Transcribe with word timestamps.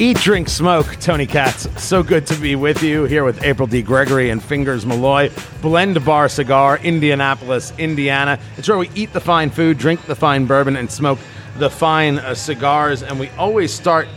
Eat, 0.00 0.16
drink, 0.18 0.48
smoke. 0.48 0.96
Tony 1.00 1.24
Katz. 1.24 1.68
So 1.82 2.02
good 2.02 2.26
to 2.26 2.34
be 2.34 2.56
with 2.56 2.82
you 2.82 3.04
here 3.04 3.22
with 3.22 3.44
April 3.44 3.68
D. 3.68 3.80
Gregory 3.80 4.30
and 4.30 4.42
Fingers 4.42 4.84
Malloy. 4.84 5.30
Blend 5.62 6.04
Bar 6.04 6.28
Cigar, 6.28 6.78
Indianapolis, 6.78 7.72
Indiana. 7.78 8.40
It's 8.56 8.68
where 8.68 8.76
we 8.76 8.90
eat 8.96 9.12
the 9.12 9.20
fine 9.20 9.50
food, 9.50 9.78
drink 9.78 10.04
the 10.06 10.16
fine 10.16 10.46
bourbon, 10.46 10.76
and 10.76 10.90
smoke 10.90 11.20
the 11.58 11.70
fine 11.70 12.18
uh, 12.18 12.34
cigars. 12.34 13.04
And 13.04 13.20
we 13.20 13.30
always 13.38 13.72
start 13.72 14.08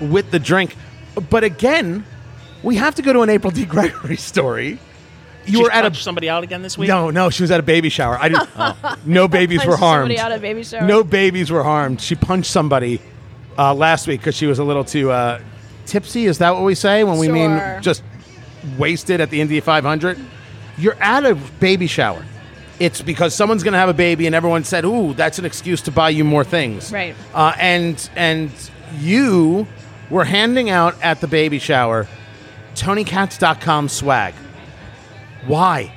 with 0.00 0.32
the 0.32 0.40
drink. 0.40 0.74
But 1.30 1.44
again, 1.44 2.04
we 2.64 2.74
have 2.76 2.96
to 2.96 3.02
go 3.02 3.12
to 3.12 3.22
an 3.22 3.30
April 3.30 3.52
D. 3.52 3.64
Gregory 3.64 4.16
story. 4.32 4.80
You 5.46 5.52
She's 5.58 5.62
were 5.62 5.72
at 5.72 5.90
a 5.90 5.94
somebody 5.94 6.28
out 6.28 6.42
again 6.44 6.62
this 6.62 6.76
week. 6.76 6.88
no, 6.88 7.10
no. 7.10 7.30
She 7.30 7.42
was 7.42 7.50
at 7.50 7.58
a 7.60 7.62
baby 7.62 7.88
shower. 7.88 8.18
I 8.18 8.28
didn't. 8.28 8.48
No 9.06 9.26
babies 9.28 9.64
were 9.64 9.76
harmed. 9.76 10.02
somebody 10.10 10.18
out 10.18 10.32
of 10.32 10.40
baby 10.42 10.62
shower. 10.62 10.86
No 10.86 11.02
babies 11.02 11.50
were 11.50 11.62
harmed. 11.62 12.00
She 12.00 12.14
punched 12.14 12.50
somebody 12.50 13.00
uh, 13.58 13.74
last 13.74 14.06
week 14.06 14.20
because 14.20 14.34
she 14.34 14.46
was 14.46 14.58
a 14.58 14.64
little 14.64 14.84
too 14.84 15.10
uh, 15.10 15.40
tipsy. 15.86 16.26
Is 16.26 16.38
that 16.38 16.54
what 16.54 16.62
we 16.64 16.74
say 16.74 17.04
when 17.04 17.18
we 17.18 17.26
Sure. 17.26 17.34
mean 17.34 17.82
just 17.82 18.02
wasted 18.78 19.20
at 19.20 19.30
the 19.30 19.40
Indy 19.40 19.58
500? 19.60 20.18
You're 20.78 20.94
at 21.02 21.24
a 21.24 21.34
baby 21.34 21.86
shower. 21.86 22.24
It's 22.78 23.02
because 23.02 23.34
someone's 23.34 23.62
going 23.62 23.72
to 23.72 23.78
have 23.78 23.88
a 23.90 23.94
baby, 23.94 24.26
and 24.26 24.34
everyone 24.34 24.64
said, 24.64 24.84
"Ooh, 24.86 25.12
that's 25.14 25.38
an 25.38 25.44
excuse 25.44 25.82
to 25.82 25.90
buy 25.90 26.08
you 26.10 26.24
more 26.24 26.44
things." 26.44 26.90
Right. 26.92 27.14
Uh, 27.34 27.52
and 27.58 28.08
and 28.16 28.50
you 28.98 29.66
were 30.08 30.24
handing 30.24 30.70
out 30.70 30.94
at 31.02 31.20
the 31.20 31.26
baby 31.26 31.58
shower 31.58 32.06
TonyKatz.com 32.76 33.88
swag. 33.88 34.34
Why? 35.46 35.92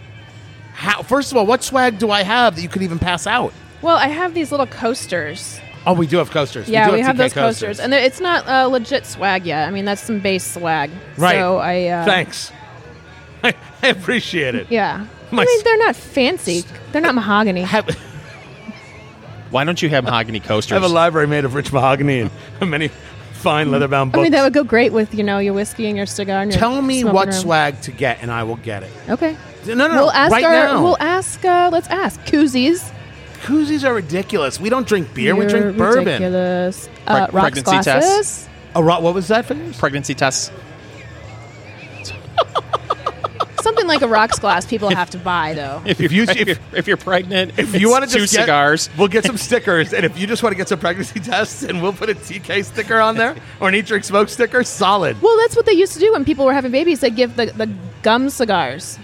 How? 0.73 1.03
First 1.03 1.31
of 1.31 1.37
all, 1.37 1.45
what 1.45 1.63
swag 1.63 1.99
do 1.99 2.11
I 2.11 2.23
have 2.23 2.55
that 2.55 2.61
you 2.61 2.69
could 2.69 2.81
even 2.81 2.99
pass 2.99 3.27
out? 3.27 3.53
Well, 3.81 3.97
I 3.97 4.07
have 4.07 4.33
these 4.33 4.51
little 4.51 4.67
coasters. 4.67 5.59
Oh, 5.85 5.93
we 5.93 6.07
do 6.07 6.17
have 6.17 6.31
coasters. 6.31 6.69
Yeah, 6.69 6.87
do 6.87 6.93
we, 6.93 7.01
have 7.01 7.15
TK 7.15 7.19
those 7.19 7.33
coasters, 7.33 7.79
and 7.79 7.93
it's 7.93 8.21
not 8.21 8.47
uh, 8.47 8.67
legit 8.67 9.05
swag 9.05 9.45
yet. 9.45 9.67
I 9.67 9.71
mean, 9.71 9.83
that's 9.85 10.01
some 10.01 10.19
base 10.19 10.53
swag. 10.53 10.89
Right. 11.17 11.35
So 11.35 11.57
I. 11.57 11.87
Uh, 11.87 12.05
Thanks. 12.05 12.51
I, 13.43 13.53
I 13.83 13.87
appreciate 13.87 14.55
it. 14.55 14.67
Yeah. 14.69 15.05
My 15.31 15.43
I 15.43 15.45
mean, 15.45 15.63
they're 15.63 15.77
not 15.79 15.95
fancy. 15.95 16.63
They're 16.91 17.01
not 17.01 17.15
mahogany. 17.15 17.61
Have, 17.63 17.89
Why 19.53 19.65
don't 19.65 19.81
you 19.81 19.89
have 19.89 20.03
mahogany 20.03 20.39
coasters? 20.39 20.71
I 20.71 20.75
have 20.75 20.89
a 20.89 20.93
library 20.93 21.27
made 21.27 21.45
of 21.45 21.53
rich 21.53 21.71
mahogany 21.71 22.21
and 22.21 22.31
many 22.69 22.89
fine 23.43 23.69
leather-bound 23.71 24.15
I 24.15 24.21
mean, 24.23 24.31
that 24.31 24.41
would 24.43 24.53
go 24.53 24.63
great 24.63 24.93
with 24.93 25.13
you 25.13 25.23
know 25.23 25.37
your 25.39 25.53
whiskey 25.53 25.85
and 25.87 25.95
your 25.97 26.05
cigar. 26.05 26.41
And 26.41 26.51
your 26.51 26.59
Tell 26.59 26.81
me 26.81 27.03
what 27.03 27.27
room. 27.27 27.33
swag 27.33 27.81
to 27.81 27.91
get, 27.91 28.19
and 28.21 28.31
I 28.31 28.43
will 28.43 28.55
get 28.55 28.83
it. 28.83 28.91
Okay. 29.09 29.37
No, 29.67 29.73
no, 29.75 29.87
no. 29.87 29.93
We'll 29.95 30.11
ask 30.11 30.31
right 30.31 30.43
our. 30.43 30.51
now. 30.51 30.83
We'll 30.83 30.97
ask. 30.99 31.43
Uh, 31.45 31.69
let's 31.71 31.87
ask 31.89 32.19
koozies. 32.21 32.91
Koozies 33.43 33.83
are 33.87 33.93
ridiculous. 33.93 34.59
We 34.59 34.69
don't 34.69 34.87
drink 34.87 35.13
beer. 35.13 35.35
we 35.35 35.41
You're 35.41 35.49
drink 35.49 35.77
bourbon. 35.77 36.05
Ridiculous. 36.05 36.89
Uh, 37.05 37.27
Preg- 37.27 37.33
rocks 37.33 37.41
pregnancy 37.59 37.63
glasses. 37.63 37.83
tests? 38.17 38.49
A 38.75 38.83
ro- 38.83 38.99
what 39.01 39.13
was 39.13 39.27
that 39.27 39.45
for? 39.45 39.55
Pregnancy 39.77 40.15
tests. 40.15 40.49
Something 43.63 43.87
like 43.87 44.01
a 44.01 44.07
rocks 44.07 44.37
glass. 44.39 44.65
People 44.65 44.89
have 44.89 45.09
to 45.11 45.17
buy 45.17 45.53
though. 45.53 45.81
If, 45.85 45.99
If 46.01 46.11
you 46.11 46.17
you- 46.17 46.23
if, 46.23 46.37
if- 46.37 46.47
you're, 46.47 46.57
if 46.79 46.87
you're 46.87 46.97
pregnant, 46.97 47.53
If 47.57 47.73
you 47.79 47.89
want 47.89 48.03
to 48.03 48.09
two 48.13 48.19
just 48.19 48.33
get, 48.33 48.41
cigars, 48.41 48.89
we'll 48.97 49.07
get 49.07 49.23
some 49.25 49.37
stickers. 49.37 49.93
And 49.93 50.05
if 50.05 50.19
you 50.19 50.27
just 50.27 50.43
want 50.43 50.51
to 50.53 50.57
get 50.57 50.67
some 50.69 50.79
pregnancy 50.79 51.19
tests, 51.19 51.63
and 51.63 51.81
we'll 51.81 51.93
put 51.93 52.09
a 52.09 52.13
TK 52.15 52.65
sticker 52.65 52.99
on 52.99 53.15
there 53.15 53.35
or 53.59 53.69
an 53.69 53.75
eat, 53.75 53.85
drink, 53.85 54.03
smoke 54.03 54.29
sticker, 54.29 54.63
solid. 54.63 55.19
Well, 55.21 55.37
that's 55.37 55.55
what 55.55 55.65
they 55.65 55.71
used 55.73 55.93
to 55.93 55.99
do 55.99 56.11
when 56.11 56.25
people 56.25 56.45
were 56.45 56.53
having 56.53 56.71
babies. 56.71 56.99
They'd 56.99 57.15
give 57.15 57.35
the, 57.37 57.47
the 57.47 57.69
gum 58.03 58.29
cigars. 58.29 58.99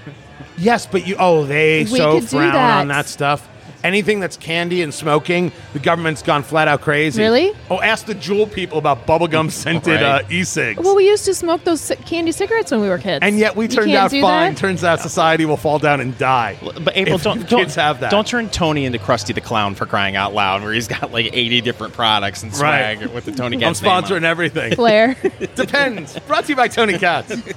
Yes, 0.57 0.85
but 0.85 1.07
you. 1.07 1.15
Oh, 1.17 1.45
they 1.45 1.83
We 1.83 1.97
so 1.97 2.13
could 2.19 2.21
do 2.21 2.37
frown 2.37 2.53
that. 2.53 2.79
on 2.81 2.87
that 2.89 3.07
stuff. 3.07 3.47
Anything 3.83 4.19
that's 4.19 4.35
candy 4.37 4.81
and 4.81 4.93
smoking, 4.93 5.51
the 5.73 5.79
government's 5.79 6.21
gone 6.21 6.43
flat 6.43 6.67
out 6.67 6.81
crazy. 6.81 7.21
Really? 7.21 7.53
Oh, 7.69 7.79
ask 7.81 8.05
the 8.05 8.13
Juul 8.15 8.51
people 8.51 8.77
about 8.77 9.07
bubblegum 9.07 9.49
scented 9.51 10.01
Right. 10.01 10.03
uh, 10.03 10.21
e-cigs. 10.29 10.79
Well, 10.81 10.95
we 10.95 11.07
used 11.07 11.25
to 11.25 11.33
smoke 11.33 11.63
those 11.63 11.87
ci- 11.87 11.95
candy 11.95 12.31
cigarettes 12.33 12.71
when 12.71 12.81
we 12.81 12.89
were 12.89 12.97
kids. 12.97 13.19
and 13.23 13.37
yet 13.39 13.55
we 13.55 13.67
turned 13.67 13.91
out 13.91 14.11
fine. 14.11 14.21
that? 14.21 14.57
Turns 14.57 14.83
out 14.83 14.99
society 14.99 15.45
will 15.45 15.55
fall 15.57 15.79
down 15.79 16.01
and 16.01 16.17
die. 16.17 16.57
but 16.61 16.95
April, 16.97 17.15
If 17.15 17.23
don't, 17.23 17.37
kids 17.39 17.49
don't 17.49 17.75
have 17.75 18.01
that. 18.01 18.11
Don't 18.11 18.27
turn 18.27 18.49
Tony 18.49 18.85
into 18.85 18.99
Krusty 18.99 19.33
the 19.33 19.41
Clown 19.41 19.75
for 19.75 19.85
crying 19.85 20.15
out 20.15 20.33
loud, 20.33 20.61
where 20.61 20.73
he's 20.73 20.87
got 20.87 21.11
like 21.11 21.29
80 21.33 21.61
different 21.61 21.93
products 21.93 22.43
and 22.43 22.53
swag 22.53 22.99
Right. 22.99 23.13
with 23.13 23.25
the 23.25 23.31
Tony 23.31 23.55
I'm 23.57 23.61
Katz 23.61 23.81
name 23.81 23.91
on 23.91 24.03
sponsoring 24.03 24.23
everything. 24.23 24.75
Flair. 24.75 25.15
Depends. 25.55 26.19
Brought 26.19 26.43
to 26.45 26.49
you 26.49 26.55
by 26.55 26.67
Tony 26.67 26.97
Katz. 26.97 27.33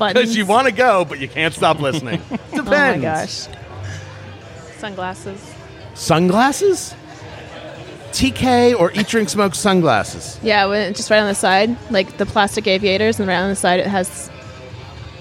Because 0.00 0.34
you 0.34 0.46
want 0.46 0.66
to 0.66 0.72
go, 0.72 1.04
but 1.04 1.18
you 1.18 1.28
can't 1.28 1.52
stop 1.52 1.78
listening. 1.78 2.20
Depends. 2.20 2.50
Oh 2.56 2.62
my 2.64 2.96
gosh. 2.96 3.46
Sunglasses. 4.80 5.54
Sunglasses? 5.94 6.94
TK 8.12 8.78
or 8.78 8.90
eat, 8.92 9.06
drink, 9.08 9.28
smoke 9.28 9.54
sunglasses? 9.54 10.38
Yeah, 10.42 10.66
when- 10.66 10.94
just 10.94 11.10
right 11.10 11.20
on 11.20 11.28
the 11.28 11.34
side, 11.34 11.76
like 11.90 12.16
the 12.16 12.24
plastic 12.26 12.66
aviators, 12.66 13.20
and 13.20 13.28
right 13.28 13.36
on 13.36 13.50
the 13.50 13.56
side 13.56 13.78
it 13.80 13.86
has. 13.86 14.30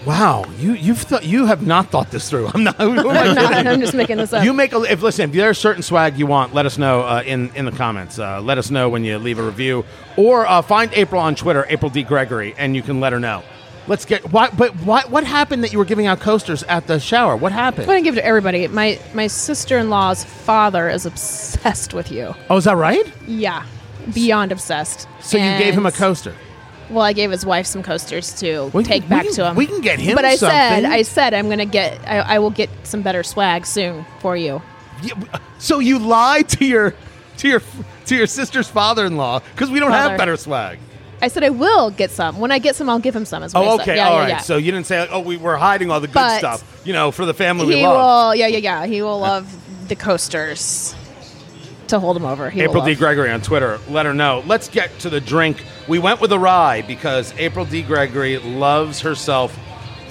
Wow, 0.05 0.45
you 0.57 0.73
you've 0.73 1.05
th- 1.07 1.23
you 1.23 1.45
have 1.45 1.67
not 1.67 1.91
thought 1.91 2.09
this 2.09 2.29
through. 2.29 2.47
I'm 2.53 2.63
not. 2.63 2.75
I'm, 2.79 2.95
not. 2.95 3.67
I'm 3.67 3.79
just 3.81 3.93
making 3.93 4.15
this 4.15 4.31
up. 4.31 4.45
You 4.45 4.53
make 4.53 4.71
a 4.71 4.81
if 4.83 5.01
listen 5.01 5.29
if 5.29 5.35
there's 5.35 5.57
certain 5.57 5.83
swag 5.83 6.17
you 6.17 6.25
want, 6.25 6.53
let 6.53 6.65
us 6.65 6.77
know 6.77 7.01
uh, 7.01 7.21
in 7.25 7.51
in 7.53 7.65
the 7.65 7.71
comments. 7.73 8.17
Uh, 8.17 8.41
let 8.41 8.57
us 8.57 8.71
know 8.71 8.87
when 8.87 9.03
you 9.03 9.17
leave 9.19 9.39
a 9.39 9.43
review, 9.43 9.83
or 10.15 10.47
uh, 10.47 10.61
find 10.61 10.89
April 10.93 11.21
on 11.21 11.35
Twitter, 11.35 11.65
April 11.69 11.91
D 11.91 12.03
Gregory, 12.03 12.55
and 12.57 12.77
you 12.77 12.81
can 12.81 13.01
let 13.01 13.11
her 13.11 13.19
know. 13.19 13.43
Let's 13.89 14.05
get 14.05 14.31
why. 14.31 14.49
But 14.51 14.73
what 14.85 15.09
what 15.09 15.23
happened 15.25 15.63
that 15.63 15.73
you 15.73 15.79
were 15.79 15.85
giving 15.85 16.05
out 16.05 16.19
coasters 16.19 16.61
at 16.63 16.85
the 16.87 16.99
shower? 16.99 17.35
What 17.35 17.51
happened? 17.51 17.81
I'm 17.81 17.87
going 17.87 18.03
to 18.03 18.07
give 18.07 18.15
it 18.17 18.21
to 18.21 18.25
everybody. 18.25 18.67
My 18.67 18.99
my 19.13 19.25
sister 19.27 19.77
in 19.79 19.89
law's 19.89 20.23
father 20.23 20.87
is 20.89 21.05
obsessed 21.07 21.93
with 21.95 22.11
you. 22.11 22.35
Oh, 22.51 22.57
is 22.57 22.65
that 22.65 22.77
right? 22.77 23.11
Yeah, 23.27 23.65
beyond 24.13 24.51
obsessed. 24.51 25.07
So 25.21 25.37
you 25.37 25.57
gave 25.57 25.73
him 25.73 25.87
a 25.87 25.91
coaster. 25.91 26.35
Well, 26.91 27.03
I 27.03 27.13
gave 27.13 27.29
his 27.31 27.45
wife 27.45 27.65
some 27.67 27.83
coasters 27.83 28.33
to 28.39 28.71
We- 28.73 28.83
take 28.83 29.03
we 29.03 29.09
back 29.09 29.27
to 29.31 29.47
him. 29.47 29.55
we 29.55 29.65
can 29.67 29.81
get 29.81 29.99
him 29.99 30.15
But 30.15 30.25
I 30.25 30.35
said. 30.35 30.85
I 30.85 31.03
said, 31.03 31.33
I'm 31.35 31.47
gonna 31.49 31.65
get, 31.67 31.99
I, 32.07 32.17
I 32.35 32.39
will 32.39 32.49
get 32.49 32.69
some 32.83 33.01
better 33.03 33.21
swag 33.21 33.65
soon 33.67 34.05
for 34.21 34.35
you. 34.35 34.61
Yeah, 35.03 35.13
So 35.59 35.79
you 35.79 35.99
lied 35.99 36.49
to 36.49 36.65
your 36.65 36.93
to 37.37 37.47
your 37.47 37.61
to 38.07 38.15
your 38.15 38.27
sister's 38.27 38.67
father-in-law 38.67 39.39
because 39.53 39.69
we 39.71 39.79
don't 39.79 39.91
have 39.91 40.17
better 40.17 40.35
swag. 40.35 40.79
I 41.21 41.27
said 41.27 41.43
I 41.43 41.49
will 41.49 41.89
get 41.91 42.11
some. 42.11 42.39
When 42.39 42.51
I 42.51 42.59
get 42.59 42.75
some, 42.75 42.89
I'll 42.89 42.99
give 42.99 43.15
him 43.15 43.25
some. 43.25 43.43
Is 43.43 43.53
what 43.53 43.63
I 43.63 43.67
Oh, 43.67 43.77
said. 43.77 43.81
okay, 43.83 43.95
Yeah, 43.97 44.07
all 44.07 44.13
yeah, 44.15 44.19
right. 44.21 44.29
yeah. 44.29 44.37
So 44.39 44.57
you 44.57 44.71
didn't 44.71 44.87
say, 44.87 44.99
like, 45.01 45.09
"Oh, 45.11 45.19
we 45.19 45.35
were 45.37 45.57
hiding 45.57 45.91
all 45.91 45.99
the 45.99 46.07
good 46.07 46.13
But 46.13 46.39
stuff," 46.39 46.81
you 46.85 46.93
know, 46.93 47.11
for 47.11 47.25
the 47.25 47.33
family 47.33 47.65
we 47.67 47.75
he 47.77 47.85
love. 47.85 48.29
will. 48.29 48.35
Yeah, 48.35 48.47
yeah, 48.47 48.57
yeah. 48.59 48.85
He 48.85 49.01
will 49.01 49.19
love 49.19 49.53
the 49.89 49.95
coasters 49.95 50.95
to 51.87 51.99
hold 51.99 52.15
him 52.15 52.25
over. 52.25 52.49
He 52.49 52.61
will 52.61 52.69
April 52.69 52.85
D. 52.85 52.91
love. 52.91 52.99
Gregory 52.99 53.31
on 53.31 53.41
Twitter. 53.41 53.79
Let 53.89 54.05
her 54.05 54.13
know. 54.13 54.43
Let's 54.47 54.69
get 54.69 54.97
to 54.99 55.09
the 55.09 55.19
drink. 55.19 55.63
We 55.87 55.99
went 55.99 56.21
with 56.21 56.31
a 56.31 56.39
rye 56.39 56.83
because 56.83 57.33
April 57.37 57.65
D. 57.65 57.81
Gregory 57.81 58.37
loves 58.37 59.01
herself 59.01 59.57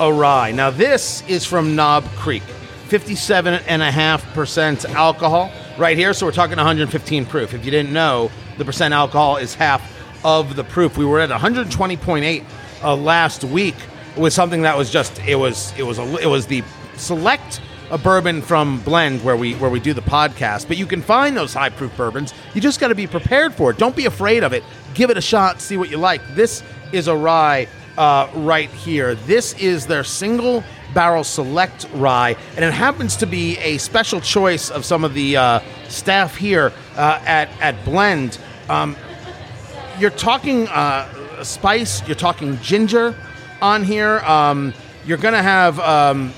a 0.01 0.13
rye. 0.13 0.51
Now, 0.53 0.71
this 0.71 1.23
is 1.27 1.45
from 1.47 1.75
Knob 1.75 2.05
Creek. 2.17 2.43
57.5% 2.89 4.85
alcohol 4.95 5.51
right 5.77 5.97
here. 5.97 6.13
So 6.15 6.27
we're 6.27 6.33
talking 6.33 6.57
115 6.57 7.27
proof. 7.27 7.55
If 7.55 7.65
you 7.65 7.71
didn't 7.71 7.93
know, 7.93 8.31
the 8.57 8.65
percent 8.65 8.95
alcohol 8.95 9.37
is 9.37 9.55
half 9.55 9.83
of 10.25 10.57
the 10.57 10.65
proof. 10.65 10.97
We 10.97 11.05
were 11.05 11.21
at 11.21 11.31
120.8 11.31 12.45
uh, 12.83 12.97
last 12.97 13.45
week 13.45 13.77
with 14.17 14.33
something 14.33 14.63
that 14.63 14.77
was 14.77 14.91
just 14.91 15.19
it 15.21 15.37
was 15.37 15.73
it 15.79 15.85
was 15.85 15.99
a, 15.99 16.17
it 16.19 16.27
was 16.27 16.47
the 16.47 16.63
select 16.97 17.61
a 17.91 17.97
bourbon 17.99 18.43
from 18.43 18.81
Blend 18.81 19.25
where 19.25 19.37
we 19.37 19.55
where 19.55 19.71
we 19.71 19.81
do 19.81 19.95
the 19.95 20.03
podcast. 20.03 20.69
But 20.69 20.77
you 20.77 20.87
can 20.87 21.01
find 21.01 21.37
those 21.37 21.55
high 21.55 21.71
proof 21.71 21.97
bourbons. 21.97 22.35
You 22.55 22.61
just 22.61 22.81
got 22.81 22.89
to 22.89 22.95
be 22.95 23.07
prepared 23.07 23.55
for 23.55 23.71
it. 23.71 23.79
Don't 23.79 23.97
be 23.97 24.07
afraid 24.07 24.45
of 24.45 24.53
it. 24.53 24.63
Give 24.95 25.11
it 25.11 25.17
a 25.17 25.23
shot. 25.23 25.61
See 25.61 25.77
what 25.77 25.91
you 25.91 25.97
like. 25.97 26.21
This 26.35 26.63
is 26.93 27.09
a 27.09 27.17
rye 27.17 27.69
uh, 27.97 28.29
right 28.35 28.71
here. 28.71 29.15
This 29.15 29.55
is 29.55 29.87
their 29.87 30.05
single 30.05 30.63
barrel 30.95 31.25
select 31.25 31.87
rye, 31.95 32.37
and 32.57 32.65
it 32.65 32.73
happens 32.73 33.17
to 33.17 33.27
be 33.27 33.59
a 33.59 33.79
special 33.79 34.21
choice 34.21 34.71
of 34.71 34.85
some 34.85 35.05
of 35.05 35.15
the 35.15 35.37
uh, 35.37 35.61
staff 35.89 36.37
here 36.37 36.73
uh, 36.97 37.21
at 37.25 37.49
at 37.61 37.83
Blend. 37.85 38.39
Um, 38.69 38.97
you're 39.99 40.11
talking 40.11 40.69
uh, 40.69 41.43
spice, 41.45 42.07
you're 42.07 42.17
talking 42.17 42.59
ginger 42.61 43.15
on 43.61 43.85
here. 43.85 44.19
Um, 44.21 44.73
you're 45.05 45.19
gonna 45.19 45.43
have 45.43 45.79
um, 45.81 46.33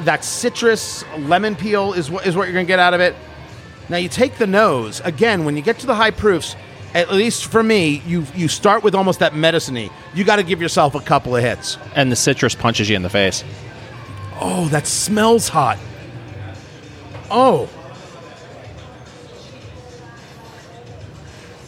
that 0.00 0.24
citrus 0.24 1.04
lemon 1.18 1.56
peel 1.56 1.92
is 1.92 2.10
what 2.10 2.26
is 2.26 2.36
what 2.36 2.44
you're 2.44 2.54
gonna 2.54 2.64
get 2.64 2.78
out 2.78 2.94
of 2.94 3.00
it. 3.00 3.14
Now 3.88 3.98
you 3.98 4.08
take 4.08 4.36
the 4.36 4.46
nose 4.46 5.00
again 5.00 5.44
when 5.44 5.56
you 5.56 5.62
get 5.62 5.78
to 5.80 5.86
the 5.86 5.94
high 5.94 6.10
proofs. 6.10 6.56
At 6.94 7.12
least 7.12 7.46
for 7.46 7.62
me, 7.62 8.02
you 8.06 8.24
you 8.34 8.48
start 8.48 8.82
with 8.82 8.94
almost 8.94 9.18
that 9.20 9.34
medicine-y. 9.34 9.90
You 10.14 10.24
got 10.24 10.36
to 10.36 10.42
give 10.42 10.62
yourself 10.62 10.94
a 10.94 11.00
couple 11.00 11.36
of 11.36 11.42
hits. 11.42 11.76
And 11.94 12.10
the 12.10 12.16
citrus 12.16 12.54
punches 12.54 12.88
you 12.88 12.96
in 12.96 13.02
the 13.02 13.10
face. 13.10 13.44
Oh, 14.40 14.68
that 14.68 14.86
smells 14.86 15.48
hot. 15.48 15.78
Oh. 17.30 17.68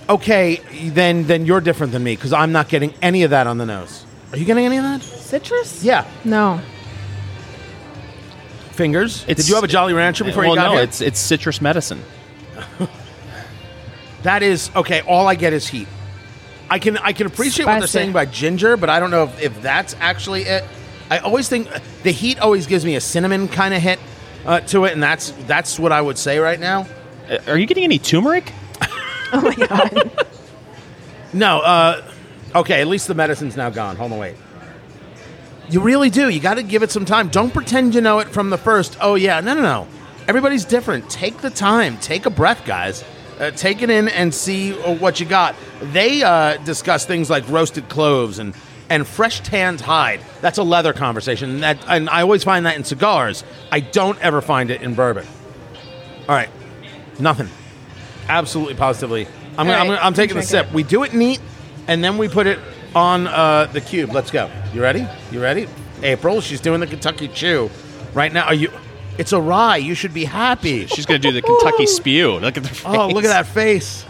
Okay, 0.08 0.56
then 0.90 1.26
then 1.26 1.44
you're 1.44 1.60
different 1.60 1.92
than 1.92 2.02
me 2.02 2.16
because 2.16 2.32
I'm 2.32 2.50
not 2.52 2.68
getting 2.68 2.94
any 3.02 3.24
of 3.24 3.30
that 3.30 3.46
on 3.46 3.58
the 3.58 3.66
nose. 3.66 4.06
Are 4.32 4.38
you 4.38 4.44
getting 4.44 4.64
any 4.64 4.78
of 4.78 4.84
that? 4.84 5.02
Citrus? 5.02 5.84
Yeah. 5.84 6.06
No. 6.24 6.60
Fingers. 8.72 9.22
It's- 9.22 9.36
Did 9.36 9.48
you 9.48 9.54
have 9.56 9.64
a 9.64 9.68
Jolly 9.68 9.92
Rancher 9.92 10.24
before 10.24 10.44
well, 10.44 10.50
you 10.50 10.56
got 10.56 10.66
it? 10.66 10.68
no, 10.68 10.74
here? 10.74 10.82
it's 10.84 11.00
it's 11.00 11.18
citrus 11.18 11.60
medicine. 11.60 12.02
that 14.22 14.42
is 14.42 14.70
okay. 14.74 15.00
All 15.02 15.26
I 15.26 15.34
get 15.34 15.52
is 15.52 15.68
heat. 15.68 15.88
I 16.70 16.78
can 16.78 16.96
I 16.98 17.12
can 17.12 17.26
appreciate 17.26 17.66
what 17.66 17.72
they're 17.72 17.80
Spicy. 17.82 17.92
saying 17.92 18.10
about 18.10 18.30
ginger, 18.30 18.76
but 18.76 18.88
I 18.90 19.00
don't 19.00 19.10
know 19.10 19.24
if, 19.24 19.40
if 19.42 19.62
that's 19.62 19.94
actually 20.00 20.42
it. 20.42 20.64
I 21.10 21.18
always 21.18 21.48
think 21.48 21.68
the 22.02 22.10
heat 22.12 22.38
always 22.38 22.66
gives 22.66 22.84
me 22.84 22.94
a 22.96 23.00
cinnamon 23.00 23.48
kind 23.48 23.72
of 23.74 23.80
hit 23.80 23.98
uh, 24.44 24.60
to 24.60 24.84
it, 24.84 24.92
and 24.92 25.02
that's 25.02 25.32
that's 25.46 25.78
what 25.78 25.92
I 25.92 26.00
would 26.00 26.18
say 26.18 26.38
right 26.38 26.60
now. 26.60 26.86
Uh, 27.28 27.38
Are 27.48 27.58
you 27.58 27.66
getting 27.66 27.84
any 27.84 27.98
turmeric? 27.98 28.52
Oh 29.32 29.40
my 29.40 29.54
god. 29.54 30.26
No, 31.32 31.58
uh, 31.60 32.10
okay. 32.54 32.80
At 32.80 32.86
least 32.86 33.06
the 33.06 33.14
medicine's 33.14 33.54
now 33.54 33.68
gone. 33.68 33.96
Hold 33.96 34.12
on, 34.12 34.18
wait. 34.18 34.36
You 35.68 35.80
really 35.80 36.08
do. 36.08 36.30
You 36.30 36.40
got 36.40 36.54
to 36.54 36.62
give 36.62 36.82
it 36.82 36.90
some 36.90 37.04
time. 37.04 37.28
Don't 37.28 37.52
pretend 37.52 37.94
you 37.94 38.00
know 38.00 38.18
it 38.20 38.28
from 38.28 38.48
the 38.48 38.56
first. 38.56 38.96
Oh 39.00 39.14
yeah, 39.14 39.40
no, 39.40 39.52
no, 39.54 39.60
no. 39.60 39.88
Everybody's 40.26 40.64
different. 40.64 41.08
Take 41.10 41.38
the 41.38 41.50
time. 41.50 41.98
Take 41.98 42.24
a 42.24 42.30
breath, 42.30 42.64
guys. 42.64 43.04
Uh, 43.38 43.50
take 43.50 43.82
it 43.82 43.90
in 43.90 44.08
and 44.08 44.34
see 44.34 44.72
uh, 44.82 44.94
what 44.94 45.20
you 45.20 45.26
got. 45.26 45.54
They 45.80 46.22
uh, 46.22 46.56
discuss 46.64 47.04
things 47.04 47.28
like 47.28 47.46
roasted 47.48 47.88
cloves 47.90 48.38
and 48.38 48.54
and 48.90 49.06
fresh 49.06 49.40
tanned 49.40 49.82
hide. 49.82 50.20
That's 50.40 50.56
a 50.56 50.62
leather 50.62 50.94
conversation. 50.94 51.60
That 51.60 51.78
and 51.88 52.08
I 52.08 52.22
always 52.22 52.42
find 52.42 52.64
that 52.64 52.76
in 52.76 52.84
cigars. 52.84 53.44
I 53.70 53.80
don't 53.80 54.18
ever 54.20 54.40
find 54.40 54.70
it 54.70 54.80
in 54.80 54.94
bourbon. 54.94 55.26
All 56.22 56.34
right, 56.34 56.48
nothing. 57.20 57.48
Absolutely, 58.28 58.74
positively. 58.74 59.26
I'm, 59.56 59.66
gonna, 59.66 59.72
All 59.72 59.80
I'm, 59.80 59.86
gonna, 59.88 60.00
I'm 60.00 60.14
taking 60.14 60.36
a 60.36 60.42
sip. 60.42 60.66
it. 60.66 60.72
We 60.72 60.82
do 60.82 61.02
it 61.02 61.14
neat, 61.14 61.40
and 61.86 62.02
then 62.04 62.18
we 62.18 62.28
put 62.28 62.46
it 62.46 62.58
on 62.94 63.26
uh, 63.26 63.66
the 63.66 63.80
cube. 63.80 64.12
Let's 64.12 64.30
go. 64.30 64.50
You 64.72 64.82
ready? 64.82 65.06
You 65.30 65.40
ready? 65.42 65.66
April, 66.02 66.40
she's 66.40 66.60
doing 66.60 66.80
the 66.80 66.86
Kentucky 66.86 67.28
Chew 67.28 67.70
right 68.14 68.32
now. 68.32 68.44
Are 68.46 68.54
you? 68.54 68.70
It's 69.18 69.32
a 69.32 69.40
rye. 69.40 69.78
You 69.78 69.94
should 69.94 70.14
be 70.14 70.24
happy. 70.24 70.86
She's 70.86 71.06
going 71.06 71.20
to 71.20 71.28
do 71.28 71.32
the 71.32 71.42
Kentucky 71.42 71.86
spew. 71.86 72.34
Look 72.34 72.56
at 72.56 72.62
the 72.62 72.68
face. 72.68 72.84
Oh, 72.86 73.08
look 73.08 73.24
at 73.24 73.28
that 73.28 73.46
face. 73.46 74.04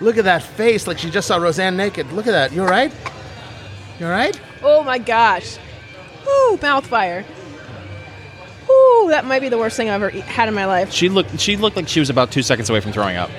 Look 0.00 0.16
at 0.16 0.24
that 0.24 0.42
face, 0.42 0.86
like 0.86 0.98
she 0.98 1.10
just 1.10 1.28
saw 1.28 1.36
Roseanne 1.36 1.76
naked. 1.76 2.10
Look 2.12 2.26
at 2.26 2.32
that. 2.32 2.52
You 2.52 2.62
all 2.62 2.68
right? 2.68 2.92
You 4.00 4.06
all 4.06 4.12
right? 4.12 4.38
Oh 4.62 4.82
my 4.82 4.98
gosh. 4.98 5.58
Ooh, 6.26 6.58
mouth 6.60 6.86
fire. 6.86 7.24
Ooh, 8.68 9.06
that 9.10 9.24
might 9.26 9.40
be 9.40 9.48
the 9.50 9.58
worst 9.58 9.76
thing 9.76 9.90
I've 9.90 10.02
ever 10.02 10.10
had 10.10 10.48
in 10.48 10.54
my 10.54 10.64
life. 10.64 10.92
She 10.92 11.08
looked. 11.08 11.38
She 11.38 11.56
looked 11.56 11.76
like 11.76 11.86
she 11.86 12.00
was 12.00 12.10
about 12.10 12.32
two 12.32 12.42
seconds 12.42 12.70
away 12.70 12.80
from 12.80 12.92
throwing 12.92 13.16
up. 13.16 13.30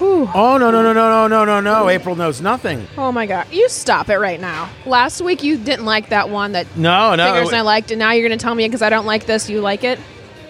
Ooh. 0.00 0.28
Oh 0.34 0.56
no 0.58 0.70
no 0.70 0.82
no 0.82 0.92
no 0.92 1.28
no 1.28 1.28
no 1.28 1.44
no 1.44 1.60
no! 1.60 1.88
April 1.88 2.16
knows 2.16 2.40
nothing. 2.40 2.88
Oh 2.98 3.12
my 3.12 3.26
god. 3.26 3.46
You 3.52 3.68
stop 3.68 4.08
it 4.08 4.16
right 4.18 4.40
now. 4.40 4.68
Last 4.86 5.20
week 5.20 5.42
you 5.44 5.56
didn't 5.58 5.84
like 5.84 6.08
that 6.08 6.28
one 6.28 6.52
that 6.52 6.66
No 6.76 7.14
no. 7.14 7.24
fingers 7.32 7.48
and 7.48 7.56
I 7.58 7.60
liked, 7.60 7.90
and 7.90 7.98
now 7.98 8.12
you're 8.12 8.26
going 8.26 8.36
to 8.38 8.42
tell 8.42 8.54
me 8.54 8.66
because 8.66 8.82
I 8.82 8.90
don't 8.90 9.06
like 9.06 9.26
this, 9.26 9.48
you 9.50 9.60
like 9.60 9.84
it? 9.84 10.00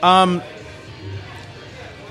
Um, 0.03 0.43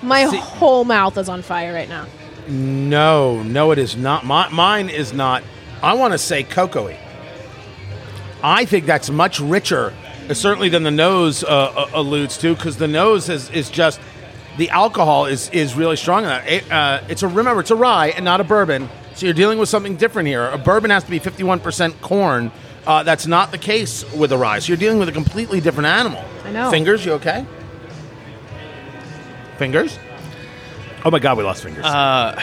My 0.03 0.25
See- 0.27 0.37
whole 0.37 0.83
mouth 0.83 1.17
is 1.17 1.29
on 1.29 1.41
fire 1.41 1.73
right 1.73 1.89
now. 1.89 2.05
No, 2.47 3.41
no, 3.43 3.71
it 3.71 3.77
is 3.79 3.95
not. 3.95 4.25
My, 4.25 4.49
mine 4.49 4.89
is 4.89 5.13
not. 5.13 5.43
I 5.81 5.93
want 5.93 6.13
to 6.13 6.17
say 6.17 6.43
cocoa 6.43 6.95
I 8.43 8.65
think 8.65 8.85
that's 8.87 9.09
much 9.11 9.39
richer, 9.39 9.93
uh, 10.29 10.33
certainly 10.33 10.67
than 10.69 10.81
the 10.83 10.91
nose 10.91 11.43
uh, 11.43 11.47
uh, 11.47 11.89
alludes 11.93 12.37
to, 12.39 12.55
because 12.55 12.77
the 12.77 12.87
nose 12.87 13.29
is, 13.29 13.49
is 13.51 13.69
just 13.69 13.99
the 14.57 14.69
alcohol 14.69 15.25
is 15.25 15.49
is 15.49 15.75
really 15.75 15.95
strong 15.95 16.23
in 16.23 16.29
that. 16.29 16.47
It, 16.47 16.71
uh, 16.71 17.01
it's 17.09 17.23
a 17.23 17.27
remember, 17.27 17.61
it's 17.61 17.71
a 17.71 17.75
rye 17.75 18.07
and 18.09 18.25
not 18.25 18.41
a 18.41 18.43
bourbon, 18.43 18.89
so 19.15 19.25
you're 19.25 19.33
dealing 19.35 19.59
with 19.59 19.69
something 19.69 19.95
different 19.95 20.27
here. 20.27 20.45
A 20.47 20.57
bourbon 20.57 20.91
has 20.91 21.03
to 21.03 21.09
be 21.09 21.19
51% 21.19 22.01
corn. 22.01 22.51
Uh, 22.85 23.03
that's 23.03 23.27
not 23.27 23.51
the 23.51 23.57
case 23.57 24.03
with 24.13 24.31
a 24.31 24.37
rye. 24.37 24.59
So 24.59 24.69
you're 24.69 24.77
dealing 24.77 24.97
with 24.99 25.07
a 25.07 25.11
completely 25.11 25.61
different 25.61 25.87
animal. 25.87 26.23
I 26.43 26.51
know. 26.51 26.71
Fingers, 26.71 27.05
you 27.05 27.13
okay? 27.13 27.45
Fingers? 29.57 29.97
Oh 31.05 31.11
my 31.11 31.19
God, 31.19 31.37
we 31.37 31.43
lost 31.43 31.63
fingers. 31.63 31.85
Uh, 31.85 32.39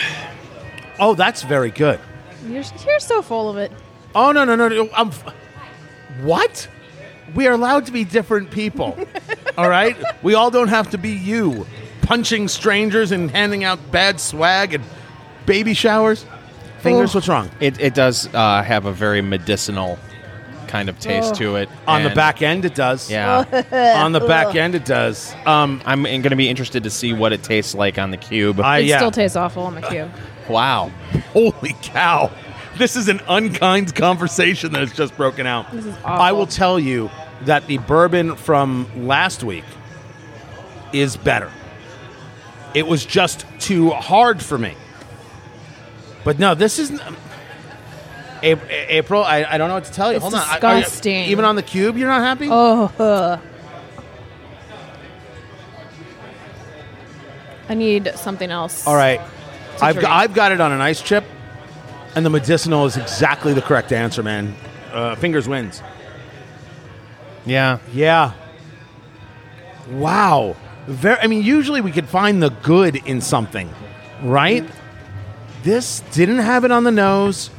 oh, 1.01 1.15
that's 1.15 1.43
very 1.43 1.71
good. 1.71 1.99
You're, 2.47 2.63
you're 2.87 3.01
so 3.01 3.23
full 3.23 3.51
of 3.51 3.57
it. 3.57 3.73
Oh 4.15 4.33
no 4.33 4.45
no 4.45 4.55
no! 4.57 4.69
no 4.69 4.89
I'm. 4.97 5.09
f- 5.09 5.35
What? 6.23 6.69
We 7.35 7.47
are 7.47 7.53
allowed 7.53 7.87
to 7.87 7.93
be 7.93 8.05
different 8.05 8.51
people. 8.51 8.97
all 9.59 9.69
right. 9.69 9.97
We 10.23 10.35
all 10.35 10.51
don't 10.51 10.69
have 10.69 10.91
to 10.91 10.99
be 10.99 11.11
you, 11.11 11.67
punching 12.09 12.49
strangers 12.49 13.13
and 13.13 13.31
handing 13.31 13.65
out 13.65 13.79
bad 13.93 14.19
swag 14.19 14.73
and 14.73 14.83
baby 15.45 15.75
showers. 15.75 16.25
Fingers, 16.81 17.15
Oh. 17.15 17.19
what's 17.19 17.29
wrong? 17.29 17.51
it, 17.61 17.79
it 17.79 17.93
does 17.95 18.33
uh, 18.35 18.63
have 18.63 18.87
a 18.87 18.93
very 18.93 19.21
medicinal 19.21 19.99
kind 20.69 20.89
of 20.89 20.99
taste 20.99 21.33
Oh. 21.35 21.39
to 21.39 21.57
it. 21.57 21.69
On 21.87 22.03
the 22.03 22.09
and- 22.09 22.17
back 22.17 22.41
end, 22.41 22.65
it 22.65 22.75
does. 22.75 23.11
Yeah. 23.11 23.45
On 24.03 24.13
the 24.13 24.21
back 24.21 24.55
end, 24.55 24.75
it 24.75 24.87
does. 24.87 25.35
Um, 25.45 25.83
I'm 25.85 26.03
going 26.05 26.23
to 26.23 26.37
be 26.37 26.49
interested 26.49 26.85
to 26.85 26.91
see 26.91 27.13
what 27.13 27.35
it 27.35 27.43
tastes 27.43 27.75
like 27.75 27.99
on 27.99 28.11
the 28.11 28.17
cube. 28.17 28.59
I 28.61 28.79
It 28.79 28.87
yeah. 28.87 28.97
still 28.99 29.11
tastes 29.11 29.37
awful 29.37 29.65
on 29.65 29.75
the 29.75 29.83
cube. 29.83 30.11
wow. 30.49 30.91
Holy 31.35 31.75
cow! 31.83 32.31
This 32.79 32.97
is 32.97 33.09
an 33.09 33.21
unkind 33.29 33.95
conversation 33.95 34.73
that 34.73 34.81
has 34.81 34.93
just 34.95 35.15
broken 35.17 35.47
out. 35.47 35.71
This 35.73 35.85
is 35.85 35.95
I 36.05 36.33
will 36.33 36.47
tell 36.47 36.79
you 36.79 37.11
that 37.43 37.67
the 37.67 37.79
bourbon 37.79 38.35
from 38.37 38.87
last 39.07 39.43
week 39.45 39.65
is 40.95 41.17
better. 41.19 41.51
It 42.79 42.87
was 42.87 43.05
just 43.05 43.45
too 43.59 43.91
hard 43.91 44.41
for 44.41 44.57
me. 44.57 44.73
But 46.23 46.39
no, 46.39 46.55
this 46.55 46.79
isn't. 46.79 47.03
April, 48.41 48.71
April 48.71 49.25
I, 49.25 49.43
I 49.43 49.59
don't 49.59 49.67
know 49.67 49.75
what 49.75 49.87
to 49.87 49.93
tell 49.93 50.13
you. 50.13 50.19
It's 50.19 50.23
Hold 50.23 50.35
on. 50.35 50.43
I- 50.43 50.77
you- 50.77 50.81
disgusting. 50.83 51.25
even 51.25 51.45
on 51.45 51.57
the 51.57 51.63
cube, 51.65 51.97
you're 51.97 52.07
not 52.07 52.23
happy? 52.23 52.47
Oh. 52.49 52.85
ugh. 53.01 53.41
I 57.69 57.75
need 57.75 58.13
something 58.15 58.49
else. 58.49 58.87
All 58.87 58.95
right. 58.95 59.21
I've, 59.83 59.97
drink. 59.97 60.09
I've 60.09 60.35
got 60.35 60.53
it 60.53 60.61
on 60.61 60.71
an 60.71 60.81
ice 60.81 61.03
chip, 61.03 61.25
and 62.15 62.25
the 62.25 62.31
medicinal 62.31 62.87
is 62.87 62.97
exactly 62.97 63.55
the 63.55 63.63
correct 63.63 63.91
answer, 63.91 64.23
man. 64.23 64.55
Uh, 64.93 65.17
fingers 65.17 65.49
wins. 65.49 65.83
Yeah. 67.45 67.81
Yeah. 67.93 68.35
Wow. 69.91 70.55
Very. 70.89 71.19
I 71.21 71.27
mean, 71.27 71.43
usually 71.43 71.81
we 71.81 71.93
could 71.93 72.09
find 72.09 72.43
the 72.43 72.51
good 72.51 72.97
in 72.97 73.21
something, 73.21 73.69
right? 74.23 74.65
This 75.63 76.01
didn't 76.13 76.39
have 76.39 76.65
it 76.65 76.71
on 76.73 76.85
the 76.85 76.91
nose. 76.91 77.51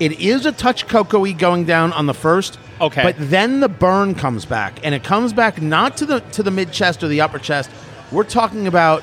It 0.00 0.20
is 0.20 0.46
a 0.46 0.52
touch 0.52 0.86
cocoa-y 0.86 1.32
going 1.32 1.64
down 1.64 1.92
on 1.92 2.06
the 2.06 2.14
first. 2.14 2.58
Okay. 2.80 3.02
But 3.02 3.16
then 3.18 3.58
the 3.60 3.68
burn 3.68 4.14
comes 4.14 4.44
back, 4.44 4.78
and 4.84 4.94
it 4.94 5.02
comes 5.02 5.32
back 5.32 5.60
not 5.60 5.96
to 5.98 6.06
the 6.06 6.20
to 6.20 6.42
the 6.42 6.50
mid 6.50 6.72
chest 6.72 7.02
or 7.02 7.08
the 7.08 7.20
upper 7.20 7.38
chest. 7.38 7.68
We're 8.12 8.24
talking 8.24 8.66
about 8.66 9.02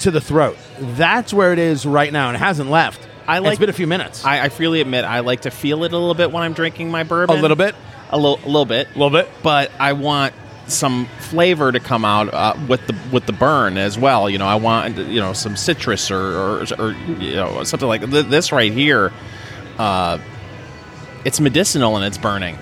to 0.00 0.10
the 0.10 0.20
throat. 0.20 0.56
That's 0.78 1.32
where 1.32 1.52
it 1.52 1.58
is 1.58 1.86
right 1.86 2.12
now, 2.12 2.28
and 2.28 2.36
it 2.36 2.40
hasn't 2.40 2.70
left. 2.70 3.00
I 3.26 3.38
like- 3.40 3.52
it's 3.52 3.60
been 3.60 3.68
a 3.70 3.72
few 3.74 3.86
minutes. 3.86 4.24
I, 4.24 4.44
I 4.44 4.48
freely 4.50 4.80
admit 4.80 5.04
I 5.04 5.20
like 5.20 5.40
to 5.42 5.50
feel 5.50 5.82
it 5.84 5.92
a 5.92 5.96
little 5.98 6.14
bit 6.14 6.30
when 6.30 6.42
I'm 6.42 6.52
drinking 6.52 6.90
my 6.90 7.02
bourbon. 7.04 7.38
a 7.38 7.42
little 7.42 7.56
bit, 7.56 7.74
A 8.10 8.16
little, 8.16 8.38
a 8.44 8.46
little 8.46 8.64
bit. 8.64 8.86
a 8.94 8.98
little 8.98 9.10
bit. 9.10 9.28
but 9.42 9.70
I 9.80 9.94
want 9.94 10.34
some 10.68 11.06
flavor 11.20 11.72
to 11.72 11.80
come 11.80 12.04
out 12.04 12.32
uh, 12.32 12.54
with 12.68 12.86
the 12.86 12.94
with 13.12 13.26
the 13.26 13.32
burn 13.32 13.76
as 13.78 13.98
well. 13.98 14.28
You 14.30 14.38
know, 14.38 14.46
I 14.46 14.54
want 14.56 14.96
you 14.96 15.20
know 15.20 15.32
some 15.32 15.56
citrus 15.56 16.10
or 16.10 16.16
or, 16.18 16.64
or 16.78 16.92
you 16.92 17.34
know 17.34 17.62
something 17.64 17.88
like 17.88 18.08
th- 18.08 18.26
this 18.26 18.52
right 18.52 18.72
here. 18.72 19.12
Uh, 19.78 20.18
it's 21.24 21.40
medicinal 21.40 21.96
and 21.96 22.04
it's 22.04 22.18
burning. 22.18 22.56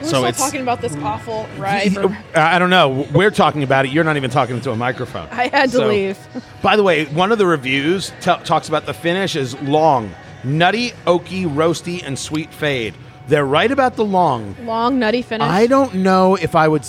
We're 0.00 0.02
so 0.02 0.08
still 0.08 0.24
it's 0.26 0.38
talking 0.38 0.60
about 0.60 0.80
this 0.82 0.94
awful. 0.96 1.44
For, 1.56 1.64
I 1.64 2.58
don't 2.58 2.70
know. 2.70 3.06
We're 3.14 3.30
talking 3.30 3.62
about 3.62 3.86
it. 3.86 3.92
You're 3.92 4.04
not 4.04 4.16
even 4.16 4.30
talking 4.30 4.56
into 4.56 4.70
a 4.70 4.76
microphone. 4.76 5.28
I 5.30 5.48
had 5.48 5.70
to 5.70 5.76
So- 5.78 5.88
leave. 5.88 6.18
By 6.62 6.76
the 6.76 6.82
way, 6.82 7.06
one 7.06 7.32
of 7.32 7.38
the 7.38 7.46
reviews 7.46 8.10
t- 8.20 8.32
talks 8.44 8.68
about 8.68 8.84
the 8.86 8.92
finish 8.94 9.36
is 9.36 9.58
long, 9.62 10.14
nutty, 10.44 10.90
oaky, 11.06 11.46
roasty, 11.46 12.02
and 12.04 12.18
sweet 12.18 12.52
fade. 12.52 12.94
They're 13.28 13.46
right 13.46 13.70
about 13.70 13.96
the 13.96 14.04
long. 14.04 14.54
Long 14.64 14.98
nutty 14.98 15.22
finish. 15.22 15.48
I 15.48 15.66
don't 15.66 15.94
know 15.94 16.36
if 16.36 16.54
I 16.54 16.68
would. 16.68 16.84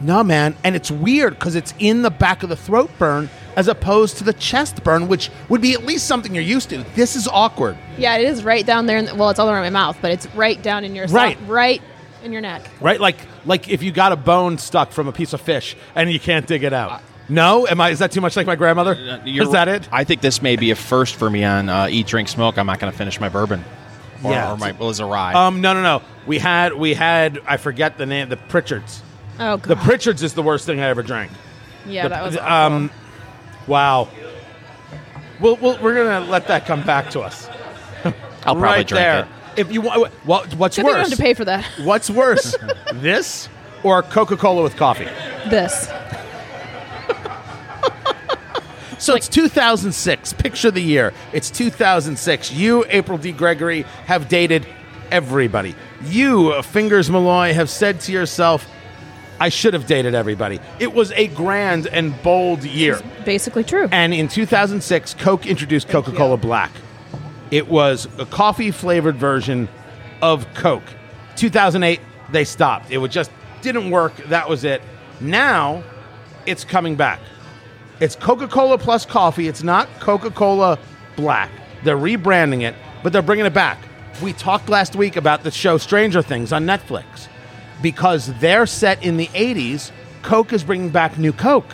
No, 0.00 0.22
man, 0.22 0.56
and 0.62 0.76
it's 0.76 0.90
weird 0.90 1.38
because 1.38 1.54
it's 1.54 1.72
in 1.78 2.02
the 2.02 2.10
back 2.10 2.42
of 2.42 2.48
the 2.48 2.56
throat 2.56 2.90
burn 2.98 3.30
as 3.56 3.66
opposed 3.68 4.18
to 4.18 4.24
the 4.24 4.34
chest 4.34 4.84
burn, 4.84 5.08
which 5.08 5.30
would 5.48 5.62
be 5.62 5.72
at 5.72 5.84
least 5.86 6.06
something 6.06 6.34
you're 6.34 6.44
used 6.44 6.68
to. 6.70 6.84
This 6.94 7.16
is 7.16 7.26
awkward. 7.28 7.78
Yeah, 7.96 8.16
it 8.16 8.24
is 8.28 8.44
right 8.44 8.66
down 8.66 8.84
there. 8.86 8.98
In 8.98 9.06
the, 9.06 9.14
well, 9.14 9.30
it's 9.30 9.38
all 9.38 9.48
around 9.50 9.62
my 9.62 9.70
mouth, 9.70 9.96
but 10.02 10.10
it's 10.10 10.26
right 10.34 10.60
down 10.62 10.84
in 10.84 10.94
your 10.94 11.06
Right. 11.06 11.38
right 11.46 11.80
in 12.22 12.32
your 12.32 12.42
neck. 12.42 12.62
Right, 12.80 13.00
like 13.00 13.16
like 13.46 13.68
if 13.70 13.82
you 13.82 13.90
got 13.92 14.12
a 14.12 14.16
bone 14.16 14.58
stuck 14.58 14.92
from 14.92 15.08
a 15.08 15.12
piece 15.12 15.32
of 15.32 15.40
fish 15.40 15.76
and 15.94 16.12
you 16.12 16.20
can't 16.20 16.46
dig 16.46 16.62
it 16.64 16.72
out. 16.74 17.00
No, 17.28 17.66
am 17.66 17.80
I? 17.80 17.90
Is 17.90 17.98
that 18.00 18.12
too 18.12 18.20
much 18.20 18.36
like 18.36 18.46
my 18.46 18.54
grandmother? 18.56 18.92
Uh, 18.92 19.24
You're- 19.24 19.46
is 19.46 19.52
that 19.52 19.66
it? 19.66 19.88
I 19.90 20.04
think 20.04 20.20
this 20.20 20.42
may 20.42 20.56
be 20.56 20.70
a 20.70 20.76
first 20.76 21.16
for 21.16 21.28
me 21.30 21.42
on 21.42 21.68
uh, 21.68 21.88
Eat, 21.90 22.06
Drink, 22.06 22.28
Smoke. 22.28 22.56
I'm 22.58 22.66
not 22.66 22.78
going 22.78 22.92
to 22.92 22.96
finish 22.96 23.18
my 23.18 23.28
bourbon. 23.28 23.64
Or, 24.22 24.30
Yeah. 24.32 24.52
or 24.52 24.56
my 24.56 24.72
well, 24.72 24.90
it's 24.90 24.98
a 25.00 25.04
rye. 25.06 25.32
Um, 25.32 25.60
no, 25.60 25.72
no, 25.74 25.82
no. 25.82 26.02
We 26.26 26.38
had 26.38 26.74
we 26.74 26.94
had 26.94 27.40
I 27.46 27.56
forget 27.56 27.98
the 27.98 28.06
name. 28.06 28.28
The 28.28 28.36
Pritchards. 28.36 29.00
Oh 29.38 29.56
The. 29.56 29.74
Pritchards 29.74 30.22
is 30.22 30.34
the 30.34 30.42
worst 30.42 30.66
thing 30.66 30.80
I 30.80 30.88
ever 30.88 31.02
drank. 31.02 31.30
yeah, 31.86 32.04
The- 32.04 32.08
that 32.10 32.22
was 32.24 32.36
awful. 32.36 32.52
um, 32.52 32.90
wow. 33.66 34.08
We'll, 35.40 35.56
we'll, 35.56 35.78
we're 35.82 35.94
gonna 35.94 36.24
let 36.30 36.46
that 36.48 36.64
come 36.66 36.82
back 36.82 37.10
to 37.10 37.20
us. 37.20 37.48
I'll 38.04 38.12
probably 38.54 38.62
right 38.62 38.86
drink 38.88 39.00
there. 39.00 39.20
it. 39.56 39.60
If 39.60 39.72
you 39.72 39.80
want, 39.82 40.12
what, 40.24 40.54
what's 40.54 40.76
Good 40.76 40.82
thing 40.84 40.92
don't 40.92 41.00
worse? 41.00 41.08
have 41.10 41.18
to 41.18 41.22
pay 41.22 41.34
for 41.34 41.44
that. 41.46 41.64
What's 41.82 42.08
worse, 42.10 42.54
this 42.94 43.48
or 43.82 44.02
Coca 44.02 44.36
Cola 44.36 44.62
with 44.62 44.76
coffee? 44.76 45.04
This. 45.48 45.90
So 48.98 49.14
it's 49.14 49.28
2006. 49.28 50.32
Picture 50.32 50.70
the 50.70 50.80
year. 50.80 51.12
It's 51.34 51.50
2006. 51.50 52.50
You, 52.52 52.84
April 52.88 53.18
D. 53.18 53.30
Gregory, 53.30 53.82
have 54.06 54.26
dated 54.28 54.66
everybody. 55.10 55.74
You, 56.06 56.62
Fingers 56.62 57.10
Malloy, 57.10 57.52
have 57.52 57.68
said 57.68 58.00
to 58.00 58.12
yourself, 58.12 58.66
I 59.38 59.48
should 59.48 59.74
have 59.74 59.86
dated 59.86 60.14
everybody. 60.14 60.60
It 60.78 60.94
was 60.94 61.12
a 61.12 61.28
grand 61.28 61.86
and 61.86 62.20
bold 62.22 62.64
year. 62.64 63.00
Basically 63.24 63.64
true. 63.64 63.88
And 63.92 64.14
in 64.14 64.28
2006, 64.28 65.14
Coke 65.14 65.46
introduced 65.46 65.88
Coca 65.88 66.12
Cola 66.12 66.36
Black. 66.36 66.70
It 67.50 67.68
was 67.68 68.08
a 68.18 68.26
coffee 68.26 68.70
flavored 68.70 69.16
version 69.16 69.68
of 70.22 70.52
Coke. 70.54 70.82
2008, 71.36 72.00
they 72.30 72.44
stopped. 72.44 72.90
It 72.90 72.98
would 72.98 73.12
just 73.12 73.30
didn't 73.62 73.90
work. 73.90 74.16
That 74.28 74.48
was 74.48 74.64
it. 74.64 74.82
Now, 75.20 75.82
it's 76.46 76.64
coming 76.64 76.96
back. 76.96 77.20
It's 78.00 78.16
Coca 78.16 78.48
Cola 78.48 78.78
plus 78.78 79.06
coffee. 79.06 79.48
It's 79.48 79.62
not 79.62 79.88
Coca 80.00 80.30
Cola 80.30 80.78
Black. 81.16 81.50
They're 81.84 81.96
rebranding 81.96 82.62
it, 82.62 82.74
but 83.02 83.12
they're 83.12 83.22
bringing 83.22 83.46
it 83.46 83.54
back. 83.54 83.78
We 84.22 84.32
talked 84.32 84.68
last 84.68 84.96
week 84.96 85.16
about 85.16 85.42
the 85.42 85.50
show 85.50 85.78
Stranger 85.78 86.22
Things 86.22 86.52
on 86.52 86.64
Netflix. 86.64 87.28
Because 87.82 88.32
they're 88.40 88.66
set 88.66 89.02
in 89.02 89.16
the 89.16 89.26
80s, 89.28 89.90
Coke 90.22 90.52
is 90.52 90.64
bringing 90.64 90.90
back 90.90 91.18
new 91.18 91.32
Coke. 91.32 91.72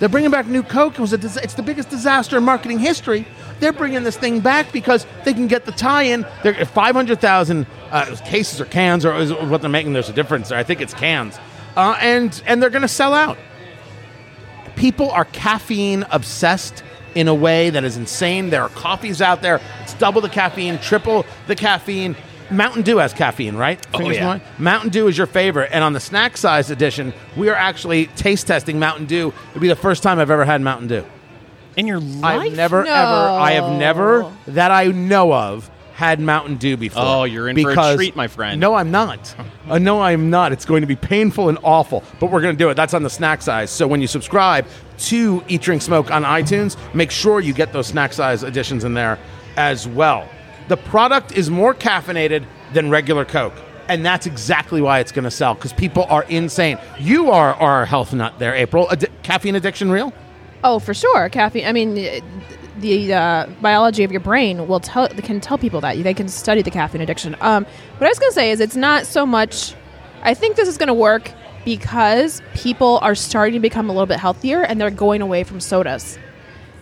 They're 0.00 0.08
bringing 0.08 0.30
back 0.30 0.46
new 0.46 0.62
Coke. 0.62 0.94
It 0.94 1.00
was 1.00 1.12
a 1.12 1.18
dis- 1.18 1.36
it's 1.36 1.54
the 1.54 1.62
biggest 1.62 1.90
disaster 1.90 2.38
in 2.38 2.44
marketing 2.44 2.78
history. 2.78 3.26
They're 3.60 3.72
bringing 3.72 4.02
this 4.02 4.16
thing 4.16 4.40
back 4.40 4.72
because 4.72 5.06
they 5.24 5.34
can 5.34 5.46
get 5.46 5.66
the 5.66 5.72
tie-in. 5.72 6.26
They're 6.42 6.64
500,000 6.64 7.66
uh, 7.90 8.16
cases 8.24 8.60
or 8.62 8.64
cans 8.64 9.04
or 9.04 9.26
what 9.46 9.60
they're 9.60 9.68
making. 9.68 9.92
There's 9.92 10.08
a 10.08 10.14
difference 10.14 10.48
there. 10.48 10.58
I 10.58 10.62
think 10.62 10.80
it's 10.80 10.94
cans, 10.94 11.38
uh, 11.76 11.96
and 12.00 12.42
and 12.46 12.62
they're 12.62 12.70
going 12.70 12.82
to 12.82 12.88
sell 12.88 13.12
out. 13.12 13.36
People 14.74 15.10
are 15.10 15.26
caffeine 15.26 16.06
obsessed 16.10 16.82
in 17.14 17.28
a 17.28 17.34
way 17.34 17.68
that 17.68 17.84
is 17.84 17.98
insane. 17.98 18.48
There 18.48 18.62
are 18.62 18.70
coffees 18.70 19.20
out 19.20 19.42
there. 19.42 19.60
It's 19.82 19.92
double 19.94 20.22
the 20.22 20.30
caffeine, 20.30 20.78
triple 20.78 21.26
the 21.46 21.56
caffeine. 21.56 22.16
Mountain 22.50 22.82
Dew 22.82 22.98
has 22.98 23.12
caffeine, 23.12 23.56
right? 23.56 23.84
Oh, 23.94 24.10
yeah. 24.10 24.20
Malloy? 24.20 24.40
Mountain 24.58 24.90
Dew 24.90 25.06
is 25.08 25.16
your 25.16 25.26
favorite, 25.26 25.70
and 25.72 25.84
on 25.84 25.92
the 25.92 26.00
snack 26.00 26.36
size 26.36 26.70
edition, 26.70 27.12
we 27.36 27.48
are 27.48 27.54
actually 27.54 28.06
taste 28.06 28.46
testing 28.46 28.78
Mountain 28.78 29.06
Dew. 29.06 29.32
It'll 29.50 29.60
be 29.60 29.68
the 29.68 29.76
first 29.76 30.02
time 30.02 30.18
I've 30.18 30.30
ever 30.30 30.44
had 30.44 30.60
Mountain 30.60 30.88
Dew. 30.88 31.04
In 31.76 31.86
your 31.86 32.00
life? 32.00 32.40
I've 32.40 32.56
never 32.56 32.84
No. 32.84 32.90
ever, 32.92 33.40
I 33.40 33.52
have 33.52 33.78
never 33.78 34.30
that 34.48 34.70
I 34.70 34.86
know 34.86 35.32
of 35.32 35.70
had 35.94 36.18
Mountain 36.18 36.56
Dew 36.56 36.76
before. 36.76 37.02
Oh, 37.04 37.24
you're 37.24 37.48
in 37.48 37.60
for 37.60 37.70
a 37.70 37.94
treat, 37.94 38.16
my 38.16 38.26
friend. 38.26 38.58
No, 38.60 38.74
I'm 38.74 38.90
not. 38.90 39.34
uh, 39.68 39.78
no, 39.78 40.00
I'm 40.02 40.30
not. 40.30 40.50
It's 40.50 40.64
going 40.64 40.80
to 40.80 40.86
be 40.86 40.96
painful 40.96 41.48
and 41.50 41.58
awful, 41.62 42.02
but 42.18 42.30
we're 42.30 42.40
going 42.40 42.54
to 42.54 42.58
do 42.58 42.70
it. 42.70 42.74
That's 42.74 42.94
on 42.94 43.02
the 43.02 43.10
snack 43.10 43.42
size. 43.42 43.70
So 43.70 43.86
when 43.86 44.00
you 44.00 44.06
subscribe 44.06 44.66
to 44.98 45.44
Eat 45.46 45.60
Drink 45.60 45.82
Smoke 45.82 46.10
on 46.10 46.24
iTunes, 46.24 46.76
make 46.94 47.10
sure 47.10 47.40
you 47.40 47.52
get 47.52 47.72
those 47.72 47.86
snack 47.86 48.12
size 48.14 48.42
editions 48.42 48.84
in 48.84 48.94
there 48.94 49.18
as 49.56 49.86
well. 49.86 50.26
The 50.70 50.76
product 50.76 51.32
is 51.32 51.50
more 51.50 51.74
caffeinated 51.74 52.46
than 52.72 52.90
regular 52.90 53.24
Coke. 53.24 53.54
And 53.88 54.06
that's 54.06 54.24
exactly 54.24 54.80
why 54.80 55.00
it's 55.00 55.10
going 55.10 55.24
to 55.24 55.30
sell 55.32 55.54
because 55.54 55.72
people 55.72 56.04
are 56.04 56.22
insane. 56.28 56.78
You 56.96 57.32
are 57.32 57.54
our 57.54 57.84
health 57.84 58.14
nut 58.14 58.38
there, 58.38 58.54
April. 58.54 58.86
Addi- 58.86 59.10
caffeine 59.24 59.56
addiction 59.56 59.90
real? 59.90 60.12
Oh, 60.62 60.78
for 60.78 60.94
sure. 60.94 61.28
Caffeine. 61.28 61.66
I 61.66 61.72
mean, 61.72 61.98
uh, 61.98 62.20
the 62.78 63.12
uh, 63.12 63.46
biology 63.60 64.04
of 64.04 64.12
your 64.12 64.20
brain 64.20 64.68
will 64.68 64.78
tell 64.78 65.08
can 65.08 65.40
tell 65.40 65.58
people 65.58 65.80
that 65.80 66.00
they 66.04 66.14
can 66.14 66.28
study 66.28 66.62
the 66.62 66.70
caffeine 66.70 67.00
addiction. 67.00 67.34
Um, 67.40 67.64
what 67.98 68.06
I 68.06 68.08
was 68.08 68.20
going 68.20 68.30
to 68.30 68.34
say 68.34 68.52
is, 68.52 68.60
it's 68.60 68.76
not 68.76 69.06
so 69.06 69.26
much. 69.26 69.74
I 70.22 70.34
think 70.34 70.54
this 70.54 70.68
is 70.68 70.78
going 70.78 70.86
to 70.86 70.94
work 70.94 71.32
because 71.64 72.42
people 72.54 73.00
are 73.02 73.16
starting 73.16 73.54
to 73.54 73.60
become 73.60 73.90
a 73.90 73.92
little 73.92 74.06
bit 74.06 74.20
healthier 74.20 74.62
and 74.62 74.80
they're 74.80 74.92
going 74.92 75.20
away 75.20 75.42
from 75.42 75.58
sodas. 75.58 76.16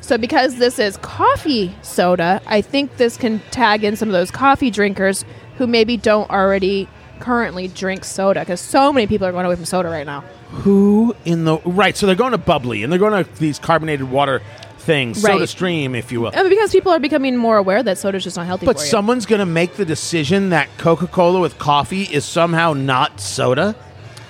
So 0.00 0.16
because 0.16 0.56
this 0.56 0.78
is 0.78 0.96
coffee 0.98 1.74
soda, 1.82 2.40
I 2.46 2.60
think 2.60 2.96
this 2.96 3.16
can 3.16 3.40
tag 3.50 3.84
in 3.84 3.96
some 3.96 4.08
of 4.08 4.12
those 4.12 4.30
coffee 4.30 4.70
drinkers 4.70 5.24
who 5.56 5.66
maybe 5.66 5.96
don't 5.96 6.30
already 6.30 6.88
currently 7.20 7.68
drink 7.68 8.04
soda 8.04 8.40
because 8.40 8.60
so 8.60 8.92
many 8.92 9.06
people 9.06 9.26
are 9.26 9.32
going 9.32 9.44
away 9.44 9.56
from 9.56 9.64
soda 9.64 9.88
right 9.88 10.06
now. 10.06 10.20
Who 10.50 11.14
in 11.24 11.44
the 11.44 11.58
right? 11.64 11.96
So 11.96 12.06
they're 12.06 12.14
going 12.14 12.32
to 12.32 12.38
bubbly 12.38 12.82
and 12.82 12.92
they're 12.92 12.98
going 12.98 13.24
to 13.24 13.30
these 13.38 13.58
carbonated 13.58 14.10
water 14.10 14.40
things, 14.78 15.22
Right. 15.22 15.32
Soda 15.32 15.46
Stream, 15.46 15.94
if 15.94 16.10
you 16.10 16.22
will. 16.22 16.32
Uh, 16.34 16.48
Because 16.48 16.72
people 16.72 16.92
are 16.92 16.98
becoming 17.00 17.36
more 17.36 17.58
aware 17.58 17.82
that 17.82 17.98
soda's 17.98 18.24
just 18.24 18.36
not 18.38 18.46
healthy 18.46 18.64
But 18.64 18.80
someone's 18.80 19.26
going 19.26 19.40
to 19.40 19.46
make 19.46 19.74
the 19.74 19.84
decision 19.84 20.48
that 20.50 20.68
Coca 20.78 21.06
Cola 21.06 21.40
with 21.40 21.58
coffee 21.58 22.04
is 22.04 22.24
somehow 22.24 22.72
not 22.72 23.20
soda. 23.20 23.76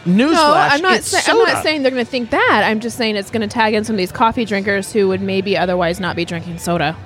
Newsflash! 0.09 0.33
No, 0.33 0.55
I'm 0.55 0.81
not. 0.83 1.03
Say, 1.03 1.21
I'm 1.31 1.39
not 1.39 1.63
saying 1.63 1.83
they're 1.83 1.91
going 1.91 2.05
to 2.05 2.11
think 2.11 2.31
that. 2.31 2.63
I'm 2.65 2.81
just 2.81 2.97
saying 2.97 3.17
it's 3.17 3.31
going 3.31 3.43
to 3.43 3.53
tag 3.53 3.75
in 3.75 3.85
some 3.85 3.95
of 3.95 3.99
these 3.99 4.13
coffee 4.13 4.45
drinkers 4.45 4.93
who 4.93 5.09
would 5.09 5.21
maybe 5.21 5.57
otherwise 5.57 6.01
not 6.01 6.17
be 6.17 6.25
drinking 6.25 6.59
soda. 6.59 6.97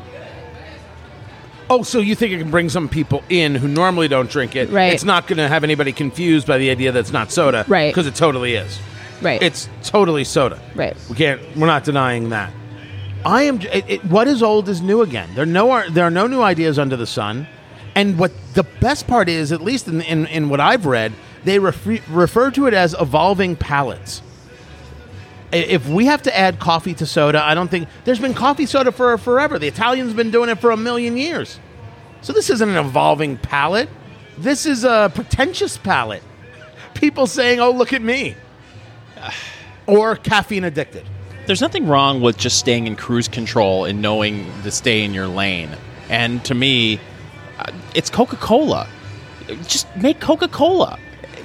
Oh, 1.70 1.82
so 1.82 2.00
you 2.00 2.14
think 2.14 2.32
it 2.32 2.38
can 2.38 2.50
bring 2.50 2.68
some 2.68 2.88
people 2.88 3.22
in 3.28 3.54
who 3.54 3.66
normally 3.66 4.06
don't 4.06 4.28
drink 4.28 4.56
it? 4.56 4.68
Right. 4.70 4.92
It's 4.92 5.04
not 5.04 5.26
going 5.26 5.38
to 5.38 5.48
have 5.48 5.64
anybody 5.64 5.92
confused 5.92 6.46
by 6.46 6.58
the 6.58 6.70
idea 6.70 6.92
that 6.92 6.98
it's 6.98 7.12
not 7.12 7.32
soda, 7.32 7.64
Right. 7.66 7.90
Because 7.90 8.06
it 8.06 8.14
totally 8.14 8.54
is. 8.54 8.78
Right. 9.22 9.40
It's 9.42 9.68
totally 9.82 10.24
soda. 10.24 10.60
right. 10.74 10.96
We 11.08 11.16
can't. 11.16 11.40
We're 11.56 11.68
not 11.68 11.84
denying 11.84 12.30
that. 12.30 12.52
I 13.24 13.44
am. 13.44 13.60
It, 13.60 13.84
it, 13.88 14.04
what 14.04 14.26
is 14.26 14.42
old 14.42 14.68
is 14.68 14.80
new 14.80 15.00
again. 15.00 15.28
There 15.34 15.44
are 15.44 15.46
no. 15.46 15.88
There 15.88 16.04
are 16.04 16.10
no 16.10 16.26
new 16.26 16.42
ideas 16.42 16.78
under 16.78 16.96
the 16.96 17.06
sun. 17.06 17.46
And 17.94 18.18
what 18.18 18.32
the 18.54 18.64
best 18.64 19.06
part 19.06 19.28
is, 19.28 19.52
at 19.52 19.60
least 19.62 19.86
in 19.86 20.00
in, 20.02 20.26
in 20.26 20.48
what 20.48 20.58
I've 20.58 20.86
read, 20.86 21.12
they 21.44 21.58
refer, 21.58 21.98
refer 22.08 22.50
to 22.52 22.66
it 22.66 22.74
as 22.74 22.94
evolving 22.98 23.56
palates. 23.56 24.22
If 25.52 25.86
we 25.88 26.06
have 26.06 26.22
to 26.22 26.36
add 26.36 26.58
coffee 26.58 26.94
to 26.94 27.04
soda, 27.04 27.44
I 27.44 27.54
don't 27.54 27.68
think 27.68 27.88
there's 28.04 28.18
been 28.18 28.32
coffee 28.32 28.64
soda 28.64 28.90
for 28.90 29.18
forever. 29.18 29.58
The 29.58 29.68
Italians 29.68 30.14
been 30.14 30.30
doing 30.30 30.48
it 30.48 30.58
for 30.58 30.70
a 30.70 30.76
million 30.76 31.16
years. 31.16 31.58
So 32.22 32.32
this 32.32 32.48
isn't 32.48 32.68
an 32.68 32.76
evolving 32.76 33.36
palate. 33.36 33.90
This 34.38 34.64
is 34.64 34.84
a 34.84 35.10
pretentious 35.14 35.76
palate. 35.76 36.22
People 36.94 37.26
saying, 37.26 37.60
"Oh, 37.60 37.70
look 37.70 37.92
at 37.92 38.00
me," 38.00 38.34
or 39.86 40.16
caffeine 40.16 40.64
addicted. 40.64 41.04
There's 41.46 41.60
nothing 41.60 41.86
wrong 41.86 42.20
with 42.20 42.38
just 42.38 42.58
staying 42.58 42.86
in 42.86 42.96
cruise 42.96 43.28
control 43.28 43.84
and 43.84 44.00
knowing 44.00 44.50
to 44.62 44.70
stay 44.70 45.04
in 45.04 45.12
your 45.12 45.26
lane. 45.26 45.70
And 46.08 46.42
to 46.44 46.54
me, 46.54 47.00
uh, 47.58 47.72
it's 47.94 48.08
Coca 48.08 48.36
Cola. 48.36 48.88
Just 49.66 49.86
make 49.96 50.20
Coca 50.20 50.46
Cola. 50.48 50.98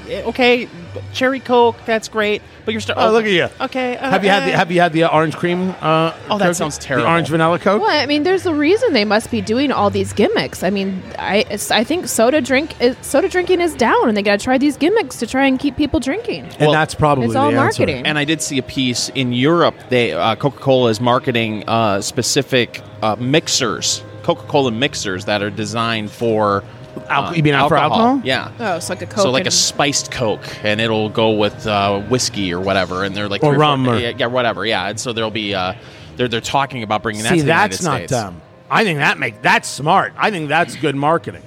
Okay, 0.10 0.68
cherry 1.14 1.40
Coke, 1.40 1.76
that's 1.86 2.08
great. 2.08 2.42
But 2.66 2.72
you're 2.74 2.82
still. 2.82 2.96
Oh, 2.98 3.12
look 3.12 3.24
at 3.26 3.32
you. 3.32 3.48
Okay. 3.62 3.96
uh, 3.96 4.10
Have 4.10 4.24
you 4.26 4.30
had 4.30 4.48
the 4.48 4.54
uh, 4.54 4.58
Have 4.58 4.72
you 4.72 4.82
had 4.82 4.92
the 4.92 5.04
uh, 5.04 5.16
orange 5.16 5.36
cream? 5.38 5.70
Uh, 5.82 6.14
Oh, 6.30 6.38
that 6.38 6.48
Coke? 6.48 6.56
sounds 6.56 6.78
The 6.78 6.84
terrible. 6.84 7.08
orange 7.08 7.30
vanilla 7.30 7.60
Coke. 7.60 7.82
Well, 7.82 7.90
I 7.90 8.06
mean, 8.06 8.24
there's 8.24 8.46
a 8.46 8.54
reason 8.54 8.92
they 8.94 9.06
must 9.06 9.32
be 9.32 9.40
doing 9.40 9.72
all 9.72 9.90
these 9.90 10.12
gimmicks. 10.12 10.64
I 10.64 10.70
mean, 10.70 11.02
I 11.18 11.46
I 11.72 11.84
think 11.86 12.08
soda 12.10 12.42
drink 12.42 12.80
is, 12.82 12.98
soda 13.02 13.30
drinking 13.30 13.62
is 13.62 13.74
down, 13.76 14.08
and 14.10 14.18
they 14.18 14.22
got 14.22 14.40
to 14.40 14.44
try 14.44 14.58
these 14.58 14.76
gimmicks 14.76 15.16
to 15.20 15.28
try 15.28 15.46
and 15.46 15.58
keep 15.58 15.78
people 15.78 16.00
drinking. 16.02 16.44
And 16.46 16.60
Well, 16.60 16.72
that's 16.74 16.94
probably 16.96 17.28
it's 17.28 17.36
all 17.36 17.52
the 17.52 17.58
answer. 17.58 17.82
marketing. 17.84 18.06
And 18.06 18.18
I 18.20 18.26
did 18.26 18.42
see 18.42 18.58
a 18.58 18.64
piece 18.64 19.10
in 19.10 19.32
Europe. 19.32 19.76
They 19.90 20.12
uh, 20.12 20.36
Coca 20.36 20.58
Cola 20.60 20.90
is 20.90 21.00
marketing 21.00 21.64
uh, 21.70 22.02
specific 22.02 22.82
uh, 23.02 23.16
mixers, 23.18 24.04
Coca 24.24 24.44
Cola 24.48 24.72
mixers 24.72 25.24
that 25.26 25.42
are 25.42 25.50
designed 25.50 26.12
for. 26.12 26.64
Al- 27.10 27.26
uh, 27.26 27.34
you 27.34 27.44
mean 27.44 27.54
for 27.68 27.78
alcohol? 27.78 28.22
Yeah. 28.24 28.52
Oh, 28.60 28.76
it's 28.78 28.90
like 28.90 29.02
a 29.02 29.06
Coke. 29.06 29.20
So 29.20 29.32
like 29.32 29.44
a 29.44 29.48
and- 29.48 29.54
spiced 29.54 30.12
Coke, 30.12 30.44
and 30.64 30.80
it'll 30.82 31.10
go 31.10 31.32
with 31.32 31.66
uh, 31.68 32.02
whiskey 32.02 32.54
or 32.54 32.60
whatever, 32.60 33.04
and 33.04 33.16
they're 33.16 33.30
like 33.30 33.44
Or 33.44 33.52
three 33.54 33.60
rum 33.60 33.86
four, 33.86 33.96
or- 33.96 34.00
yeah, 34.00 34.14
yeah, 34.18 34.26
whatever, 34.28 34.66
yeah. 34.66 34.88
And 34.90 35.00
so 35.00 35.14
there'll 35.14 35.32
be 35.32 35.54
uh, 35.54 35.74
they're 36.16 36.28
they're 36.28 36.42
talking 36.42 36.84
about 36.84 37.04
bringing 37.04 37.24
that 37.24 37.30
See, 37.30 37.38
to 37.38 37.42
the 37.44 37.48
that's 37.48 37.82
United 37.82 37.84
not 37.84 37.98
States. 37.98 38.12
dumb. 38.12 38.42
I 38.70 38.84
think 38.84 39.00
that 39.00 39.18
make 39.18 39.42
that's 39.42 39.68
smart. 39.68 40.14
I 40.18 40.32
think 40.32 40.50
that's 40.50 40.76
good 40.76 40.96
marketing. 40.96 41.44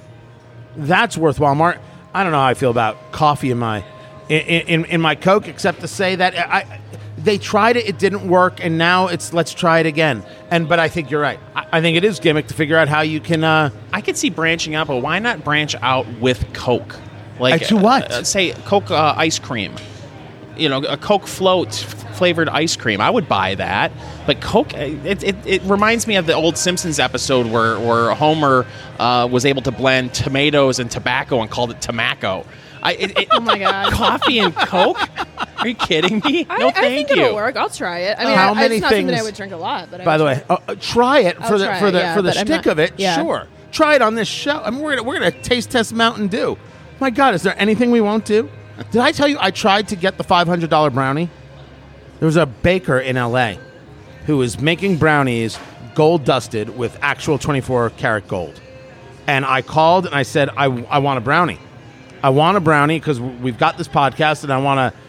That's 0.75 1.17
worthwhile. 1.17 1.55
Mar- 1.55 1.79
I 2.13 2.23
don't 2.23 2.31
know 2.31 2.39
how 2.39 2.45
I 2.47 2.53
feel 2.53 2.71
about 2.71 3.11
coffee 3.11 3.51
in 3.51 3.59
my 3.59 3.83
in, 4.29 4.39
in, 4.39 4.85
in 4.85 5.01
my 5.01 5.15
Coke, 5.15 5.47
except 5.47 5.81
to 5.81 5.87
say 5.87 6.15
that 6.15 6.37
I, 6.37 6.79
they 7.23 7.37
tried 7.37 7.77
it, 7.77 7.87
it 7.87 7.97
didn't 7.99 8.27
work, 8.27 8.63
and 8.63 8.77
now 8.77 9.07
it's 9.07 9.33
let's 9.33 9.53
try 9.53 9.79
it 9.79 9.85
again. 9.85 10.23
And 10.49 10.67
but 10.67 10.79
I 10.79 10.87
think 10.89 11.09
you're 11.11 11.21
right. 11.21 11.39
I, 11.55 11.65
I 11.73 11.81
think 11.81 11.97
it 11.97 12.03
is 12.03 12.19
gimmick 12.19 12.47
to 12.47 12.53
figure 12.53 12.77
out 12.77 12.87
how 12.87 13.01
you 13.01 13.19
can. 13.19 13.43
Uh, 13.43 13.69
I 13.93 14.01
could 14.01 14.17
see 14.17 14.29
branching 14.29 14.75
out, 14.75 14.87
but 14.87 14.97
why 15.01 15.19
not 15.19 15.43
branch 15.43 15.75
out 15.81 16.05
with 16.19 16.51
Coke? 16.53 16.95
Like 17.39 17.61
Uh, 17.63 17.65
to 17.67 17.77
what? 17.77 18.11
uh, 18.11 18.23
say 18.23 18.51
Coke 18.65 18.91
uh, 18.91 19.13
ice 19.17 19.39
cream. 19.39 19.73
You 20.57 20.69
know, 20.69 20.79
a 20.83 20.97
Coke 20.97 21.27
float 21.27 21.69
f- 21.69 22.17
flavored 22.17 22.49
ice 22.49 22.75
cream. 22.75 22.99
I 23.01 23.09
would 23.09 23.27
buy 23.27 23.55
that. 23.55 23.91
But 24.27 24.41
Coke, 24.41 24.73
uh, 24.75 24.79
it, 24.79 25.23
it, 25.23 25.35
it 25.45 25.61
reminds 25.63 26.05
me 26.07 26.17
of 26.17 26.27
the 26.27 26.33
old 26.33 26.57
Simpsons 26.57 26.99
episode 26.99 27.47
where 27.47 27.79
where 27.79 28.13
Homer 28.13 28.65
uh, 28.99 29.27
was 29.31 29.45
able 29.45 29.61
to 29.63 29.71
blend 29.71 30.13
tomatoes 30.13 30.77
and 30.79 30.91
tobacco 30.91 31.41
and 31.41 31.49
called 31.49 31.71
it 31.71 31.79
tomacco. 31.81 32.45
I, 32.83 32.93
it, 32.93 33.17
it, 33.19 33.27
Oh 33.31 33.39
my 33.39 33.57
God. 33.57 33.91
Coffee 33.93 34.39
and 34.39 34.55
Coke? 34.55 34.97
Are 35.59 35.67
you 35.67 35.75
kidding 35.75 36.19
me? 36.25 36.45
I, 36.49 36.57
no, 36.57 36.67
I 36.69 36.71
thank 36.71 37.07
think 37.07 37.19
you. 37.19 37.25
it'll 37.25 37.35
work. 37.35 37.55
I'll 37.55 37.69
try 37.69 37.99
it. 37.99 38.17
I 38.17 38.25
mean, 38.25 38.35
How 38.35 38.51
I, 38.51 38.55
many 38.55 38.75
it's 38.75 38.81
not 38.81 38.91
something 38.91 39.15
I 39.15 39.21
would 39.23 39.35
drink 39.35 39.53
a 39.53 39.57
lot. 39.57 39.89
But 39.91 40.01
I 40.01 40.05
By 40.05 40.17
the 40.17 40.25
way, 40.25 40.43
uh, 40.49 40.57
uh, 40.67 40.75
try 40.79 41.19
it 41.19 41.37
I'll 41.39 41.47
for 41.47 41.57
the 41.57 41.65
try 41.65 41.79
for 41.79 41.87
it, 41.87 41.91
the 41.91 41.99
yeah, 41.99 42.15
for 42.15 42.21
the 42.21 42.31
stick 42.33 42.47
not- 42.47 42.67
of 42.67 42.79
it. 42.79 42.93
yeah. 42.97 43.15
Sure, 43.21 43.47
try 43.71 43.95
it 43.95 44.01
on 44.01 44.15
this 44.15 44.27
show. 44.27 44.59
I 44.63 44.69
mean, 44.71 44.81
we're 44.81 44.95
gonna 44.95 45.07
we're 45.07 45.19
gonna 45.19 45.31
taste 45.31 45.69
test 45.71 45.93
Mountain 45.93 46.27
Dew. 46.27 46.57
My 46.99 47.09
God, 47.11 47.35
is 47.35 47.43
there 47.43 47.55
anything 47.59 47.91
we 47.91 48.01
won't 48.01 48.25
do? 48.25 48.49
Did 48.91 49.01
I 49.01 49.11
tell 49.11 49.27
you 49.27 49.37
I 49.39 49.51
tried 49.51 49.87
to 49.89 49.95
get 49.95 50.17
the 50.17 50.23
five 50.23 50.47
hundred 50.47 50.69
dollar 50.71 50.89
brownie? 50.89 51.29
There 52.19 52.25
was 52.25 52.37
a 52.37 52.45
baker 52.47 52.99
in 52.99 53.17
L.A. 53.17 53.59
who 54.25 54.41
is 54.41 54.59
making 54.59 54.97
brownies 54.97 55.57
gold 55.95 56.23
dusted 56.23 56.77
with 56.77 56.97
actual 57.01 57.37
24 57.37 57.89
karat 57.91 58.27
gold. 58.27 58.59
And 59.27 59.43
I 59.45 59.61
called 59.61 60.05
and 60.05 60.15
I 60.15 60.23
said, 60.23 60.49
I, 60.49 60.65
I 60.65 60.99
want 60.99 61.17
a 61.17 61.21
brownie. 61.21 61.57
I 62.23 62.29
want 62.29 62.57
a 62.57 62.59
brownie 62.59 62.99
because 62.99 63.19
we've 63.19 63.57
got 63.57 63.77
this 63.77 63.87
podcast 63.87 64.43
and 64.43 64.53
I 64.53 64.59
want 64.59 64.93
to 64.93 64.99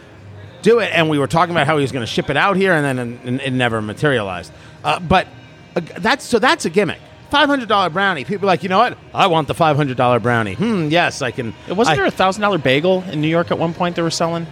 do 0.61 0.79
it. 0.79 0.91
And 0.93 1.09
we 1.09 1.19
were 1.19 1.27
talking 1.27 1.53
about 1.53 1.67
how 1.67 1.77
he 1.77 1.81
was 1.81 1.91
going 1.91 2.05
to 2.05 2.11
ship 2.11 2.29
it 2.29 2.37
out 2.37 2.55
here, 2.55 2.73
and 2.73 2.85
then 2.97 3.19
and, 3.23 3.41
it 3.41 3.51
never 3.51 3.81
materialized. 3.81 4.51
Uh, 4.83 4.99
but 4.99 5.27
uh, 5.75 5.81
that's 5.99 6.25
so 6.25 6.39
that's 6.39 6.65
a 6.65 6.69
gimmick. 6.69 6.99
Five 7.29 7.49
hundred 7.49 7.67
dollar 7.67 7.89
brownie. 7.89 8.25
People 8.25 8.45
are 8.45 8.51
like, 8.53 8.63
you 8.63 8.69
know 8.69 8.77
what? 8.77 8.97
I 9.13 9.27
want 9.27 9.47
the 9.47 9.53
five 9.53 9.75
hundred 9.75 9.97
dollar 9.97 10.19
brownie. 10.19 10.53
Hmm. 10.53 10.89
Yes, 10.89 11.21
I 11.21 11.31
can. 11.31 11.53
Wasn't 11.67 11.89
I- 11.89 11.95
there 11.95 12.05
a 12.05 12.11
thousand 12.11 12.41
dollar 12.41 12.57
bagel 12.57 13.03
in 13.11 13.21
New 13.21 13.27
York 13.27 13.51
at 13.51 13.57
one 13.57 13.73
point 13.73 13.95
they 13.95 14.01
were 14.01 14.11
selling? 14.11 14.47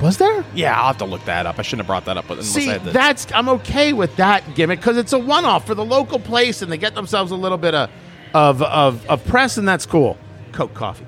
Was 0.00 0.18
there? 0.18 0.44
Yeah, 0.54 0.78
I'll 0.78 0.88
have 0.88 0.98
to 0.98 1.04
look 1.04 1.24
that 1.24 1.44
up. 1.46 1.58
I 1.58 1.62
shouldn't 1.62 1.80
have 1.80 1.86
brought 1.88 2.04
that 2.04 2.16
up. 2.16 2.30
Unless 2.30 2.46
See, 2.46 2.72
that's 2.72 3.26
I'm 3.32 3.48
okay 3.48 3.92
with 3.92 4.14
that 4.16 4.54
gimmick 4.54 4.78
because 4.78 4.96
it's 4.96 5.12
a 5.12 5.18
one-off 5.18 5.66
for 5.66 5.74
the 5.74 5.84
local 5.84 6.20
place, 6.20 6.62
and 6.62 6.70
they 6.70 6.78
get 6.78 6.94
themselves 6.94 7.32
a 7.32 7.36
little 7.36 7.58
bit 7.58 7.74
of 7.74 7.90
of 8.32 8.62
of, 8.62 9.04
of 9.08 9.24
press, 9.26 9.56
and 9.56 9.66
that's 9.66 9.86
cool. 9.86 10.16
Coke 10.52 10.74
coffee. 10.74 11.06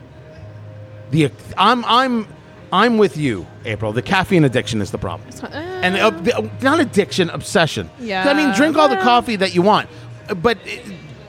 The 1.10 1.30
I'm 1.56 1.84
I'm 1.84 2.26
I'm 2.72 2.98
with 2.98 3.16
you, 3.16 3.46
April. 3.64 3.92
The 3.92 4.02
caffeine 4.02 4.44
addiction 4.44 4.80
is 4.80 4.90
the 4.90 4.98
problem, 4.98 5.28
uh. 5.42 5.46
and 5.46 5.96
uh, 5.96 6.10
the- 6.10 6.50
not 6.62 6.80
addiction, 6.80 7.30
obsession. 7.30 7.90
Yeah, 7.98 8.28
I 8.28 8.34
mean, 8.34 8.54
drink 8.54 8.76
all 8.76 8.88
the 8.88 8.96
coffee 8.96 9.36
that 9.36 9.54
you 9.54 9.62
want, 9.62 9.88
but 10.36 10.58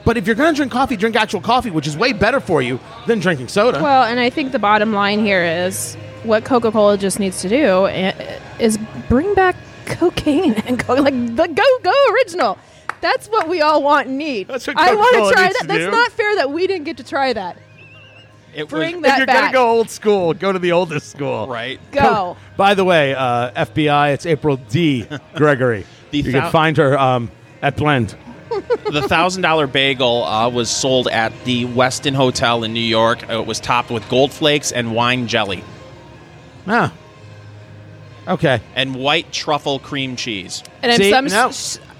but 0.04 0.16
if 0.16 0.26
you're 0.26 0.36
gonna 0.36 0.54
drink 0.54 0.72
coffee, 0.72 0.96
drink 0.96 1.16
actual 1.16 1.40
coffee, 1.40 1.70
which 1.70 1.86
is 1.86 1.96
way 1.96 2.12
better 2.12 2.40
for 2.40 2.62
you 2.62 2.80
than 3.06 3.18
drinking 3.18 3.48
soda. 3.48 3.82
Well, 3.82 4.04
and 4.04 4.20
I 4.20 4.30
think 4.30 4.52
the 4.52 4.58
bottom 4.58 4.92
line 4.92 5.24
here 5.24 5.44
is 5.44 5.96
what 6.22 6.44
Coca 6.44 6.70
Cola 6.70 6.96
just 6.96 7.18
needs 7.18 7.40
to 7.42 7.48
do 7.48 7.86
eh, 7.86 8.12
eh, 8.16 8.40
is 8.58 8.78
bring 9.08 9.34
back 9.34 9.56
cocaine 9.86 10.54
and 10.54 10.84
go 10.86 10.94
like 10.94 11.14
the 11.14 11.46
Go 11.48 11.78
Go 11.82 12.12
original. 12.14 12.58
That's 13.00 13.26
what 13.26 13.48
we 13.48 13.60
all 13.60 13.82
want 13.82 14.06
and 14.06 14.18
need. 14.18 14.46
That's 14.46 14.66
what 14.66 14.78
I 14.78 14.94
want 14.94 15.14
to 15.14 15.34
try 15.34 15.48
that. 15.48 15.66
That's 15.66 15.84
do. 15.84 15.90
not 15.90 16.12
fair 16.12 16.36
that 16.36 16.52
we 16.52 16.68
didn't 16.68 16.84
get 16.84 16.98
to 16.98 17.04
try 17.04 17.32
that. 17.32 17.56
It 18.54 18.68
Bring 18.68 18.96
was, 18.96 19.02
that 19.04 19.12
if 19.12 19.18
you're 19.18 19.26
back. 19.26 19.40
gonna 19.40 19.52
go 19.52 19.68
old 19.70 19.90
school, 19.90 20.34
go 20.34 20.52
to 20.52 20.58
the 20.58 20.72
oldest 20.72 21.10
school. 21.10 21.46
right. 21.46 21.80
Go. 21.90 22.36
By 22.56 22.74
the 22.74 22.84
way, 22.84 23.14
uh, 23.14 23.50
FBI, 23.64 24.12
it's 24.14 24.26
April 24.26 24.56
D. 24.56 25.06
Gregory. 25.34 25.86
The 26.10 26.18
you 26.18 26.32
thou- 26.32 26.40
can 26.42 26.50
find 26.52 26.76
her 26.76 26.98
um, 26.98 27.30
at 27.62 27.76
Blend. 27.76 28.14
the 28.90 29.02
thousand 29.08 29.40
dollar 29.42 29.66
bagel 29.66 30.24
uh, 30.24 30.48
was 30.50 30.68
sold 30.68 31.08
at 31.08 31.32
the 31.44 31.64
Westin 31.64 32.14
Hotel 32.14 32.64
in 32.64 32.74
New 32.74 32.80
York. 32.80 33.28
It 33.30 33.46
was 33.46 33.58
topped 33.58 33.90
with 33.90 34.06
gold 34.10 34.30
flakes 34.32 34.72
and 34.72 34.94
wine 34.94 35.26
jelly 35.26 35.64
Ah. 36.66 36.92
Okay. 38.28 38.60
and 38.76 38.94
white 38.94 39.32
truffle 39.32 39.78
cream 39.78 40.16
cheese. 40.16 40.62
And 40.82 40.92
I'm, 40.92 40.98
See, 40.98 41.10
some, 41.10 41.24
no. 41.26 41.50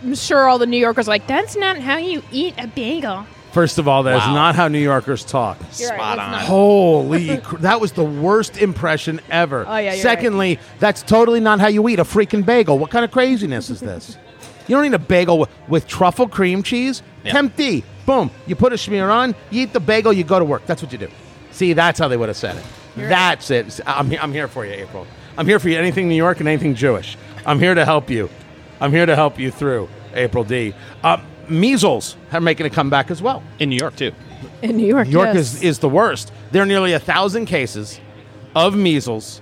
I'm 0.04 0.14
sure 0.14 0.46
all 0.48 0.58
the 0.58 0.66
New 0.66 0.76
Yorkers 0.78 1.08
are 1.08 1.10
like, 1.10 1.26
that's 1.26 1.56
not 1.56 1.78
how 1.78 1.96
you 1.96 2.22
eat 2.30 2.54
a 2.58 2.66
bagel. 2.68 3.26
First 3.52 3.78
of 3.78 3.86
all, 3.86 4.02
that 4.04 4.16
is 4.16 4.22
Wow. 4.26 4.34
not 4.34 4.54
how 4.54 4.68
New 4.68 4.78
Yorkers 4.78 5.24
talk. 5.24 5.58
You're 5.78 5.90
right, 5.90 5.96
Spot 5.98 6.16
that's 6.16 6.26
on. 6.26 6.30
not- 6.32 6.40
Holy, 6.42 7.36
cr- 7.38 7.56
that 7.58 7.80
was 7.80 7.92
the 7.92 8.04
worst 8.04 8.56
impression 8.56 9.20
ever. 9.30 9.64
Oh, 9.68 9.76
yeah, 9.76 9.92
you're 9.92 10.02
Secondly, 10.02 10.58
that's 10.78 11.02
totally 11.02 11.38
not 11.40 11.60
how 11.60 11.68
you 11.68 11.86
eat 11.88 11.98
a 11.98 12.04
freaking 12.04 12.44
bagel. 12.46 12.78
What 12.78 12.90
kind 12.90 13.04
of 13.04 13.10
craziness 13.10 13.68
is 13.68 13.80
this? 13.80 14.16
You 14.68 14.76
don't 14.76 14.86
eat 14.86 14.94
a 14.94 14.98
bagel 14.98 15.38
with, 15.40 15.50
with 15.68 15.86
truffle 15.86 16.28
cream 16.28 16.62
cheese. 16.62 17.02
Yeah. 17.24 17.32
Tempty. 17.32 17.84
Boom. 18.06 18.30
You 18.46 18.56
put 18.56 18.72
a 18.72 18.76
schmear 18.76 19.12
on, 19.12 19.34
you 19.50 19.62
eat 19.64 19.72
the 19.72 19.80
bagel, 19.80 20.12
you 20.12 20.24
go 20.24 20.38
to 20.38 20.44
work. 20.44 20.64
That's 20.66 20.82
what 20.82 20.90
you 20.92 20.98
do. 20.98 21.08
See, 21.50 21.72
that's 21.74 21.98
how 21.98 22.08
they 22.08 22.16
would 22.16 22.28
have 22.30 22.36
said 22.38 22.56
it. 22.56 22.62
That's 22.96 23.50
it. 23.50 23.80
I'm, 23.86 24.08
he- 24.10 24.18
I'm 24.18 24.32
here 24.32 24.48
for 24.48 24.64
you, 24.64 24.72
April. 24.72 25.06
I'm 25.36 25.46
here 25.46 25.58
for 25.58 25.68
you. 25.68 25.78
Anything 25.78 26.08
New 26.08 26.14
York 26.16 26.40
and 26.40 26.48
anything 26.48 26.74
Jewish. 26.74 27.16
I'm 27.44 27.58
here 27.58 27.74
to 27.74 27.84
help 27.84 28.08
you. 28.08 28.30
I'm 28.80 28.92
here 28.92 29.04
to 29.06 29.14
help 29.14 29.38
you 29.38 29.50
through, 29.50 29.88
April 30.14 30.42
D. 30.44 30.74
Uh, 31.04 31.18
measles 31.52 32.16
are 32.32 32.40
making 32.40 32.66
a 32.66 32.70
comeback 32.70 33.10
as 33.10 33.22
well. 33.22 33.42
In 33.58 33.68
New 33.68 33.76
York, 33.76 33.96
too. 33.96 34.12
In 34.62 34.76
New 34.76 34.86
York, 34.86 35.06
New 35.06 35.12
York 35.12 35.34
yes. 35.34 35.54
is, 35.54 35.62
is 35.62 35.78
the 35.80 35.88
worst. 35.88 36.32
There 36.50 36.62
are 36.62 36.66
nearly 36.66 36.92
a 36.92 37.00
thousand 37.00 37.46
cases 37.46 38.00
of 38.54 38.76
measles 38.76 39.40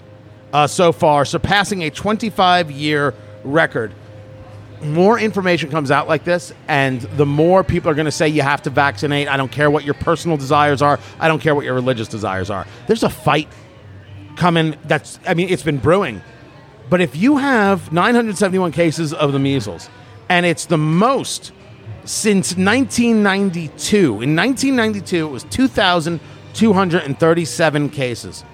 uh, 0.53 0.66
so 0.66 0.92
far, 0.92 1.25
surpassing 1.25 1.83
a 1.83 1.90
25 1.90 2.70
year 2.70 3.14
record. 3.44 3.92
More 4.83 5.18
information 5.18 5.70
comes 5.70 5.90
out 5.90 6.09
like 6.09 6.25
this, 6.25 6.55
and 6.66 7.03
the 7.03 7.27
more 7.27 7.62
people 7.62 7.90
are 7.90 7.94
going 7.94 8.07
to 8.07 8.11
say 8.11 8.29
you 8.29 8.40
have 8.40 8.62
to 8.62 8.70
vaccinate. 8.70 9.29
I 9.29 9.37
don't 9.37 9.53
care 9.53 9.70
what 9.70 9.85
your 9.85 9.94
personal 9.94 10.38
desires 10.38 10.81
are. 10.81 10.99
I 11.18 11.29
don't 11.29 11.40
care 11.40 11.55
what 11.55 11.66
your 11.66 11.75
religious 11.75 12.09
desires 12.09 12.49
are. 12.49 12.66
There's 12.87 13.03
a 13.03 13.11
fight 13.11 13.49
coming. 14.37 14.77
That's 14.85 15.20
I 15.27 15.35
mean, 15.35 15.51
it's 15.51 15.62
been 15.62 15.77
brewing. 15.77 16.23
But 16.88 17.01
if 17.01 17.14
you 17.14 17.37
have 17.37 17.92
971 17.92 18.73
cases 18.73 19.12
of 19.12 19.33
the 19.33 19.38
measles, 19.38 19.90
and 20.29 20.46
it's 20.46 20.64
the 20.64 20.79
most 20.79 21.53
since 22.05 22.57
1992. 22.57 24.23
In 24.23 24.37
1992, 24.37 25.27
it 25.27 25.31
was 25.31 25.45
2,237 25.45 27.91
cases. 27.91 28.45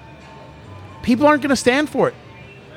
People 1.01 1.25
aren't 1.27 1.41
going 1.41 1.49
to 1.49 1.55
stand 1.55 1.89
for 1.89 2.09
it. 2.09 2.15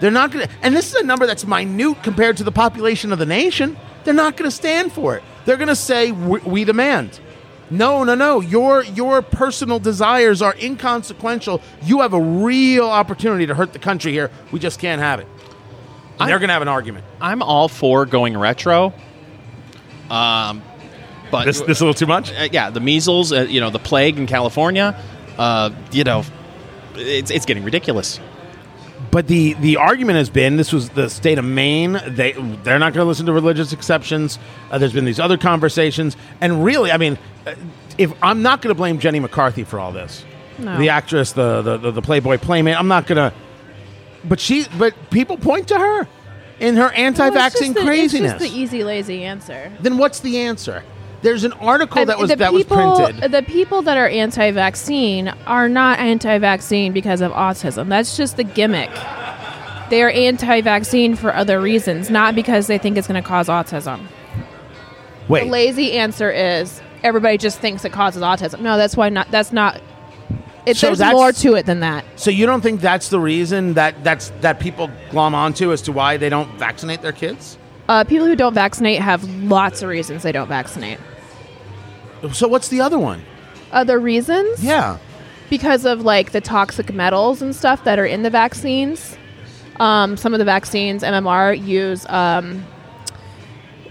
They're 0.01 0.11
not 0.11 0.33
going 0.33 0.47
to, 0.47 0.53
and 0.63 0.75
this 0.75 0.89
is 0.89 0.95
a 0.95 1.05
number 1.05 1.27
that's 1.27 1.47
minute 1.47 2.03
compared 2.03 2.39
to 2.39 2.45
the 2.45 2.53
population 2.53 3.13
of 3.13 3.19
the 3.19 3.27
nation. 3.27 3.77
They're 4.05 4.15
not 4.15 4.37
going 4.37 4.51
to 4.51 4.57
stand 4.57 4.93
for 4.93 5.17
it. 5.17 5.23
They're 5.45 5.59
going 5.59 5.69
to 5.69 5.77
say, 5.77 6.13
"We 6.13 6.41
we 6.41 6.65
demand." 6.65 7.21
No, 7.71 8.03
no, 8.03 8.15
no. 8.15 8.41
Your 8.41 8.83
your 8.83 9.23
personal 9.23 9.79
desires 9.79 10.43
are 10.43 10.57
inconsequential. 10.61 11.63
You 11.83 12.01
have 12.01 12.15
a 12.15 12.21
real 12.21 12.87
opportunity 12.87 13.47
to 13.47 13.55
hurt 13.55 13.73
the 13.73 13.79
country 13.79 14.13
here. 14.13 14.31
We 14.53 14.59
just 14.59 14.81
can't 14.81 15.01
have 15.01 15.21
it. 15.21 15.29
And 16.19 16.29
they're 16.29 16.39
going 16.39 16.49
to 16.49 16.55
have 16.55 16.63
an 16.63 16.69
argument. 16.69 17.05
I'm 17.21 17.43
all 17.43 17.69
for 17.69 18.07
going 18.07 18.37
retro. 18.37 18.93
Um, 20.11 20.63
but 21.31 21.45
This 21.45 21.61
this 21.61 21.81
a 21.81 21.85
little 21.85 21.95
too 21.95 22.07
much. 22.07 22.33
uh, 22.33 22.49
yeah, 22.51 22.71
the 22.71 22.81
measles, 22.81 23.33
uh, 23.33 23.43
you 23.43 23.61
know, 23.61 23.71
the 23.71 23.79
plague 23.79 24.19
in 24.19 24.27
California, 24.27 25.01
uh, 25.39 25.71
you 25.93 26.03
know, 26.05 26.25
it's, 26.97 27.31
it's 27.31 27.47
getting 27.47 27.63
ridiculous. 27.63 28.19
But 29.13 29.27
the 29.29 29.55
the 29.55 29.77
argument 29.77 30.19
has 30.19 30.29
been 30.31 30.57
this 30.57 30.73
was 30.73 30.91
the 30.91 31.09
state 31.09 31.39
of 31.39 31.45
Maine. 31.45 32.01
They 32.07 32.33
they're 32.33 32.79
not 32.79 32.93
going 32.93 33.05
to 33.05 33.09
listen 33.09 33.27
to 33.27 33.33
religious 33.33 33.73
exceptions. 33.73 34.39
Uh, 34.71 34.79
there's 34.79 34.93
been 34.93 35.05
these 35.05 35.19
other 35.21 35.37
conversations, 35.39 36.17
and 36.41 36.65
really, 36.65 36.91
I 36.93 36.97
mean, 36.97 37.19
uh, 37.47 37.55
if 37.99 38.13
I'm 38.23 38.43
not 38.43 38.61
going 38.63 38.71
to 38.75 38.77
blame 38.77 38.99
Jenny 38.99 39.19
McCarthy 39.21 39.65
for 39.65 39.81
all 39.81 39.91
this, 39.93 40.25
No. 40.59 40.77
the 40.79 40.91
actress, 40.91 41.33
the, 41.33 41.63
the 41.63 41.77
the 41.79 41.91
the 41.93 42.03
Playboy 42.03 42.39
playmate, 42.39 42.77
I'm 42.79 42.89
not 42.89 43.07
going 43.07 43.17
to. 43.31 43.33
But 44.25 44.39
she, 44.39 44.67
but 44.79 44.95
people 45.11 45.39
point 45.39 45.69
to 45.69 45.79
her 45.79 46.07
in 46.61 46.77
her 46.77 46.83
Well, 46.85 46.93
anti-vaccine 46.95 47.73
the- 47.73 47.81
craziness. 47.83 48.33
It's 48.35 48.43
just 48.45 48.53
the 48.55 48.61
easy, 48.61 48.85
lazy 48.85 49.25
answer. 49.25 49.73
then 49.81 49.99
what's 49.99 50.21
the 50.21 50.39
answer? 50.39 50.83
There's 51.23 51.45
an 51.45 51.53
article 51.55 52.07
that 52.07 52.19
was 52.19 52.31
the 52.31 52.37
that 52.37 52.53
people, 52.53 52.87
was 52.87 52.99
printed. 53.11 53.31
The 53.33 53.43
people 53.43 53.83
that 53.83 53.99
are 53.99 54.09
anti-vaccine 54.09 55.29
are 55.47 55.69
not 55.69 55.99
anti-vaccine 55.99 56.93
because 56.93 57.21
of 57.21 57.33
autism. 57.33 57.89
That's 57.89 58.17
just 58.17 58.37
the 58.39 58.45
gimmick. 58.45 58.91
They 59.91 60.03
are 60.03 60.09
anti-vaccine 60.11 61.17
for 61.17 61.35
other 61.35 61.61
reasons, 61.61 62.09
not 62.11 62.35
because 62.35 62.69
they 62.69 62.79
think 62.79 62.97
it's 62.97 63.07
going 63.09 63.23
to 63.23 63.29
cause 63.29 63.49
autism. 63.49 64.07
Wait, 65.29 65.45
The 65.45 65.51
lazy 65.51 65.93
answer 65.93 66.31
is 66.31 66.81
everybody 67.03 67.37
just 67.37 67.59
thinks 67.59 67.85
it 67.85 67.93
causes 67.93 68.23
autism. 68.23 68.61
No, 68.61 68.77
that's 68.79 68.97
why 68.97 69.09
not. 69.11 69.31
That's 69.31 69.53
not. 69.53 69.81
It, 70.67 70.77
So 70.77 70.95
there's 70.95 71.13
more 71.13 71.33
to 71.33 71.55
it 71.55 71.65
than 71.67 71.81
that. 71.81 72.05
so 72.17 72.31
you 72.31 72.45
don't 72.47 72.61
think 72.61 72.81
that's 72.81 73.09
the 73.09 73.19
reason 73.21 73.75
that 73.75 74.05
that's 74.05 74.31
that 74.41 74.61
people 74.61 74.91
glom 75.11 75.35
onto 75.35 75.73
as 75.73 75.81
to 75.83 75.93
why 75.93 76.17
they 76.17 76.29
don't 76.29 76.51
vaccinate 76.59 77.01
their 77.03 77.13
kids? 77.13 77.57
Uh, 77.89 78.05
people 78.05 78.27
who 78.27 78.37
don't 78.37 78.55
vaccinate 78.55 79.01
have 79.01 79.25
lots 79.43 79.83
of 79.83 79.89
reasons 79.89 80.23
they 80.23 80.33
don't 80.33 80.49
vaccinate. 80.49 80.99
So 82.33 82.47
what's 82.47 82.69
the 82.69 82.81
other 82.83 82.99
one? 82.99 83.23
Other 83.73 83.99
reasons? 83.99 84.63
Yeah. 84.63 84.99
because 85.49 85.85
of 85.85 86.03
like 86.03 86.31
the 86.33 86.41
toxic 86.41 86.93
metals 86.93 87.43
and 87.43 87.57
stuff 87.57 87.83
that 87.85 87.99
are 87.99 88.07
in 88.07 88.23
the 88.23 88.31
vaccines. 88.31 89.17
Um, 89.81 90.17
some 90.19 90.35
of 90.35 90.39
the 90.39 90.45
vaccines, 90.45 91.03
MMR, 91.03 91.55
use 91.67 92.05
um, 92.11 92.65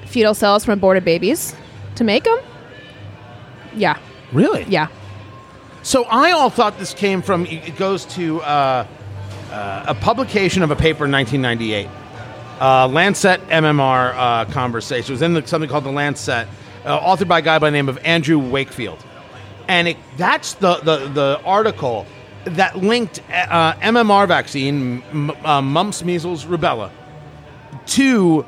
fetal 0.05 0.33
cells 0.35 0.63
from 0.63 0.73
aborted 0.73 1.03
babies 1.03 1.55
to 1.95 2.03
make 2.03 2.23
them. 2.25 2.37
Yeah, 3.75 3.97
Really? 4.31 4.63
yeah. 4.69 4.87
So 5.81 6.03
I 6.03 6.31
all 6.31 6.49
thought 6.49 6.77
this 6.77 6.93
came 6.93 7.21
from. 7.21 7.45
It 7.45 7.77
goes 7.77 8.05
to 8.15 8.41
uh, 8.41 8.85
uh, 9.51 9.83
a 9.87 9.95
publication 9.95 10.61
of 10.61 10.71
a 10.71 10.75
paper 10.75 11.05
in 11.05 11.11
1998, 11.11 11.87
uh, 12.59 12.87
Lancet 12.87 13.41
MMR 13.47 14.13
uh, 14.15 14.45
conversation. 14.51 15.11
It 15.11 15.15
was 15.15 15.21
in 15.21 15.33
the, 15.33 15.47
something 15.47 15.69
called 15.69 15.85
the 15.85 15.91
Lancet, 15.91 16.47
uh, 16.85 16.99
authored 16.99 17.29
by 17.29 17.39
a 17.39 17.41
guy 17.41 17.59
by 17.59 17.69
the 17.69 17.73
name 17.73 17.87
of 17.87 17.97
Andrew 17.99 18.37
Wakefield, 18.37 19.03
and 19.67 19.87
it, 19.87 19.97
that's 20.17 20.53
the, 20.55 20.75
the 20.77 21.07
the 21.07 21.41
article 21.45 22.05
that 22.43 22.77
linked 22.77 23.21
uh, 23.31 23.73
MMR 23.75 24.27
vaccine, 24.27 25.01
m- 25.11 25.31
mumps, 25.65 26.03
measles, 26.03 26.45
rubella, 26.45 26.91
to 27.87 28.45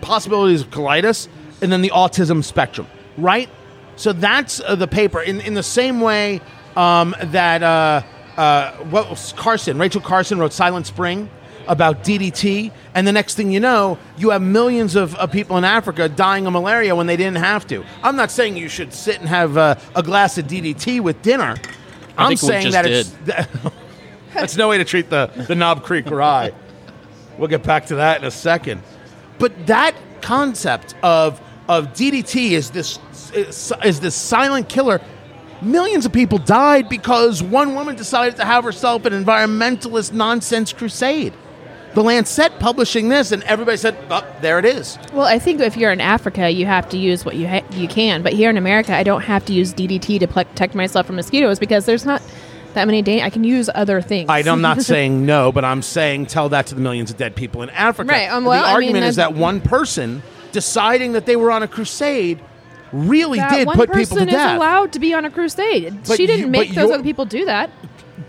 possibilities 0.00 0.62
of 0.62 0.70
colitis 0.70 1.28
and 1.62 1.72
then 1.72 1.82
the 1.82 1.90
autism 1.90 2.42
spectrum, 2.42 2.86
right? 3.16 3.48
So 3.96 4.12
that's 4.12 4.60
uh, 4.60 4.74
the 4.74 4.86
paper. 4.86 5.20
In, 5.20 5.40
in 5.40 5.54
the 5.54 5.62
same 5.62 6.00
way 6.00 6.40
um, 6.76 7.14
that 7.20 7.62
uh, 7.62 8.02
uh, 8.36 8.72
what 8.84 9.10
was 9.10 9.32
Carson, 9.34 9.78
Rachel 9.78 10.00
Carson 10.00 10.38
wrote 10.38 10.52
Silent 10.52 10.86
Spring, 10.86 11.28
about 11.66 12.04
DDT, 12.04 12.70
and 12.94 13.06
the 13.06 13.12
next 13.12 13.34
thing 13.34 13.50
you 13.50 13.60
know, 13.60 13.98
you 14.16 14.30
have 14.30 14.42
millions 14.42 14.96
of, 14.96 15.14
of 15.16 15.32
people 15.32 15.56
in 15.56 15.64
Africa 15.64 16.08
dying 16.08 16.46
of 16.46 16.52
malaria 16.52 16.94
when 16.94 17.06
they 17.06 17.16
didn't 17.16 17.38
have 17.38 17.66
to. 17.68 17.84
I'm 18.02 18.16
not 18.16 18.30
saying 18.30 18.56
you 18.56 18.68
should 18.68 18.92
sit 18.92 19.18
and 19.20 19.28
have 19.28 19.56
uh, 19.56 19.76
a 19.94 20.02
glass 20.02 20.38
of 20.38 20.46
DDT 20.46 21.00
with 21.00 21.22
dinner. 21.22 21.56
I 22.16 22.30
am 22.30 22.36
saying 22.36 22.72
that 22.72 22.86
it's 22.86 23.14
that's 24.34 24.56
no 24.56 24.68
way 24.68 24.78
to 24.78 24.84
treat 24.84 25.10
the 25.10 25.30
the 25.48 25.54
Knob 25.54 25.82
Creek 25.82 26.10
Rye. 26.10 26.52
We'll 27.38 27.48
get 27.48 27.62
back 27.64 27.86
to 27.86 27.96
that 27.96 28.20
in 28.20 28.26
a 28.26 28.30
second. 28.30 28.82
But 29.38 29.66
that 29.66 29.94
concept 30.20 30.94
of 31.02 31.40
of 31.68 31.88
DDT 31.88 32.50
is 32.52 32.70
this 32.70 32.98
is, 33.34 33.72
is 33.84 34.00
this 34.00 34.14
silent 34.14 34.68
killer. 34.68 35.00
Millions 35.62 36.04
of 36.04 36.12
people 36.12 36.38
died 36.38 36.88
because 36.88 37.42
one 37.42 37.74
woman 37.74 37.96
decided 37.96 38.36
to 38.36 38.44
have 38.44 38.64
herself 38.64 39.04
an 39.04 39.12
environmentalist 39.12 40.12
nonsense 40.12 40.72
crusade. 40.72 41.32
The 41.94 42.02
Lancet 42.02 42.58
publishing 42.58 43.08
this, 43.08 43.30
and 43.30 43.42
everybody 43.44 43.76
said, 43.76 43.96
"Oh, 44.10 44.26
there 44.40 44.58
it 44.58 44.64
is." 44.64 44.98
Well, 45.12 45.26
I 45.26 45.38
think 45.38 45.60
if 45.60 45.76
you're 45.76 45.92
in 45.92 46.00
Africa, 46.00 46.50
you 46.50 46.66
have 46.66 46.88
to 46.88 46.98
use 46.98 47.24
what 47.24 47.36
you 47.36 47.46
ha- 47.46 47.62
you 47.70 47.86
can. 47.86 48.22
But 48.22 48.32
here 48.32 48.50
in 48.50 48.56
America, 48.56 48.92
I 48.96 49.04
don't 49.04 49.20
have 49.22 49.44
to 49.46 49.52
use 49.52 49.72
DDT 49.72 50.18
to 50.18 50.26
protect 50.26 50.74
myself 50.74 51.06
from 51.06 51.14
mosquitoes 51.16 51.60
because 51.60 51.86
there's 51.86 52.04
not 52.04 52.20
that 52.74 52.86
many. 52.86 53.00
Da- 53.00 53.22
I 53.22 53.30
can 53.30 53.44
use 53.44 53.70
other 53.76 54.02
things. 54.02 54.28
I, 54.28 54.40
am 54.40 54.60
not 54.60 54.82
saying 54.92 55.24
no, 55.24 55.52
but 55.52 55.64
I'm 55.64 55.82
saying 55.82 56.26
tell 56.26 56.48
that 56.48 56.66
to 56.66 56.74
the 56.74 56.80
millions 56.80 57.12
of 57.12 57.16
dead 57.16 57.36
people 57.36 57.62
in 57.62 57.70
Africa. 57.70 58.10
Right, 58.10 58.28
um, 58.28 58.42
the 58.42 58.50
well, 58.50 58.64
I 58.64 58.70
mean, 58.80 58.88
argument 58.88 59.04
is 59.04 59.16
that- 59.16 59.30
that 59.32 59.38
one 59.38 59.60
person 59.60 60.24
deciding 60.50 61.12
that 61.12 61.26
they 61.26 61.36
were 61.36 61.52
on 61.52 61.62
a 61.62 61.68
crusade 61.68 62.40
really 62.94 63.38
that 63.38 63.50
did 63.50 63.66
one 63.66 63.76
put 63.76 63.90
person 63.90 64.04
people 64.04 64.16
to 64.18 64.22
is 64.32 64.34
death. 64.36 64.56
allowed 64.56 64.92
to 64.92 64.98
be 65.00 65.12
on 65.14 65.24
a 65.24 65.30
crusade. 65.30 65.98
But 66.06 66.16
she 66.16 66.26
didn't 66.26 66.46
you- 66.46 66.50
make 66.50 66.68
but 66.70 66.74
those 66.76 66.82
you're- 66.84 66.94
other 66.94 67.02
people 67.02 67.24
do 67.24 67.44
that. 67.44 67.70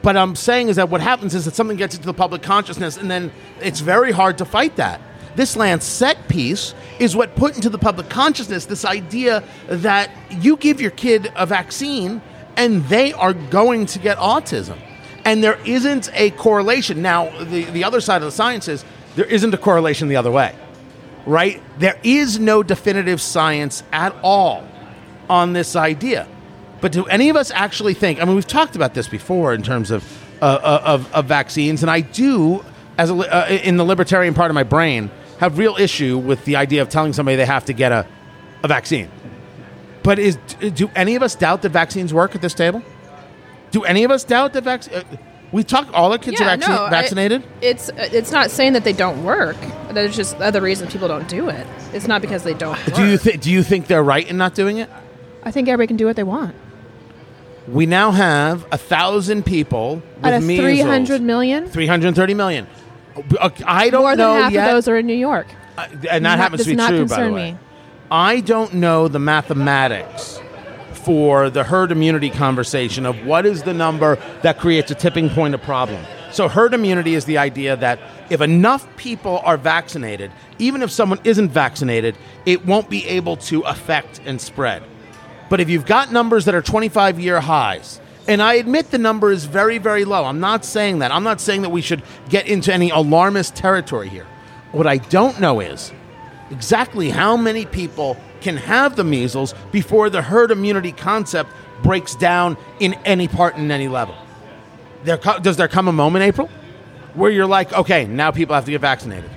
But 0.01 0.17
I'm 0.17 0.35
saying 0.35 0.69
is 0.69 0.75
that 0.75 0.89
what 0.89 1.01
happens 1.01 1.33
is 1.35 1.45
that 1.45 1.55
something 1.55 1.77
gets 1.77 1.95
into 1.95 2.05
the 2.07 2.13
public 2.13 2.41
consciousness, 2.41 2.97
and 2.97 3.09
then 3.09 3.31
it's 3.61 3.79
very 3.79 4.11
hard 4.11 4.37
to 4.39 4.45
fight 4.45 4.75
that. 4.77 4.99
This 5.35 5.55
Lancet 5.55 6.17
piece 6.27 6.73
is 6.99 7.15
what 7.15 7.35
put 7.35 7.55
into 7.55 7.69
the 7.69 7.77
public 7.77 8.09
consciousness 8.09 8.65
this 8.65 8.85
idea 8.85 9.43
that 9.67 10.09
you 10.31 10.55
give 10.57 10.79
your 10.79 10.91
kid 10.91 11.31
a 11.35 11.45
vaccine 11.45 12.21
and 12.55 12.85
they 12.85 13.11
are 13.13 13.33
going 13.33 13.85
to 13.87 13.99
get 13.99 14.17
autism. 14.17 14.77
And 15.25 15.43
there 15.43 15.59
isn't 15.65 16.09
a 16.13 16.29
correlation. 16.31 17.01
Now, 17.01 17.29
the, 17.43 17.65
the 17.65 17.83
other 17.83 17.99
side 17.99 18.17
of 18.17 18.25
the 18.27 18.31
science 18.31 18.67
is 18.69 18.85
there 19.15 19.25
isn't 19.25 19.53
a 19.53 19.57
correlation 19.57 20.07
the 20.07 20.15
other 20.15 20.31
way, 20.31 20.55
right? 21.25 21.61
There 21.79 21.97
is 22.03 22.39
no 22.39 22.63
definitive 22.63 23.21
science 23.21 23.83
at 23.91 24.15
all 24.23 24.67
on 25.29 25.53
this 25.53 25.75
idea. 25.75 26.27
But 26.81 26.91
do 26.91 27.05
any 27.05 27.29
of 27.29 27.35
us 27.35 27.51
actually 27.51 27.93
think? 27.93 28.21
I 28.21 28.25
mean, 28.25 28.35
we've 28.35 28.47
talked 28.47 28.75
about 28.75 28.93
this 28.93 29.07
before 29.07 29.53
in 29.53 29.63
terms 29.63 29.91
of 29.91 30.03
uh, 30.41 30.45
uh, 30.45 30.81
of, 30.83 31.13
of 31.13 31.25
vaccines, 31.25 31.81
and 31.81 31.89
I 31.89 32.01
do, 32.01 32.63
as 32.97 33.09
a, 33.09 33.15
uh, 33.15 33.47
in 33.47 33.77
the 33.77 33.85
libertarian 33.85 34.33
part 34.33 34.51
of 34.51 34.55
my 34.55 34.63
brain, 34.63 35.09
have 35.39 35.57
real 35.57 35.75
issue 35.77 36.17
with 36.17 36.43
the 36.45 36.57
idea 36.57 36.81
of 36.81 36.89
telling 36.89 37.13
somebody 37.13 37.37
they 37.37 37.45
have 37.45 37.65
to 37.65 37.73
get 37.73 37.91
a, 37.91 38.05
a 38.61 38.67
vaccine. 38.67 39.09
But 40.03 40.19
is 40.19 40.35
do 40.59 40.91
any 40.95 41.15
of 41.15 41.23
us 41.23 41.35
doubt 41.35 41.61
that 41.63 41.69
vaccines 41.69 42.13
work 42.13 42.35
at 42.35 42.41
this 42.41 42.53
table? 42.53 42.83
Do 43.71 43.83
any 43.83 44.03
of 44.03 44.11
us 44.11 44.23
doubt 44.23 44.53
that 44.53 44.63
vaccines? 44.63 44.97
Uh, 44.97 45.17
we 45.55 45.63
talk 45.63 45.87
all 45.93 46.11
our 46.11 46.17
kids 46.17 46.41
are 46.41 46.43
vaccine- 46.43 46.75
no, 46.75 46.83
I- 46.83 46.89
vaccinated. 46.89 47.41
it's 47.61 47.89
it's 47.95 48.29
not 48.29 48.51
saying 48.51 48.73
that 48.73 48.83
they 48.83 48.91
don't 48.91 49.23
work. 49.23 49.55
There's 49.91 50.13
just 50.13 50.35
other 50.41 50.59
reasons 50.59 50.91
people 50.91 51.07
don't 51.07 51.29
do 51.29 51.47
it. 51.47 51.65
It's 51.93 52.09
not 52.09 52.21
because 52.21 52.43
they 52.43 52.53
don't. 52.53 52.77
Work. 52.87 52.95
do 52.97 53.05
you 53.05 53.17
think? 53.17 53.41
Do 53.41 53.49
you 53.49 53.63
think 53.63 53.87
they're 53.87 54.03
right 54.03 54.29
in 54.29 54.35
not 54.35 54.53
doing 54.53 54.79
it? 54.79 54.89
I 55.43 55.51
think 55.51 55.69
everybody 55.69 55.87
can 55.87 55.95
do 55.95 56.05
what 56.07 56.17
they 56.17 56.23
want. 56.23 56.55
We 57.69 57.85
now 57.85 58.11
have 58.11 58.65
a 58.73 58.77
thousand 58.77 59.45
people 59.45 60.03
with 60.17 60.25
Out 60.25 60.33
of 60.33 60.43
measles. 60.43 60.65
300 60.65 61.21
million, 61.21 61.69
330 61.69 62.33
million. 62.33 62.67
Uh, 63.39 63.49
I 63.65 63.89
don't 63.89 64.01
more 64.01 64.11
than 64.11 64.17
know 64.17 64.33
half 64.33 64.51
yet. 64.51 64.67
of 64.67 64.73
those 64.75 64.89
are 64.89 64.97
in 64.97 65.07
New 65.07 65.13
York. 65.15 65.47
Uh, 65.77 65.87
and 66.11 66.25
that 66.25 66.37
happens 66.37 66.65
to 66.65 66.69
be 66.69 66.75
true, 66.75 67.05
by 67.07 67.23
the 67.23 67.31
way. 67.31 67.53
me. 67.53 67.57
I 68.11 68.41
don't 68.41 68.73
know 68.73 69.07
the 69.07 69.19
mathematics 69.19 70.41
for 71.05 71.51
the 71.51 71.63
herd 71.63 71.91
immunity 71.91 72.31
conversation 72.31 73.05
of 73.05 73.25
what 73.25 73.45
is 73.45 73.61
the 73.61 73.73
number 73.73 74.15
that 74.41 74.59
creates 74.59 74.89
a 74.89 74.95
tipping 74.95 75.29
point 75.29 75.53
of 75.53 75.61
problem. 75.61 76.03
So, 76.31 76.49
herd 76.49 76.73
immunity 76.73 77.13
is 77.13 77.25
the 77.25 77.37
idea 77.37 77.77
that 77.77 77.99
if 78.29 78.41
enough 78.41 78.87
people 78.97 79.39
are 79.45 79.55
vaccinated, 79.55 80.31
even 80.57 80.81
if 80.81 80.89
someone 80.89 81.19
isn't 81.23 81.49
vaccinated, 81.49 82.17
it 82.45 82.65
won't 82.65 82.89
be 82.89 83.05
able 83.05 83.37
to 83.37 83.61
affect 83.61 84.19
and 84.25 84.41
spread. 84.41 84.83
But 85.49 85.59
if 85.59 85.69
you've 85.69 85.85
got 85.85 86.11
numbers 86.11 86.45
that 86.45 86.55
are 86.55 86.61
25 86.61 87.19
year 87.19 87.39
highs, 87.39 88.01
and 88.27 88.41
I 88.41 88.55
admit 88.55 88.89
the 88.89 88.97
number 88.97 89.31
is 89.31 89.45
very, 89.45 89.77
very 89.77 90.03
low. 90.03 90.25
I'm 90.25 90.39
not 90.39 90.65
saying 90.65 90.99
that. 90.99 91.11
I'm 91.11 91.23
not 91.23 91.39
saying 91.39 91.61
that 91.61 91.69
we 91.69 91.81
should 91.81 92.01
get 92.29 92.47
into 92.47 92.73
any 92.73 92.89
alarmist 92.89 93.55
territory 93.55 94.09
here. 94.09 94.25
What 94.71 94.87
I 94.87 94.97
don't 94.97 95.39
know 95.39 95.59
is 95.59 95.93
exactly 96.49 97.11
how 97.11 97.37
many 97.37 97.65
people 97.65 98.17
can 98.45 98.57
have 98.57 98.95
the 98.95 99.03
measles 99.03 99.55
before 99.71 100.07
the 100.11 100.21
herd 100.21 100.51
immunity 100.51 100.91
concept 100.91 101.49
breaks 101.81 102.13
down 102.13 102.55
in 102.79 102.93
any 103.03 103.27
part 103.27 103.55
and 103.55 103.71
any 103.71 103.87
level. 103.87 104.15
There, 105.03 105.17
does 105.17 105.57
there 105.57 105.67
come 105.67 105.87
a 105.87 105.91
moment, 105.91 106.23
April, 106.23 106.47
where 107.15 107.31
you're 107.31 107.47
like, 107.47 107.73
okay, 107.73 108.05
now 108.05 108.29
people 108.29 108.53
have 108.53 108.65
to 108.65 108.71
get 108.71 108.81
vaccinated? 108.81 109.31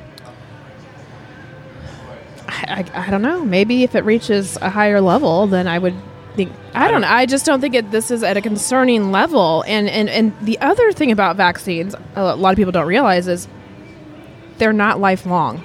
I, 2.49 2.85
I, 2.95 3.07
I 3.07 3.11
don't 3.11 3.23
know. 3.23 3.43
Maybe 3.47 3.83
if 3.83 3.95
it 3.95 4.05
reaches 4.05 4.59
a 4.59 4.69
higher 4.69 5.01
level, 5.01 5.47
then 5.47 5.67
I 5.67 5.79
would 5.79 5.95
think. 6.37 6.53
I, 6.75 6.91
don't 6.91 7.01
know. 7.01 7.09
I 7.09 7.25
just 7.25 7.47
don't 7.47 7.63
think 7.63 7.75
it, 7.75 7.91
this 7.91 8.11
is 8.11 8.23
at 8.23 8.37
a 8.37 8.43
concerning 8.43 9.11
level. 9.11 9.65
And, 9.67 9.89
and 9.89 10.11
and 10.11 10.39
the 10.43 10.59
other 10.61 10.93
thing 10.93 11.11
about 11.11 11.37
vaccines, 11.37 11.95
a 12.15 12.37
lot 12.37 12.51
of 12.51 12.57
people 12.57 12.73
don't 12.73 12.87
realize 12.87 13.27
is 13.27 13.49
they're 14.59 14.75
not 14.75 15.01
lifelong. 15.01 15.65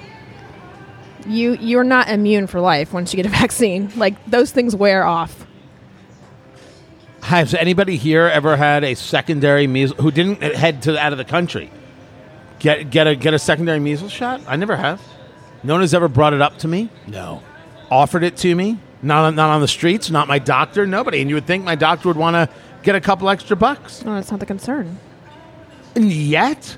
You 1.26 1.54
you're 1.54 1.84
not 1.84 2.08
immune 2.08 2.46
for 2.46 2.60
life 2.60 2.92
once 2.92 3.12
you 3.12 3.16
get 3.16 3.26
a 3.26 3.28
vaccine. 3.40 3.90
Like 3.96 4.14
those 4.26 4.50
things 4.50 4.74
wear 4.76 5.04
off. 5.04 5.46
Has 7.22 7.54
anybody 7.54 7.96
here 7.96 8.26
ever 8.26 8.56
had 8.56 8.84
a 8.84 8.94
secondary 8.94 9.66
measles 9.66 9.98
who 9.98 10.10
didn't 10.10 10.42
head 10.42 10.82
to 10.82 10.98
out 10.98 11.12
of 11.12 11.18
the 11.18 11.24
country? 11.24 11.70
Get 12.58 12.90
get 12.90 13.06
a 13.06 13.16
get 13.16 13.32
a 13.34 13.38
secondary 13.38 13.80
measles 13.80 14.12
shot? 14.12 14.42
I 14.46 14.56
never 14.56 14.76
have. 14.76 15.00
No 15.62 15.74
one 15.74 15.80
has 15.80 15.94
ever 15.94 16.08
brought 16.08 16.34
it 16.34 16.42
up 16.42 16.58
to 16.58 16.68
me. 16.68 16.90
No. 17.06 17.42
Offered 17.90 18.22
it 18.24 18.36
to 18.38 18.54
me. 18.54 18.78
Not 19.02 19.24
on- 19.24 19.34
not 19.34 19.50
on 19.50 19.60
the 19.62 19.68
streets. 19.68 20.10
Not 20.10 20.28
my 20.28 20.38
doctor. 20.38 20.86
Nobody. 20.86 21.20
And 21.22 21.30
you 21.30 21.36
would 21.36 21.46
think 21.46 21.64
my 21.64 21.74
doctor 21.74 22.08
would 22.08 22.16
want 22.18 22.34
to 22.34 22.48
get 22.82 22.94
a 22.94 23.00
couple 23.00 23.30
extra 23.30 23.56
bucks. 23.56 24.04
No, 24.04 24.14
that's 24.14 24.30
not 24.30 24.40
the 24.40 24.46
concern. 24.46 24.98
And 25.96 26.12
yet, 26.12 26.76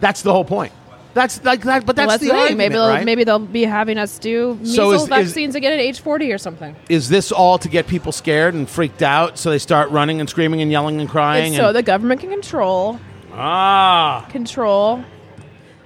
that's 0.00 0.20
the 0.22 0.32
whole 0.32 0.44
point. 0.44 0.72
That's 1.18 1.42
like 1.44 1.62
that. 1.62 1.84
But 1.84 1.96
that's 1.96 2.06
Well, 2.06 2.18
the 2.18 2.24
the 2.26 2.30
thing. 2.30 2.40
argument, 2.40 2.58
Maybe 2.58 2.74
they'll, 2.74 2.88
right? 2.88 3.04
maybe 3.04 3.24
they'll 3.24 3.38
be 3.40 3.64
having 3.64 3.98
us 3.98 4.18
do 4.20 4.54
measles 4.60 4.76
So 4.76 4.90
is- 4.92 5.02
is- 5.02 5.08
vaccines 5.08 5.54
again 5.56 5.72
at 5.72 5.80
age 5.80 5.98
forty 5.98 6.30
or 6.32 6.38
something. 6.38 6.76
Is 6.88 7.08
this 7.08 7.32
all 7.32 7.58
to 7.58 7.68
get 7.68 7.88
people 7.88 8.12
scared 8.12 8.54
and 8.54 8.68
freaked 8.68 9.02
out, 9.02 9.36
so 9.36 9.50
they 9.50 9.58
start 9.58 9.90
running 9.90 10.20
and 10.20 10.30
screaming 10.30 10.62
and 10.62 10.70
yelling 10.70 11.00
and 11.00 11.10
crying? 11.10 11.54
It's 11.54 11.60
so 11.60 11.72
the 11.72 11.82
government 11.82 12.20
can 12.20 12.30
control 12.30 13.00
ah, 13.34 14.26
control. 14.30 15.02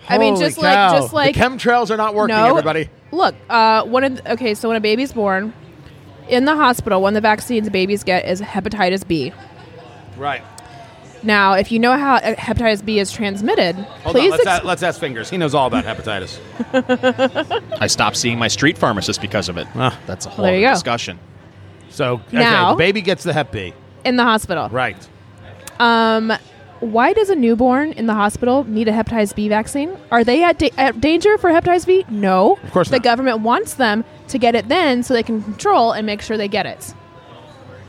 I 0.09 0.19
mean, 0.19 0.35
holy 0.35 0.45
just 0.47 0.59
like 0.59 0.93
just 0.93 1.13
like 1.15 1.35
the 1.35 1.41
chemtrails 1.41 1.91
are 1.91 1.97
not 1.97 2.15
working. 2.15 2.37
no. 2.37 2.51
Everybody. 2.51 2.91
Look, 3.11 3.35
uh, 3.49 3.85
one 3.85 4.05
of 4.05 4.17
the, 4.17 4.33
okay, 4.33 4.53
so 4.55 4.69
when 4.69 4.77
a 4.77 4.81
baby's 4.81 5.13
born 5.13 5.55
in 6.29 6.45
the 6.45 6.57
hospital, 6.57 7.01
one 7.01 7.13
of 7.13 7.23
the 7.23 7.27
vaccines 7.27 7.71
babies 7.71 8.05
get 8.05 8.27
is 8.27 8.41
hepatitis 8.43 9.07
B. 9.07 9.33
Right. 10.19 10.43
Now, 11.25 11.55
if 11.55 11.71
you 11.71 11.79
know 11.79 11.97
how 11.97 12.17
uh, 12.17 12.35
hepatitis 12.35 12.85
B 12.85 12.99
is 12.99 13.13
transmitted, 13.13 13.77
Hold 13.77 14.17
please 14.17 14.33
on, 14.33 14.39
let's, 14.39 14.47
ex- 14.47 14.65
a- 14.65 14.67
let's 14.67 14.83
ask 14.83 14.99
Fingers. 15.01 15.31
He 15.31 15.37
knows 15.39 15.55
all 15.55 15.67
about 15.69 15.85
hepatitis. 15.85 16.39
I 17.81 17.87
stopped 17.87 18.17
seeing 18.17 18.39
my 18.39 18.49
street 18.49 18.77
pharmacist 18.77 19.21
because 19.21 19.49
of 19.49 19.57
it. 19.57 19.67
Ah. 19.75 19.99
That's 20.07 20.27
a 20.27 20.31
whole 20.31 20.45
there 20.45 20.57
you 20.59 20.67
other 20.67 20.73
go. 20.73 20.77
discussion. 20.77 21.19
So 21.91 22.15
okay, 22.15 22.39
Now- 22.39 22.73
the 22.73 22.77
baby 22.79 23.03
gets 23.03 23.23
the 23.25 23.33
Hep 23.33 23.53
B. 23.53 23.73
in 24.05 24.17
the 24.17 24.25
hospital. 24.25 24.69
Right. 24.71 24.97
Um, 25.79 26.33
why 26.81 27.13
does 27.13 27.31
a 27.31 27.37
newborn 27.37 27.93
in 27.93 28.07
the 28.07 28.15
hospital 28.15 28.65
need 28.65 28.89
a 28.89 28.93
hepatitis 28.93 29.35
B 29.35 29.49
vaccine? 29.49 29.97
Are 30.11 30.25
they 30.25 30.43
at, 30.43 30.59
da- 30.59 30.73
at 30.77 31.01
danger 31.01 31.39
for 31.39 31.51
hepatitis 31.51 31.87
B? 31.87 32.05
No. 32.09 32.59
Of 32.65 32.71
course 32.73 32.89
not. 32.91 32.97
The 32.97 32.99
not. 32.99 33.05
government 33.05 33.41
wants 33.41 33.75
them 33.75 34.05
to 34.29 34.39
get 34.39 34.55
it 34.57 34.69
then 34.69 35.03
so 35.05 35.15
they 35.15 35.23
can 35.23 35.43
control 35.43 35.93
and 35.93 36.05
make 36.07 36.21
sure 36.23 36.37
they 36.37 36.49
get 36.49 36.67
it. 36.67 36.93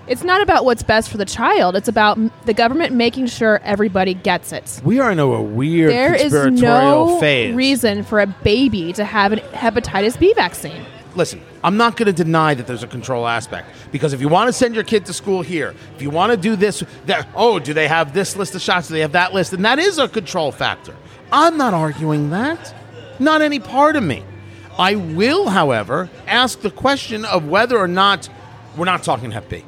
It's 0.05 0.23
not 0.23 0.41
about 0.41 0.65
what's 0.65 0.83
best 0.83 1.09
for 1.09 1.17
the 1.17 1.25
child. 1.25 1.75
It's 1.77 1.87
about 1.87 2.17
m- 2.17 2.31
the 2.45 2.53
government 2.53 2.93
making 2.93 3.27
sure 3.27 3.61
everybody 3.63 4.13
gets 4.13 4.51
it. 4.51 4.81
We 4.83 4.99
are 4.99 5.11
in 5.11 5.19
a, 5.19 5.41
weird 5.41 5.91
There 5.91 6.13
is 6.13 6.33
conspiratorial 6.33 7.07
no 7.07 7.19
phase. 7.19 7.55
reason 7.55 8.03
for 8.03 8.19
a 8.19 8.27
baby 8.27 8.91
to 8.93 9.05
have 9.05 9.31
a 9.31 9.37
hepatitis 9.37 10.19
B 10.19 10.33
vaccine. 10.33 10.85
Listen, 11.15 11.41
I'm 11.63 11.77
not 11.77 11.95
going 11.95 12.07
to 12.07 12.23
deny 12.23 12.53
that 12.53 12.67
there's 12.67 12.83
a 12.83 12.87
control 12.87 13.27
aspect 13.27 13.69
because 13.91 14.13
if 14.13 14.19
you 14.19 14.27
want 14.27 14.49
to 14.49 14.53
send 14.53 14.75
your 14.75 14.83
kid 14.83 15.05
to 15.05 15.13
school 15.13 15.41
here, 15.41 15.73
if 15.95 16.01
you 16.01 16.09
want 16.09 16.31
to 16.31 16.37
do 16.37 16.55
this, 16.55 16.83
that 17.05 17.27
oh, 17.35 17.59
do 17.59 17.73
they 17.73 17.87
have 17.87 18.13
this 18.13 18.35
list 18.35 18.55
of 18.55 18.61
shots? 18.61 18.87
Do 18.89 18.95
they 18.95 19.01
have 19.01 19.11
that 19.13 19.33
list? 19.33 19.53
And 19.53 19.63
that 19.63 19.79
is 19.79 19.99
a 19.99 20.07
control 20.09 20.51
factor. 20.51 20.95
I'm 21.31 21.55
not 21.55 21.73
arguing 21.73 22.31
that. 22.31 22.73
Not 23.19 23.41
any 23.41 23.59
part 23.59 23.95
of 23.95 24.03
me. 24.03 24.23
I 24.77 24.95
will, 24.95 25.49
however, 25.49 26.09
ask 26.25 26.59
the 26.61 26.71
question 26.71 27.25
of 27.25 27.47
whether 27.47 27.77
or 27.77 27.87
not 27.87 28.27
we're 28.75 28.85
not 28.85 29.03
talking 29.03 29.29
Hep 29.29 29.49
B, 29.49 29.63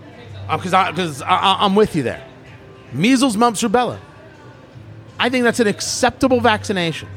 Uh, 0.47 0.58
because 0.58 0.73
I, 0.73 0.91
because 0.91 1.21
I, 1.21 1.29
I, 1.29 1.58
I'm 1.65 1.75
with 1.75 1.95
you 1.95 2.03
there. 2.03 2.23
Measles, 2.93 3.36
mumps, 3.36 3.62
rubella. 3.63 3.99
I 5.19 5.29
think 5.29 5.43
that's 5.43 5.60
an 5.60 5.67
acceptable 5.67 6.39
vaccination. 6.41 7.08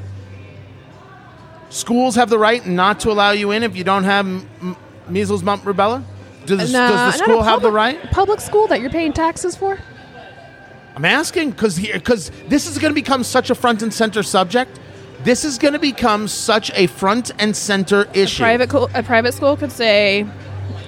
schools 1.71 2.15
have 2.15 2.31
the 2.31 2.39
right 2.39 2.67
not 2.67 3.01
to 3.01 3.11
allow 3.11 3.33
you 3.33 3.51
in 3.51 3.63
if 3.63 3.77
you 3.77 3.85
don't 3.85 4.05
have 4.05 4.27
m- 4.27 4.77
measles, 5.09 5.43
mumps, 5.43 5.65
rubella? 5.65 6.03
Does, 6.47 6.73
does 6.73 6.73
the 6.73 7.09
a 7.09 7.13
school 7.13 7.43
have 7.43 7.61
the 7.61 7.71
right? 7.71 8.01
Public 8.11 8.41
school 8.41 8.67
that 8.69 8.81
you're 8.81 8.91
paying 8.91 9.13
taxes 9.13 9.55
for? 9.57 9.79
I'm 10.97 11.05
asking 11.05 11.51
because 11.51 11.79
because 11.79 12.31
this 12.49 12.67
is 12.67 12.79
going 12.79 12.91
to 12.91 12.95
become 12.95 13.23
such 13.23 13.51
a 13.51 13.55
front 13.55 13.83
and 13.83 13.93
center 13.93 14.23
subject. 14.23 14.81
This 15.25 15.45
is 15.45 15.59
going 15.59 15.75
to 15.75 15.79
become 15.81 16.27
such 16.29 16.71
a 16.75 16.87
front 16.87 17.33
and 17.39 17.55
center 17.57 18.09
issue. 18.15 18.43
Private 18.43 18.71
co- 18.71 18.89
a 18.95 19.03
private 19.03 19.35
school 19.35 19.57
could 19.57 19.73
say. 19.73 20.27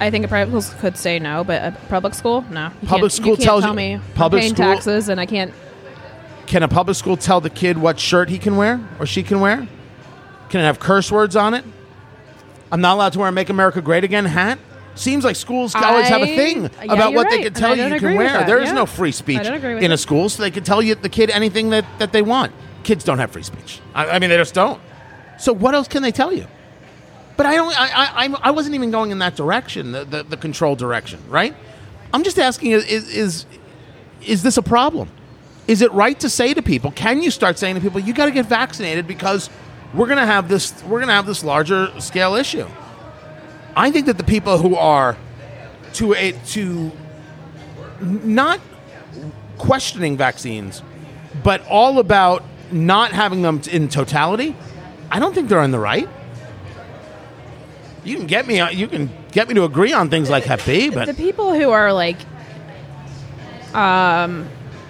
I 0.00 0.10
think 0.10 0.24
a 0.24 0.28
private 0.28 0.60
school 0.62 0.80
could 0.80 0.96
say 0.96 1.18
no, 1.18 1.44
but 1.44 1.62
a 1.62 1.76
public 1.88 2.14
school, 2.14 2.44
no. 2.50 2.70
You 2.82 2.88
Public 2.88 3.12
school 3.12 3.30
you 3.30 3.36
tells 3.44 3.62
tell 3.62 3.70
you- 3.72 3.96
me 3.96 4.00
public 4.14 4.40
I'm 4.40 4.42
paying 4.42 4.54
school- 4.54 4.74
taxes 4.74 5.08
and 5.08 5.20
I 5.20 5.26
can't. 5.26 5.52
Can 6.46 6.62
a 6.62 6.68
public 6.68 6.96
school 6.96 7.16
tell 7.16 7.40
the 7.40 7.50
kid 7.50 7.78
what 7.78 8.00
shirt 8.00 8.28
he 8.28 8.38
can 8.38 8.56
wear 8.56 8.80
or 8.98 9.06
she 9.06 9.22
can 9.22 9.40
wear? 9.40 9.68
Can 10.48 10.60
it 10.60 10.64
have 10.64 10.80
curse 10.80 11.12
words 11.12 11.36
on 11.36 11.54
it? 11.54 11.64
I'm 12.72 12.80
not 12.80 12.94
allowed 12.94 13.12
to 13.12 13.18
wear 13.20 13.28
a 13.28 13.32
"Make 13.32 13.50
America 13.50 13.80
Great 13.80 14.04
Again" 14.04 14.24
hat. 14.24 14.58
Seems 14.96 15.24
like 15.24 15.36
schools 15.36 15.74
always 15.74 16.08
have 16.08 16.20
a 16.22 16.26
thing 16.36 16.64
yeah, 16.64 16.92
about 16.92 17.14
what 17.14 17.30
they 17.30 17.42
can 17.42 17.54
tell 17.54 17.76
you 17.76 17.84
you 17.86 18.00
can 18.00 18.16
wear. 18.16 18.32
that, 18.32 18.46
There 18.46 18.58
is 18.60 18.68
yeah. 18.68 18.74
no 18.74 18.86
free 18.86 19.12
speech 19.12 19.38
I 19.38 19.42
don't 19.44 19.54
agree 19.54 19.74
with 19.74 19.82
in 19.84 19.92
a 19.92 19.96
school, 19.96 20.28
so 20.28 20.42
they 20.42 20.50
can 20.50 20.64
tell 20.64 20.82
you 20.82 20.94
the 20.96 21.08
kid 21.08 21.30
anything 21.30 21.70
that, 21.70 21.84
that 21.98 22.12
they 22.12 22.22
want. 22.22 22.52
Kids 22.82 23.04
don't 23.04 23.18
have 23.18 23.30
free 23.30 23.44
speech. 23.44 23.80
I, 23.94 24.06
I 24.10 24.18
mean, 24.18 24.30
they 24.30 24.36
just 24.36 24.52
don't. 24.54 24.80
So 25.38 25.52
what 25.52 25.74
else 25.74 25.86
can 25.88 26.02
they 26.02 26.10
tell 26.10 26.32
you? 26.32 26.46
But 27.40 27.46
I 27.46 27.54
don't. 27.54 27.80
I 27.80 27.88
I, 27.88 28.24
I'm- 28.26 28.54
wasn't 28.54 28.74
even 28.74 28.90
going 28.90 29.12
in 29.12 29.20
that 29.20 29.34
direction, 29.34 29.92
the, 29.92 30.04
the 30.04 30.22
the 30.24 30.36
control 30.36 30.76
direction, 30.76 31.20
right? 31.26 31.54
I'm 32.12 32.22
just 32.22 32.38
asking: 32.38 32.72
is 32.72 32.84
is 33.08 33.46
is 34.20 34.42
this 34.42 34.58
a 34.58 34.62
problem? 34.62 35.08
Is 35.66 35.80
it 35.80 35.90
right 35.92 36.20
to 36.20 36.28
say 36.28 36.52
to 36.52 36.60
people? 36.60 36.90
Can 36.90 37.22
you 37.22 37.30
start 37.30 37.58
saying 37.58 37.76
to 37.76 37.80
people, 37.80 37.98
you 37.98 38.12
got 38.12 38.26
to 38.26 38.30
get 38.30 38.44
vaccinated 38.44 39.06
because 39.06 39.48
we're 39.94 40.04
going 40.04 40.18
to 40.18 40.26
have 40.26 40.50
this 40.50 40.84
we're 40.84 41.00
to 41.00 41.06
have 41.10 41.24
this 41.24 41.42
larger 41.42 41.98
scale 41.98 42.34
issue? 42.34 42.66
I 43.74 43.90
think 43.90 44.04
that 44.04 44.18
the 44.18 44.24
people 44.24 44.58
who 44.58 44.76
are 44.76 45.16
to 45.94 46.12
a 46.12 46.34
eh, 46.34 46.38
to 46.48 46.92
not 48.02 48.60
questioning 49.56 50.18
vaccines, 50.18 50.82
but 51.42 51.66
all 51.68 52.00
about 52.00 52.44
not 52.70 53.12
having 53.12 53.40
them 53.40 53.62
in 53.72 53.88
totality, 53.88 54.54
I 55.10 55.18
don't 55.18 55.34
think 55.34 55.48
they're 55.48 55.60
on 55.60 55.70
the 55.70 55.78
right. 55.78 56.06
You 58.04 58.16
can 58.16 58.26
get 58.26 58.46
me 58.46 58.60
uh, 58.60 58.70
you 58.70 58.88
can 58.88 59.10
get 59.32 59.48
me 59.48 59.54
to 59.54 59.64
agree 59.64 59.92
on 59.92 60.10
things 60.10 60.30
like 60.30 60.44
Hep 60.44 60.60
but 60.94 61.06
the 61.06 61.14
people 61.14 61.54
who 61.54 61.70
are 61.70 61.92
like 61.92 62.16
um 63.74 64.48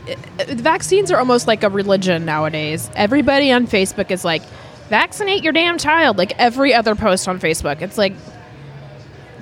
eh, 0.08 0.14
eh, 0.38 0.54
vaccines 0.54 1.10
are 1.10 1.18
almost 1.18 1.46
like 1.46 1.62
a 1.62 1.68
religion 1.68 2.24
nowadays. 2.24 2.90
Everybody 2.94 3.52
on 3.52 3.66
facebook 3.66 4.10
is 4.10 4.24
like 4.24 4.42
vaccinate 4.88 5.42
your 5.44 5.52
damn 5.52 5.78
child 5.78 6.18
like 6.18 6.38
every 6.38 6.72
other 6.74 6.94
post 6.94 7.26
on 7.28 7.38
facebook. 7.40 7.82
It's 7.82 7.98
like 7.98 8.14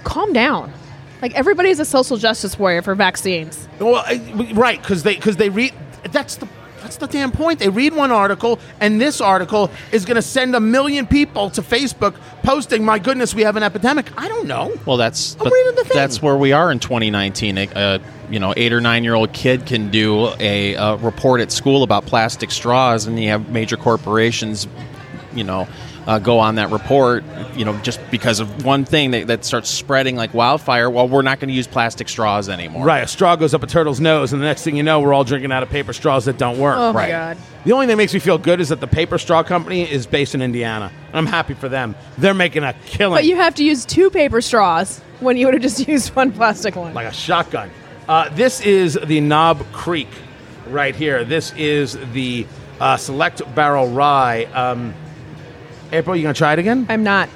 calm 0.05 0.33
down. 0.33 0.73
Like 1.21 1.35
everybody's 1.35 1.81
a 1.81 1.85
social 1.85 2.17
justice 2.17 2.59
warrior 2.59 2.83
for 2.83 2.95
vaccines. 2.95 3.69
Well, 3.81 3.97
I- 3.97 4.53
right, 4.55 4.81
because 4.81 5.03
they 5.03 5.15
because 5.17 5.37
they 5.37 5.49
read. 5.51 5.75
That's 6.13 6.37
the 6.37 6.49
that's 6.81 6.97
the 6.97 7.07
damn 7.07 7.33
point. 7.33 7.59
They 7.59 7.69
read 7.69 7.95
one 7.95 8.11
article, 8.11 8.59
and 8.81 9.01
this 9.01 9.21
article 9.21 9.71
is 9.93 10.05
going 10.05 10.17
to 10.17 10.23
send 10.23 10.55
a 10.55 10.61
million 10.61 11.07
people 11.07 11.51
to 11.51 11.63
Facebook 11.63 12.15
posting, 12.43 12.85
"My 12.85 12.99
goodness, 12.99 13.35
we 13.35 13.43
have 13.43 13.57
an 13.57 13.63
epidemic." 13.63 14.07
I 14.17 14.29
don't 14.29 14.47
know. 14.47 14.73
Well, 14.87 14.97
that's 14.97 15.37
I'm 15.41 15.53
reading 15.53 15.75
the 15.75 15.85
thing. 15.85 15.97
that's 15.97 16.23
where 16.23 16.37
we 16.37 16.53
are 16.53 16.71
in 16.71 16.79
2019. 16.79 17.59
A, 17.59 17.69
a 17.75 18.01
you 18.31 18.39
know 18.39 18.55
eight 18.57 18.73
or 18.73 18.81
nine 18.81 19.05
year 19.05 19.15
old 19.15 19.33
kid 19.33 19.67
can 19.67 19.91
do 19.91 20.29
a, 20.39 20.75
a 20.75 20.97
report 20.97 21.41
at 21.41 21.51
school 21.53 21.83
about 21.83 22.07
plastic 22.07 22.51
straws, 22.51 23.07
and 23.07 23.21
you 23.21 23.29
have 23.29 23.49
major 23.51 23.77
corporations, 23.77 24.67
you 25.35 25.45
know, 25.45 25.67
uh, 26.09 26.19
go 26.19 26.39
on 26.41 26.57
that 26.57 26.71
report. 26.71 27.23
You 27.55 27.65
know, 27.65 27.77
just 27.83 28.01
because 28.11 28.41
of 28.41 28.65
one 28.65 28.85
thing 28.85 29.11
that, 29.13 29.27
that 29.29 29.45
starts 29.45 29.69
spreading 29.69 30.17
like 30.17 30.33
wildfire. 30.35 30.89
Well, 30.91 31.07
we're 31.07 31.23
not 31.23 31.39
going 31.39 31.49
to 31.51 31.55
use 31.55 31.67
plastic 31.67 32.09
straws 32.09 32.49
anymore. 32.49 32.85
Right, 32.85 33.05
a 33.05 33.07
straw 33.07 33.37
goes 33.37 33.53
up 33.55 33.63
a 33.63 33.67
turtle's 33.67 34.01
nose, 34.01 34.33
and 34.33 34.41
the 34.43 34.47
next 34.47 34.63
thing 34.65 34.75
you 34.77 34.83
know, 34.83 35.01
we're 35.01 35.13
all 35.13 35.23
drinking 35.25 35.53
out 35.53 35.63
of 35.63 35.69
paper 35.69 35.93
straws 35.93 36.25
that 36.25 36.39
don't 36.39 36.59
work. 36.59 36.77
oh 36.79 36.93
my 36.93 37.09
god 37.09 37.37
The 37.65 37.73
only 37.73 37.85
thing 37.85 37.91
that 37.91 37.97
makes 37.99 38.15
me 38.15 38.21
feel 38.21 38.39
good 38.39 38.61
is 38.61 38.71
that 38.71 38.81
the 38.81 38.87
paper 38.87 39.19
straw 39.19 39.43
company 39.43 39.83
is 39.83 40.07
based 40.07 40.35
in 40.35 40.41
Indiana. 40.43 40.91
I'm 41.13 41.27
happy 41.27 41.55
for 41.55 41.69
them. 41.69 41.95
They're 42.17 42.35
making 42.35 42.65
a 42.65 42.73
killing. 42.87 43.17
but 43.19 43.25
you 43.27 43.37
have 43.37 43.55
to 43.57 43.65
use 43.65 43.85
two 43.85 44.09
paper 44.11 44.41
straws 44.41 45.01
when 45.21 45.37
you 45.37 45.47
would 45.47 45.55
have 45.55 45.63
just 45.63 45.87
used 45.89 46.15
one 46.17 46.33
plastic 46.33 46.75
one 46.75 46.95
like 46.95 47.07
a 47.07 47.13
shotgun. 47.13 47.71
Uh, 48.09 48.31
this 48.31 48.63
is 48.63 48.99
the 49.05 49.21
Knob 49.21 49.63
Creek 49.73 50.09
right 50.69 50.95
here. 50.97 51.25
This 51.25 51.53
is 51.57 51.99
the 52.15 52.47
uh, 52.81 52.97
Select 52.97 53.43
Barrel 53.55 53.91
Rye. 53.91 54.45
Um, 54.55 54.95
April, 55.93 56.17
you 56.17 56.23
gonna 56.23 56.35
try 56.35 56.53
it 56.53 56.59
again? 56.59 56.87
i'm 56.89 57.03
not 57.03 57.29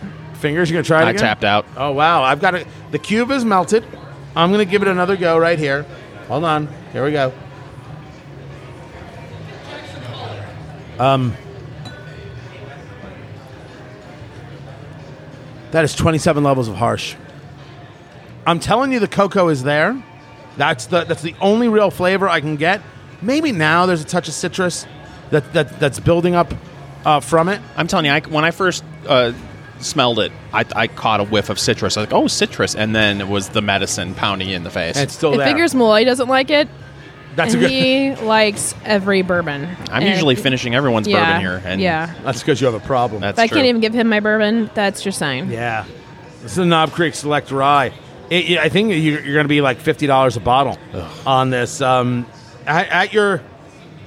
Fingers, 0.42 0.68
you 0.68 0.74
gonna 0.74 0.82
try 0.82 1.02
it 1.02 1.06
I 1.06 1.10
again? 1.10 1.20
tapped 1.20 1.44
out. 1.44 1.66
Oh 1.76 1.92
wow, 1.92 2.24
I've 2.24 2.40
got 2.40 2.56
it. 2.56 2.66
The 2.90 2.98
cube 2.98 3.30
is 3.30 3.44
melted. 3.44 3.84
I'm 4.34 4.50
gonna 4.50 4.64
give 4.64 4.82
it 4.82 4.88
another 4.88 5.16
go 5.16 5.38
right 5.38 5.56
here. 5.56 5.86
Hold 6.26 6.42
on. 6.42 6.68
Here 6.92 7.04
we 7.04 7.12
go. 7.12 7.32
Um, 10.98 11.36
that 15.70 15.84
is 15.84 15.94
27 15.94 16.42
levels 16.42 16.66
of 16.66 16.74
harsh. 16.74 17.14
I'm 18.44 18.58
telling 18.58 18.92
you, 18.92 18.98
the 18.98 19.06
cocoa 19.06 19.48
is 19.48 19.62
there. 19.62 20.02
That's 20.56 20.86
the 20.86 21.04
that's 21.04 21.22
the 21.22 21.36
only 21.40 21.68
real 21.68 21.92
flavor 21.92 22.28
I 22.28 22.40
can 22.40 22.56
get. 22.56 22.82
Maybe 23.22 23.52
now 23.52 23.86
there's 23.86 24.02
a 24.02 24.06
touch 24.06 24.26
of 24.26 24.34
citrus 24.34 24.86
that, 25.30 25.52
that 25.52 25.78
that's 25.78 26.00
building 26.00 26.34
up 26.34 26.52
uh, 27.04 27.20
from 27.20 27.48
it. 27.48 27.60
I'm 27.76 27.86
telling 27.86 28.06
you, 28.06 28.12
I, 28.12 28.20
when 28.20 28.44
I 28.44 28.50
first 28.50 28.84
uh, 29.08 29.32
smelled 29.80 30.18
it, 30.20 30.32
I, 30.52 30.64
I 30.74 30.86
caught 30.88 31.20
a 31.20 31.24
whiff 31.24 31.48
of 31.50 31.58
citrus. 31.58 31.96
I 31.96 32.00
was 32.02 32.10
like, 32.10 32.14
oh, 32.14 32.26
citrus, 32.28 32.74
and 32.74 32.94
then 32.94 33.20
it 33.20 33.28
was 33.28 33.50
the 33.50 33.62
medicine 33.62 34.14
pounding 34.14 34.48
you 34.48 34.56
in 34.56 34.62
the 34.64 34.70
face. 34.70 34.96
And 34.96 35.04
it's 35.04 35.14
still 35.14 35.32
if 35.32 35.38
there. 35.38 35.46
fingers 35.46 35.74
malloy 35.74 36.04
doesn't 36.04 36.28
like 36.28 36.50
it 36.50 36.68
that's 37.34 37.54
a 37.54 37.58
good. 37.58 37.70
he 37.70 38.14
likes 38.24 38.74
every 38.84 39.22
bourbon 39.22 39.64
I'm 39.90 40.02
And 40.02 40.04
usually 40.04 40.34
finishing 40.34 40.74
everyone's 40.74 41.08
yeah, 41.08 41.24
bourbon 41.24 41.40
here, 41.40 41.62
and 41.64 41.80
yeah 41.80 42.14
That's 42.24 42.40
because 42.40 42.60
you 42.60 42.66
have 42.66 42.74
a 42.74 42.80
problem. 42.86 43.22
that's 43.22 43.38
If 43.38 43.42
I 43.42 43.46
true. 43.46 43.56
can't 43.56 43.66
even 43.68 43.80
give 43.80 43.94
him 43.94 44.08
my 44.08 44.20
bourbon, 44.20 44.70
that's 44.74 45.04
your 45.04 45.12
sign. 45.12 45.50
Yeah, 45.50 45.86
this 46.42 46.52
is 46.52 46.58
a 46.58 46.66
Knob 46.66 46.90
Creek 46.92 47.14
Select 47.14 47.50
Rye. 47.50 47.92
It, 48.30 48.50
it- 48.50 48.58
I 48.58 48.68
think 48.68 48.90
you're, 48.90 48.98
you're 49.22 49.34
going 49.34 49.44
to 49.44 49.48
be 49.48 49.60
like 49.62 49.78
fifty 49.78 50.06
dollars 50.06 50.36
a 50.36 50.40
bottle 50.40 50.78
on 51.26 51.48
this. 51.50 51.80
Um, 51.80 52.26
at, 52.66 52.88
at 52.88 53.12
your 53.14 53.40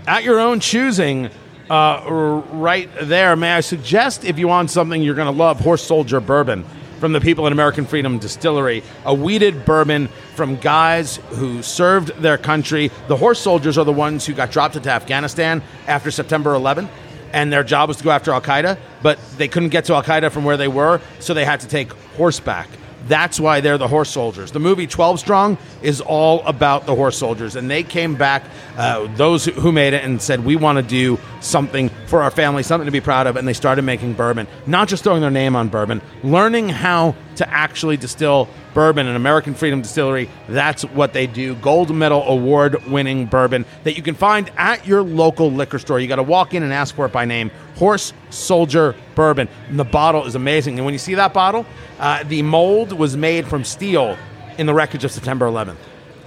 at 0.07 0.23
your 0.23 0.39
own 0.39 0.59
choosing, 0.59 1.29
uh, 1.69 2.41
right 2.51 2.89
there. 3.01 3.35
May 3.35 3.53
I 3.53 3.61
suggest, 3.61 4.25
if 4.25 4.37
you 4.39 4.47
want 4.47 4.71
something 4.71 5.01
you're 5.01 5.15
going 5.15 5.31
to 5.31 5.37
love, 5.37 5.59
Horse 5.59 5.83
Soldier 5.83 6.19
Bourbon 6.19 6.65
from 6.99 7.11
the 7.11 7.19
people 7.19 7.45
at 7.45 7.51
American 7.51 7.85
Freedom 7.85 8.17
Distillery, 8.17 8.83
a 9.05 9.13
wheated 9.13 9.65
bourbon 9.65 10.07
from 10.35 10.55
guys 10.55 11.17
who 11.31 11.61
served 11.61 12.09
their 12.21 12.37
country. 12.37 12.89
The 13.07 13.17
horse 13.17 13.39
soldiers 13.39 13.77
are 13.77 13.83
the 13.83 13.91
ones 13.91 14.25
who 14.25 14.33
got 14.33 14.49
dropped 14.49 14.75
into 14.75 14.89
Afghanistan 14.89 15.61
after 15.87 16.09
September 16.09 16.53
11th 16.53 16.89
and 17.35 17.51
their 17.51 17.63
job 17.63 17.89
was 17.89 17.97
to 17.97 18.03
go 18.03 18.11
after 18.11 18.31
Al 18.31 18.41
Qaeda, 18.41 18.77
but 19.01 19.19
they 19.37 19.49
couldn't 19.49 19.69
get 19.69 19.85
to 19.85 19.93
Al 19.93 20.01
Qaeda 20.01 20.31
from 20.31 20.45
where 20.45 20.55
they 20.55 20.69
were, 20.69 21.01
so 21.19 21.33
they 21.33 21.43
had 21.43 21.59
to 21.59 21.67
take 21.67 21.91
horseback. 22.15 22.69
That's 23.07 23.39
why 23.39 23.61
they're 23.61 23.77
the 23.77 23.87
horse 23.87 24.09
soldiers. 24.09 24.51
The 24.51 24.59
movie 24.59 24.87
12 24.87 25.19
Strong 25.19 25.57
is 25.81 26.01
all 26.01 26.41
about 26.45 26.85
the 26.85 26.95
horse 26.95 27.17
soldiers, 27.17 27.55
and 27.55 27.69
they 27.69 27.83
came 27.83 28.15
back, 28.15 28.43
uh, 28.77 29.07
those 29.15 29.45
who- 29.45 29.51
who 29.51 29.71
made 29.71 29.93
it, 29.93 30.03
and 30.03 30.21
said, 30.21 30.43
We 30.43 30.55
want 30.55 30.77
to 30.77 30.81
do 30.81 31.19
something 31.39 31.91
for 32.07 32.23
our 32.23 32.31
family, 32.31 32.63
something 32.63 32.85
to 32.85 32.91
be 32.91 33.01
proud 33.01 33.27
of, 33.27 33.35
and 33.35 33.47
they 33.47 33.53
started 33.53 33.83
making 33.83 34.13
bourbon. 34.13 34.47
Not 34.65 34.87
just 34.87 35.03
throwing 35.03 35.21
their 35.21 35.29
name 35.31 35.55
on 35.55 35.67
bourbon, 35.67 36.01
learning 36.23 36.69
how 36.69 37.15
to 37.35 37.49
actually 37.49 37.97
distill 37.97 38.47
bourbon 38.73 39.07
and 39.07 39.15
American 39.15 39.53
Freedom 39.53 39.81
Distillery. 39.81 40.29
That's 40.47 40.83
what 40.83 41.13
they 41.13 41.27
do. 41.27 41.55
Gold 41.55 41.93
medal 41.93 42.23
award 42.23 42.85
winning 42.85 43.25
bourbon 43.25 43.65
that 43.83 43.95
you 43.95 44.03
can 44.03 44.15
find 44.15 44.51
at 44.57 44.85
your 44.85 45.01
local 45.01 45.51
liquor 45.51 45.79
store. 45.79 45.99
You 45.99 46.07
got 46.07 46.17
to 46.17 46.23
walk 46.23 46.53
in 46.53 46.63
and 46.63 46.73
ask 46.73 46.95
for 46.95 47.05
it 47.05 47.11
by 47.11 47.25
name. 47.25 47.51
Horse 47.75 48.13
Soldier 48.29 48.95
Bourbon. 49.15 49.47
And 49.69 49.79
the 49.79 49.83
bottle 49.85 50.25
is 50.25 50.35
amazing. 50.35 50.77
And 50.77 50.85
when 50.85 50.93
you 50.93 50.99
see 50.99 51.15
that 51.15 51.33
bottle, 51.33 51.65
uh, 51.99 52.23
the 52.23 52.41
mold 52.41 52.91
was 52.91 53.15
made 53.15 53.47
from 53.47 53.63
steel 53.63 54.17
in 54.57 54.65
the 54.65 54.73
wreckage 54.73 55.03
of 55.03 55.11
September 55.11 55.45
11th. 55.45 55.77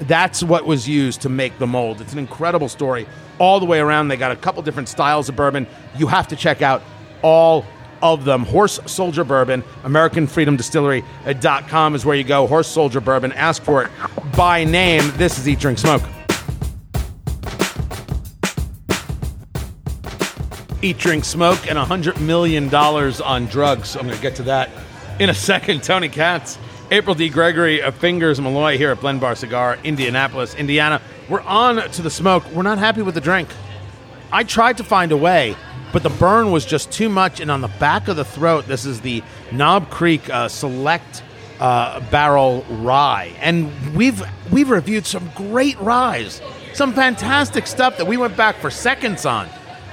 That's 0.00 0.42
what 0.42 0.64
was 0.64 0.88
used 0.88 1.22
to 1.22 1.28
make 1.28 1.58
the 1.58 1.66
mold. 1.66 2.00
It's 2.00 2.12
an 2.12 2.18
incredible 2.18 2.68
story 2.68 3.06
all 3.38 3.60
the 3.60 3.66
way 3.66 3.80
around. 3.80 4.08
They 4.08 4.16
got 4.16 4.30
a 4.30 4.36
couple 4.36 4.62
different 4.62 4.88
styles 4.88 5.28
of 5.28 5.36
bourbon. 5.36 5.66
You 5.96 6.06
have 6.06 6.28
to 6.28 6.36
check 6.36 6.62
out 6.62 6.82
all 7.22 7.64
of 8.02 8.24
them. 8.24 8.44
Horse 8.44 8.80
Soldier 8.86 9.24
Bourbon, 9.24 9.62
AmericanFreedomDistillery.com 9.82 11.94
is 11.94 12.04
where 12.04 12.16
you 12.16 12.24
go. 12.24 12.46
Horse 12.46 12.68
Soldier 12.68 13.00
Bourbon. 13.00 13.32
Ask 13.32 13.62
for 13.62 13.84
it 13.84 13.90
by 14.36 14.64
name. 14.64 15.10
This 15.16 15.38
is 15.38 15.48
Eat, 15.48 15.58
Drink, 15.58 15.78
Smoke. 15.78 16.02
Eat, 20.80 20.98
Drink, 20.98 21.24
Smoke, 21.24 21.68
and 21.68 21.76
$100 21.76 22.20
million 22.20 22.72
on 22.72 23.46
drugs. 23.46 23.96
I'm 23.96 24.04
going 24.04 24.14
to 24.14 24.22
get 24.22 24.36
to 24.36 24.44
that 24.44 24.70
in 25.18 25.28
a 25.28 25.34
second. 25.34 25.82
Tony 25.82 26.08
Katz, 26.08 26.56
April 26.90 27.14
D. 27.14 27.28
Gregory 27.28 27.82
of 27.82 27.96
Fingers 27.96 28.40
Malloy 28.40 28.78
here 28.78 28.92
at 28.92 29.00
Blend 29.00 29.20
Bar 29.20 29.34
Cigar, 29.34 29.78
Indianapolis, 29.82 30.54
Indiana. 30.54 31.02
We're 31.28 31.40
on 31.40 31.90
to 31.90 32.02
the 32.02 32.10
smoke. 32.10 32.44
We're 32.52 32.62
not 32.62 32.78
happy 32.78 33.02
with 33.02 33.14
the 33.14 33.20
drink. 33.20 33.48
I 34.30 34.44
tried 34.44 34.76
to 34.78 34.84
find 34.84 35.12
a 35.12 35.16
way, 35.16 35.56
but 35.92 36.02
the 36.02 36.10
burn 36.10 36.52
was 36.52 36.66
just 36.66 36.92
too 36.92 37.08
much. 37.08 37.40
And 37.40 37.50
on 37.50 37.60
the 37.60 37.68
back 37.68 38.08
of 38.08 38.16
the 38.16 38.24
throat, 38.24 38.66
this 38.66 38.84
is 38.84 39.00
the 39.00 39.22
Knob 39.52 39.90
Creek 39.90 40.28
uh, 40.28 40.48
Select 40.48 41.22
uh, 41.60 42.00
Barrel 42.10 42.64
Rye, 42.70 43.32
and 43.40 43.72
we've 43.94 44.22
we've 44.52 44.70
reviewed 44.70 45.06
some 45.06 45.28
great 45.34 45.78
ryes, 45.80 46.40
some 46.72 46.92
fantastic 46.92 47.66
stuff 47.66 47.96
that 47.96 48.06
we 48.06 48.16
went 48.16 48.36
back 48.36 48.56
for 48.56 48.70
seconds 48.70 49.26
on. 49.26 49.48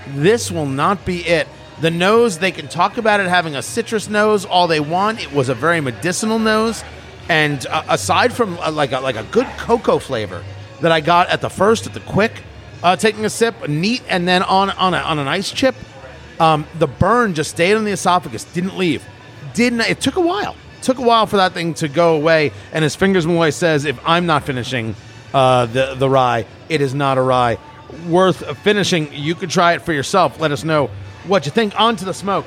This 0.10 0.52
will 0.52 0.68
not 0.68 1.06
be 1.06 1.26
it. 1.26 1.48
The 1.82 1.92
nose, 1.92 2.38
they 2.38 2.52
can 2.52 2.68
talk 2.68 2.98
about 2.98 3.20
it 3.20 3.28
having 3.28 3.56
a 3.56 3.62
citrus 3.62 4.10
nose 4.10 4.46
all 4.46 4.68
they 4.68 4.80
want. 4.80 5.22
It 5.22 5.34
was 5.34 5.50
a 5.50 5.56
very 5.56 5.82
medicinal 5.82 6.40
nose, 6.40 6.84
and 7.30 7.66
uh, 7.68 7.84
aside 7.90 8.32
from 8.32 8.58
uh, 8.60 8.72
like 8.72 8.92
a, 8.92 9.00
like 9.00 9.16
a 9.16 9.24
good 9.24 9.48
cocoa 9.58 9.98
flavor 9.98 10.44
that 10.82 10.92
I 10.92 11.02
got 11.02 11.30
at 11.30 11.42
the 11.42 11.50
first, 11.50 11.88
at 11.88 11.94
the 11.94 12.00
quick, 12.02 12.44
uh, 12.86 12.96
taking 12.96 13.26
a 13.26 13.30
sip, 13.32 13.68
neat, 13.68 14.04
and 14.08 14.28
then 14.28 14.44
on 14.44 14.70
on, 14.70 14.94
a, 14.94 14.98
on 14.98 15.18
an 15.18 15.28
ice 15.28 15.52
chip, 15.52 15.76
um, 16.40 16.68
the 16.78 16.86
burn 16.86 17.34
just 17.34 17.50
stayed 17.50 17.74
on 17.74 17.84
the 17.84 17.92
esophagus, 17.92 18.44
didn't 18.54 18.78
leave. 18.78 19.04
Didn't 19.56 19.82
it 19.82 20.00
took 20.00 20.18
a 20.18 20.22
while. 20.22 20.56
Took 20.84 21.00
a 21.00 21.02
while 21.02 21.26
for 21.26 21.38
that 21.38 21.54
thing 21.54 21.74
to 21.76 21.88
go 21.88 22.16
away. 22.16 22.52
And 22.72 22.86
as 22.86 22.96
Fingers 22.96 23.26
Malloy 23.26 23.50
says, 23.50 23.86
if 23.86 24.00
I'm 24.06 24.28
not 24.28 24.44
finishing 24.44 24.96
uh, 25.34 25.66
the 25.66 25.96
the 25.96 26.08
rye, 26.08 26.46
it 26.70 26.80
is 26.80 26.94
not 26.94 27.18
a 27.18 27.22
rye 27.22 27.58
worth 28.08 28.56
finishing. 28.60 29.12
You 29.12 29.34
could 29.34 29.50
try 29.50 29.74
it 29.74 29.82
for 29.82 29.92
yourself. 29.92 30.40
Let 30.40 30.52
us 30.52 30.64
know 30.64 30.92
what 31.26 31.48
you 31.48 31.52
think. 31.52 31.80
On 31.80 31.96
to 31.96 32.06
the 32.06 32.14
smoke, 32.14 32.46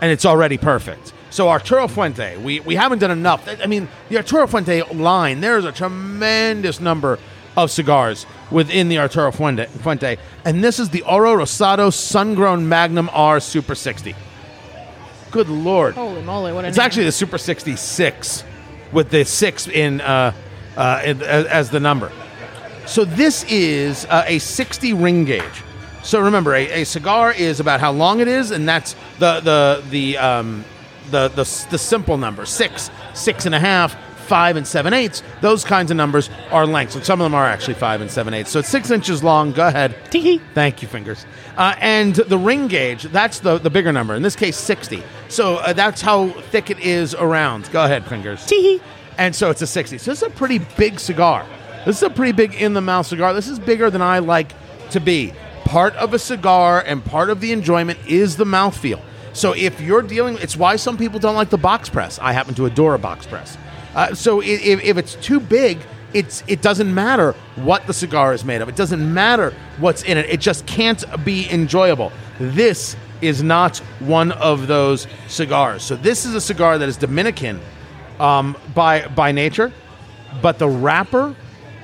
and 0.00 0.10
it's 0.10 0.26
already 0.26 0.58
perfect. 0.58 1.12
So 1.30 1.48
Arturo 1.48 1.86
Fuente, 1.86 2.36
we, 2.36 2.60
we 2.60 2.74
haven't 2.74 2.98
done 2.98 3.12
enough. 3.12 3.48
I 3.62 3.66
mean, 3.66 3.88
the 4.10 4.16
Arturo 4.16 4.46
Fuente 4.46 4.82
line, 4.92 5.40
there's 5.40 5.64
a 5.64 5.72
tremendous 5.72 6.78
number 6.80 7.18
of 7.56 7.70
cigars 7.70 8.26
within 8.50 8.88
the 8.88 8.98
Arturo 8.98 9.30
Fuente, 9.32 9.66
Fuente. 9.66 10.16
And 10.44 10.62
this 10.62 10.78
is 10.78 10.90
the 10.90 11.02
Oro 11.02 11.36
Rosado 11.36 11.92
Sun-Grown 11.92 12.68
Magnum 12.68 13.10
R 13.12 13.40
Super 13.40 13.74
60. 13.74 14.14
Good 15.30 15.48
Lord. 15.48 15.94
Holy 15.94 16.22
moly! 16.22 16.52
What 16.52 16.64
a 16.64 16.68
It's 16.68 16.76
name. 16.76 16.84
actually 16.84 17.04
the 17.04 17.12
Super 17.12 17.38
66 17.38 18.44
with 18.92 19.10
the 19.10 19.24
six 19.24 19.66
in, 19.66 20.00
uh, 20.02 20.32
uh, 20.76 21.00
in 21.04 21.22
as, 21.22 21.46
as 21.46 21.70
the 21.70 21.80
number. 21.80 22.12
So 22.86 23.04
this 23.04 23.44
is 23.48 24.04
uh, 24.06 24.24
a 24.26 24.38
60 24.38 24.92
ring 24.92 25.24
gauge. 25.24 25.62
So 26.02 26.20
remember, 26.20 26.54
a, 26.54 26.82
a 26.82 26.84
cigar 26.84 27.32
is 27.32 27.60
about 27.60 27.80
how 27.80 27.92
long 27.92 28.20
it 28.20 28.28
is, 28.28 28.50
and 28.50 28.68
that's 28.68 28.94
the 29.20 29.40
the 29.40 29.82
the 29.88 30.18
um, 30.18 30.64
the, 31.10 31.28
the 31.28 31.44
the 31.70 31.78
simple 31.78 32.18
number 32.18 32.44
six, 32.44 32.90
six 33.14 33.46
and 33.46 33.54
a 33.54 33.60
half, 33.60 33.96
five 34.22 34.56
and 34.56 34.66
seven 34.66 34.94
eighths. 34.94 35.22
Those 35.40 35.64
kinds 35.64 35.90
of 35.90 35.96
numbers 35.96 36.30
are 36.50 36.66
lengths, 36.66 36.94
and 36.94 37.04
some 37.04 37.20
of 37.20 37.24
them 37.24 37.34
are 37.34 37.46
actually 37.46 37.74
five 37.74 38.00
and 38.00 38.10
seven 38.10 38.34
eighths. 38.34 38.50
So 38.50 38.60
it's 38.60 38.68
six 38.68 38.90
inches 38.90 39.22
long. 39.22 39.52
Go 39.52 39.66
ahead. 39.66 39.94
Thank 40.54 40.82
you, 40.82 40.88
fingers. 40.88 41.26
Uh, 41.56 41.74
and 41.80 42.14
the 42.14 42.38
ring 42.38 42.68
gauge, 42.68 43.04
that's 43.04 43.40
the, 43.40 43.58
the 43.58 43.70
bigger 43.70 43.92
number. 43.92 44.14
In 44.14 44.22
this 44.22 44.36
case, 44.36 44.56
60. 44.56 45.02
So 45.28 45.56
uh, 45.56 45.72
that's 45.72 46.00
how 46.00 46.28
thick 46.50 46.70
it 46.70 46.78
is 46.80 47.14
around. 47.14 47.70
Go 47.72 47.84
ahead, 47.84 48.04
fingers. 48.06 48.46
And 49.18 49.34
so 49.34 49.50
it's 49.50 49.60
a 49.60 49.66
60. 49.66 49.98
So 49.98 50.10
this 50.10 50.22
is 50.22 50.28
a 50.28 50.30
pretty 50.30 50.58
big 50.76 50.98
cigar. 50.98 51.46
This 51.84 51.96
is 51.96 52.02
a 52.02 52.10
pretty 52.10 52.32
big 52.32 52.54
in 52.54 52.74
the 52.74 52.80
mouth 52.80 53.06
cigar. 53.06 53.34
This 53.34 53.48
is 53.48 53.58
bigger 53.58 53.90
than 53.90 54.02
I 54.02 54.20
like 54.20 54.52
to 54.90 55.00
be. 55.00 55.34
Part 55.64 55.94
of 55.96 56.14
a 56.14 56.18
cigar 56.18 56.82
and 56.86 57.04
part 57.04 57.28
of 57.28 57.40
the 57.40 57.52
enjoyment 57.52 57.98
is 58.06 58.36
the 58.36 58.44
mouthfeel. 58.44 59.00
So 59.32 59.54
if 59.54 59.80
you're 59.80 60.02
dealing, 60.02 60.36
it's 60.38 60.56
why 60.56 60.76
some 60.76 60.96
people 60.96 61.18
don't 61.18 61.34
like 61.34 61.50
the 61.50 61.58
box 61.58 61.88
press. 61.88 62.18
I 62.18 62.32
happen 62.32 62.54
to 62.54 62.66
adore 62.66 62.94
a 62.94 62.98
box 62.98 63.26
press. 63.26 63.56
Uh, 63.94 64.14
so 64.14 64.40
if, 64.40 64.82
if 64.82 64.96
it's 64.96 65.14
too 65.16 65.40
big, 65.40 65.78
it's 66.14 66.42
it 66.46 66.62
doesn't 66.62 66.92
matter 66.92 67.32
what 67.56 67.86
the 67.86 67.94
cigar 67.94 68.34
is 68.34 68.44
made 68.44 68.60
of. 68.60 68.68
It 68.68 68.76
doesn't 68.76 69.12
matter 69.12 69.54
what's 69.78 70.02
in 70.02 70.18
it. 70.18 70.26
It 70.28 70.40
just 70.40 70.66
can't 70.66 71.02
be 71.24 71.50
enjoyable. 71.50 72.12
This 72.38 72.96
is 73.20 73.42
not 73.42 73.78
one 74.00 74.32
of 74.32 74.66
those 74.66 75.06
cigars. 75.28 75.82
So 75.82 75.96
this 75.96 76.24
is 76.24 76.34
a 76.34 76.40
cigar 76.40 76.78
that 76.78 76.88
is 76.88 76.96
Dominican 76.96 77.60
um, 78.18 78.56
by 78.74 79.06
by 79.08 79.32
nature, 79.32 79.72
but 80.40 80.58
the 80.58 80.68
wrapper 80.68 81.34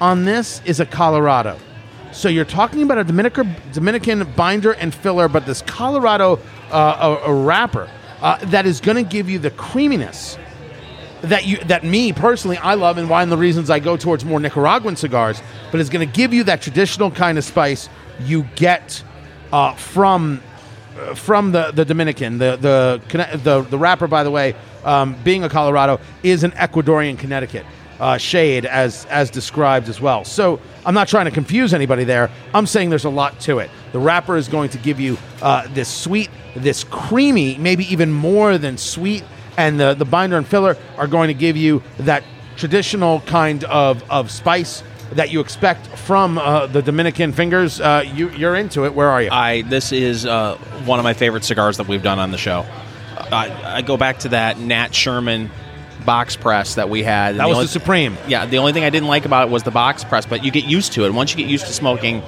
on 0.00 0.24
this 0.24 0.60
is 0.64 0.80
a 0.80 0.86
Colorado. 0.86 1.58
So 2.12 2.28
you're 2.28 2.44
talking 2.44 2.82
about 2.82 2.98
a 2.98 3.04
Dominican 3.04 3.54
Dominican 3.72 4.30
binder 4.32 4.72
and 4.72 4.94
filler, 4.94 5.28
but 5.28 5.46
this 5.46 5.62
Colorado 5.62 6.38
uh, 6.70 7.18
a, 7.24 7.30
a 7.30 7.34
wrapper 7.34 7.88
uh, 8.20 8.38
that 8.46 8.66
is 8.66 8.80
going 8.80 8.96
to 8.96 9.08
give 9.08 9.28
you 9.28 9.38
the 9.38 9.50
creaminess 9.52 10.36
that 11.22 11.46
you 11.46 11.58
that 11.64 11.84
me 11.84 12.12
personally 12.12 12.56
I 12.58 12.74
love 12.74 12.98
and 12.98 13.08
one 13.08 13.22
of 13.22 13.30
the 13.30 13.36
reasons 13.36 13.70
I 13.70 13.78
go 13.78 13.96
towards 13.96 14.24
more 14.24 14.40
Nicaraguan 14.40 14.96
cigars, 14.96 15.40
but 15.70 15.80
it's 15.80 15.90
going 15.90 16.06
to 16.06 16.12
give 16.12 16.32
you 16.32 16.44
that 16.44 16.62
traditional 16.62 17.10
kind 17.10 17.38
of 17.38 17.44
spice 17.44 17.88
you 18.20 18.44
get 18.54 19.02
uh, 19.52 19.74
from 19.74 20.40
uh, 20.98 21.14
from 21.14 21.52
the, 21.52 21.70
the 21.72 21.84
Dominican. 21.84 22.38
The 22.38 22.56
the 22.56 23.38
the 23.42 23.62
the 23.62 23.78
wrapper, 23.78 24.06
by 24.06 24.24
the 24.24 24.30
way, 24.30 24.54
um, 24.84 25.16
being 25.24 25.44
a 25.44 25.48
Colorado, 25.48 26.00
is 26.22 26.44
an 26.44 26.52
Ecuadorian 26.52 27.18
Connecticut 27.18 27.64
uh, 28.00 28.16
shade 28.16 28.64
as 28.66 29.04
as 29.06 29.30
described 29.30 29.88
as 29.88 30.00
well. 30.00 30.24
So 30.24 30.60
I'm 30.84 30.94
not 30.94 31.08
trying 31.08 31.26
to 31.26 31.30
confuse 31.30 31.74
anybody 31.74 32.04
there. 32.04 32.30
I'm 32.54 32.66
saying 32.66 32.90
there's 32.90 33.04
a 33.04 33.10
lot 33.10 33.40
to 33.40 33.58
it. 33.58 33.70
The 33.92 33.98
wrapper 33.98 34.36
is 34.36 34.48
going 34.48 34.70
to 34.70 34.78
give 34.78 35.00
you 35.00 35.18
uh, 35.42 35.66
this 35.72 35.88
sweet, 35.88 36.30
this 36.54 36.84
creamy, 36.84 37.58
maybe 37.58 37.90
even 37.92 38.12
more 38.12 38.58
than 38.58 38.78
sweet, 38.78 39.24
and 39.58 39.78
the 39.78 39.92
the 39.92 40.06
binder 40.06 40.38
and 40.38 40.46
filler 40.46 40.76
are 40.96 41.06
going 41.06 41.28
to 41.28 41.34
give 41.34 41.56
you 41.58 41.82
that 41.98 42.24
traditional 42.56 43.20
kind 43.20 43.64
of 43.64 44.02
of 44.10 44.30
spice. 44.30 44.82
That 45.12 45.30
you 45.30 45.40
expect 45.40 45.86
from 45.86 46.36
uh, 46.36 46.66
the 46.66 46.82
Dominican 46.82 47.32
fingers, 47.32 47.80
uh, 47.80 48.04
you, 48.14 48.28
you're 48.28 48.54
into 48.54 48.84
it. 48.84 48.92
Where 48.92 49.08
are 49.08 49.22
you? 49.22 49.30
I 49.32 49.62
this 49.62 49.90
is 49.90 50.26
uh, 50.26 50.56
one 50.84 50.98
of 50.98 51.02
my 51.02 51.14
favorite 51.14 51.44
cigars 51.44 51.78
that 51.78 51.88
we've 51.88 52.02
done 52.02 52.18
on 52.18 52.30
the 52.30 52.36
show. 52.36 52.66
I, 53.32 53.78
I 53.78 53.82
go 53.82 53.96
back 53.96 54.18
to 54.20 54.28
that 54.30 54.58
Nat 54.58 54.94
Sherman 54.94 55.50
box 56.04 56.36
press 56.36 56.74
that 56.74 56.90
we 56.90 57.02
had. 57.02 57.30
and 57.30 57.40
that 57.40 57.48
was 57.48 57.56
only- 57.56 57.66
the 57.66 57.72
Supreme. 57.72 58.18
Yeah, 58.28 58.44
the 58.44 58.58
only 58.58 58.74
thing 58.74 58.84
I 58.84 58.90
didn't 58.90 59.08
like 59.08 59.24
about 59.24 59.48
it 59.48 59.50
was 59.50 59.62
the 59.62 59.70
box 59.70 60.04
press, 60.04 60.26
but 60.26 60.44
you 60.44 60.50
get 60.50 60.64
used 60.64 60.92
to 60.92 61.06
it. 61.06 61.12
Once 61.14 61.30
you 61.32 61.38
get 61.38 61.48
used 61.48 61.66
to 61.66 61.72
smoking 61.72 62.22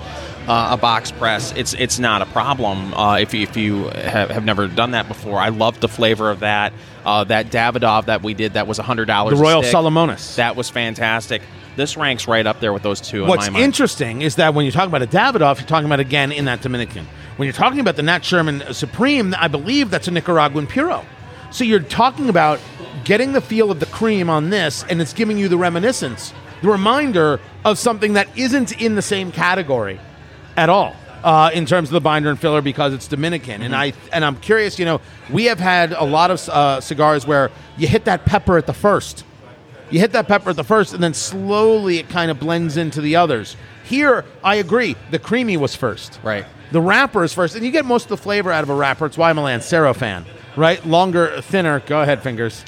uh, 0.51 0.71
a 0.73 0.77
box 0.77 1.13
press, 1.13 1.53
it's 1.57 1.75
it's 1.75 2.01
not 2.01 2.23
a 2.23 2.27
problem 2.27 2.93
uh, 2.95 3.19
if, 3.19 3.33
you- 3.33 3.43
if 3.45 3.57
you 3.57 3.85
have, 3.91 4.31
have 4.31 4.45
never 4.45 4.67
done 4.67 4.91
that 4.91 5.07
before. 5.07 5.39
I 5.39 5.51
love 5.51 5.79
the 5.79 5.89
flavor 5.89 6.29
of 6.31 6.41
that. 6.41 6.73
Uh, 7.05 7.25
that 7.25 7.47
Davidoff 7.47 8.07
that 8.07 8.23
we 8.23 8.35
did 8.35 8.55
that 8.55 8.67
was 8.67 8.77
hundred 8.79 9.07
dollars. 9.07 9.39
The. 9.39 9.43
Royal 9.43 9.63
Salomones. 9.63 10.35
That 10.37 10.57
was 10.57 10.69
fantastic. 10.69 11.41
This 11.77 11.97
ranks 11.97 12.27
right 12.27 12.45
up 12.45 12.59
there 12.59 12.73
with 12.73 12.83
those 12.83 13.01
two. 13.01 13.25
What's 13.25 13.47
in 13.47 13.53
my 13.53 13.61
mind. 13.61 13.65
interesting 13.67 14.23
is 14.23 14.37
that 14.37 14.53
when 14.53 14.67
you 14.67 14.73
talk 14.73 14.89
about 14.89 15.03
a 15.03 15.07
Davidoff, 15.07 15.59
you're 15.61 15.69
talking 15.69 15.87
about 15.87 16.01
again 16.01 16.33
in 16.33 16.47
that 16.47 16.61
Dominican. 16.63 17.07
When 17.37 17.47
you're 17.47 17.53
talking 17.55 17.79
about 17.81 17.95
the 17.97 18.03
Nat 18.03 18.25
Sherman 18.25 18.75
Supreme, 18.75 19.35
I 19.39 19.47
believe 19.49 19.89
that's 19.91 20.09
a 20.09 20.11
Nicaraguan 20.11 20.67
Puro. 20.67 21.07
So 21.53 21.63
you're 21.65 21.81
talking 21.81 22.29
about 22.29 22.61
getting 23.05 23.33
the 23.33 23.41
feel 23.41 23.71
of 23.71 23.79
the 23.81 23.87
cream 23.87 24.29
on 24.29 24.51
this, 24.51 24.85
and 24.91 25.01
it's 25.01 25.13
giving 25.15 25.39
you 25.39 25.49
the 25.49 25.57
reminiscence, 25.57 26.35
the 26.61 26.69
reminder 26.69 27.41
of 27.65 27.79
something 27.79 28.13
that 28.15 28.29
isn't 28.37 28.79
in 28.83 28.95
the 28.97 29.03
same 29.03 29.33
category 29.33 29.99
at 30.61 30.69
all. 30.69 30.95
Uh, 31.25 31.51
in 31.53 31.67
terms 31.67 31.91
of 31.91 31.93
the 31.93 32.01
binder 32.01 32.31
and 32.31 32.39
filler, 32.39 32.63
because 32.63 32.95
it's 32.95 33.07
Dominican, 33.07 33.61
and 33.61 33.77
I 33.77 33.93
and 34.11 34.25
I'm 34.25 34.37
curious. 34.37 34.79
You 34.79 34.87
know, 34.87 35.01
we 35.31 35.45
have 35.47 35.61
had 35.61 35.93
a 35.93 36.05
lot 36.05 36.31
of 36.31 36.49
uh, 36.49 36.81
cigars 36.81 37.27
where 37.27 37.51
you 37.77 37.87
hit 37.87 38.07
that 38.07 38.25
pepper 38.25 38.57
at 38.57 38.67
the 38.67 38.73
first, 38.73 39.25
you 39.91 40.01
hit 40.01 40.13
that 40.13 40.29
pepper 40.29 40.49
at 40.49 40.57
the 40.57 40.65
first, 40.65 40.95
and 40.95 41.03
then 41.03 41.13
slowly 41.13 41.99
it 41.99 42.09
kind 42.09 42.31
of 42.31 42.41
blends 42.41 42.79
into 42.79 43.03
the 43.03 43.17
others. 43.17 43.55
Here, 43.85 44.25
I 44.43 44.55
agree. 44.55 44.97
The 45.11 45.19
creamy 45.19 45.59
was 45.59 45.77
first. 45.77 46.19
Right. 46.23 46.47
The 46.73 46.81
wrapper 46.81 47.23
is 47.23 47.35
first, 47.35 47.55
and 47.55 47.67
you 47.67 47.71
get 47.71 47.85
most 47.85 48.05
of 48.05 48.11
the 48.11 48.17
flavor 48.17 48.51
out 48.51 48.63
of 48.63 48.71
a 48.71 48.75
wrapper. 48.75 49.05
It's 49.05 49.19
why 49.19 49.29
I'm 49.29 49.37
a 49.37 49.43
Lancero 49.43 49.93
fan. 49.93 50.25
Right, 50.57 50.85
longer, 50.85 51.41
thinner. 51.43 51.81
Go 51.81 52.03
ahead, 52.03 52.23
fingers. 52.23 52.65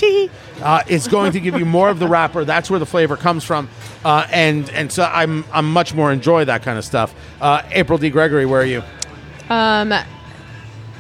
Uh, 0.62 0.82
it's 0.86 1.08
going 1.08 1.32
to 1.32 1.40
give 1.40 1.58
you 1.58 1.64
more 1.64 1.90
of 1.90 1.98
the 1.98 2.06
wrapper. 2.06 2.44
That's 2.44 2.70
where 2.70 2.78
the 2.78 2.86
flavor 2.86 3.16
comes 3.16 3.42
from, 3.42 3.68
uh, 4.04 4.26
and 4.30 4.70
and 4.70 4.92
so 4.92 5.02
I'm 5.04 5.44
I'm 5.52 5.72
much 5.72 5.92
more 5.92 6.12
enjoy 6.12 6.44
that 6.44 6.62
kind 6.62 6.78
of 6.78 6.84
stuff. 6.84 7.14
Uh, 7.40 7.62
April 7.72 7.98
D. 7.98 8.10
Gregory, 8.10 8.46
where 8.46 8.60
are 8.60 8.64
you? 8.64 8.82
Um, 9.50 9.92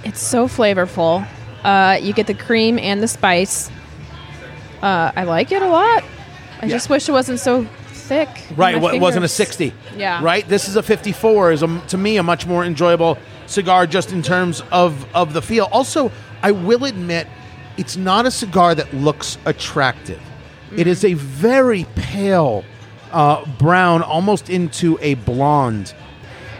it's 0.04 0.20
so 0.20 0.48
flavorful. 0.48 1.26
Uh, 1.62 1.98
you 2.02 2.12
get 2.12 2.26
the 2.26 2.34
cream 2.34 2.78
and 2.78 3.00
the 3.00 3.08
spice. 3.08 3.70
Uh, 4.82 5.12
I 5.14 5.22
like 5.22 5.52
it 5.52 5.62
a 5.62 5.68
lot. 5.68 6.02
I 6.60 6.68
just 6.68 6.90
wish 6.90 7.08
it 7.08 7.12
wasn't 7.12 7.38
so 7.38 7.64
thick. 7.88 8.28
Right, 8.56 8.74
it 8.74 9.00
wasn't 9.00 9.24
a 9.24 9.28
60. 9.28 9.72
Yeah. 9.96 10.22
Right? 10.22 10.46
This 10.46 10.68
is 10.68 10.76
a 10.76 10.82
54 10.82 11.52
is 11.52 11.62
a, 11.62 11.82
to 11.88 11.96
me 11.96 12.16
a 12.16 12.22
much 12.22 12.46
more 12.46 12.64
enjoyable 12.64 13.16
cigar 13.52 13.86
just 13.86 14.12
in 14.12 14.22
terms 14.22 14.62
of 14.72 15.06
of 15.14 15.32
the 15.32 15.42
feel. 15.42 15.68
Also, 15.70 16.10
I 16.42 16.50
will 16.50 16.84
admit 16.84 17.28
it's 17.76 17.96
not 17.96 18.26
a 18.26 18.30
cigar 18.30 18.74
that 18.74 18.92
looks 18.92 19.38
attractive. 19.44 20.20
It 20.76 20.86
is 20.86 21.04
a 21.04 21.14
very 21.14 21.86
pale 21.94 22.64
uh, 23.12 23.44
brown 23.58 24.02
almost 24.02 24.50
into 24.50 24.98
a 25.00 25.14
blonde. 25.14 25.94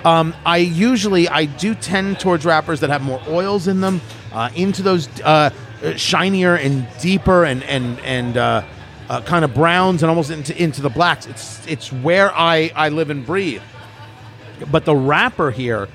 Um, 0.05 0.35
I 0.45 0.59
usually 0.59 1.29
I 1.29 1.45
do 1.45 1.75
tend 1.75 2.19
towards 2.21 2.45
wrappers 2.45 2.81
that 2.81 2.91
have 2.91 3.03
more 3.03 3.23
oils 3.29 3.69
in 3.69 3.81
them, 3.81 4.01
uh, 4.33 4.51
into 4.55 4.83
those 4.83 5.09
uh, 5.21 5.51
uh, 5.83 5.97
shinier 5.97 6.55
and 6.55 6.87
deeper 7.01 7.45
and 7.45 7.63
and 7.65 7.99
and 8.01 8.37
uh, 8.37 8.65
uh, 9.09 9.21
kind 9.23 9.45
of 9.45 9.55
browns 9.55 10.03
and 10.03 10.11
almost 10.11 10.31
into 10.31 10.61
into 10.61 10.83
the 10.83 10.91
blacks. 10.91 11.27
It's 11.27 11.67
it's 11.67 11.93
where 11.93 12.33
I 12.35 12.71
I 12.75 12.89
live 12.89 13.11
and 13.11 13.25
breathe. 13.25 13.63
But 14.71 14.85
the 14.85 14.95
wrapper 14.95 15.51
here 15.51 15.89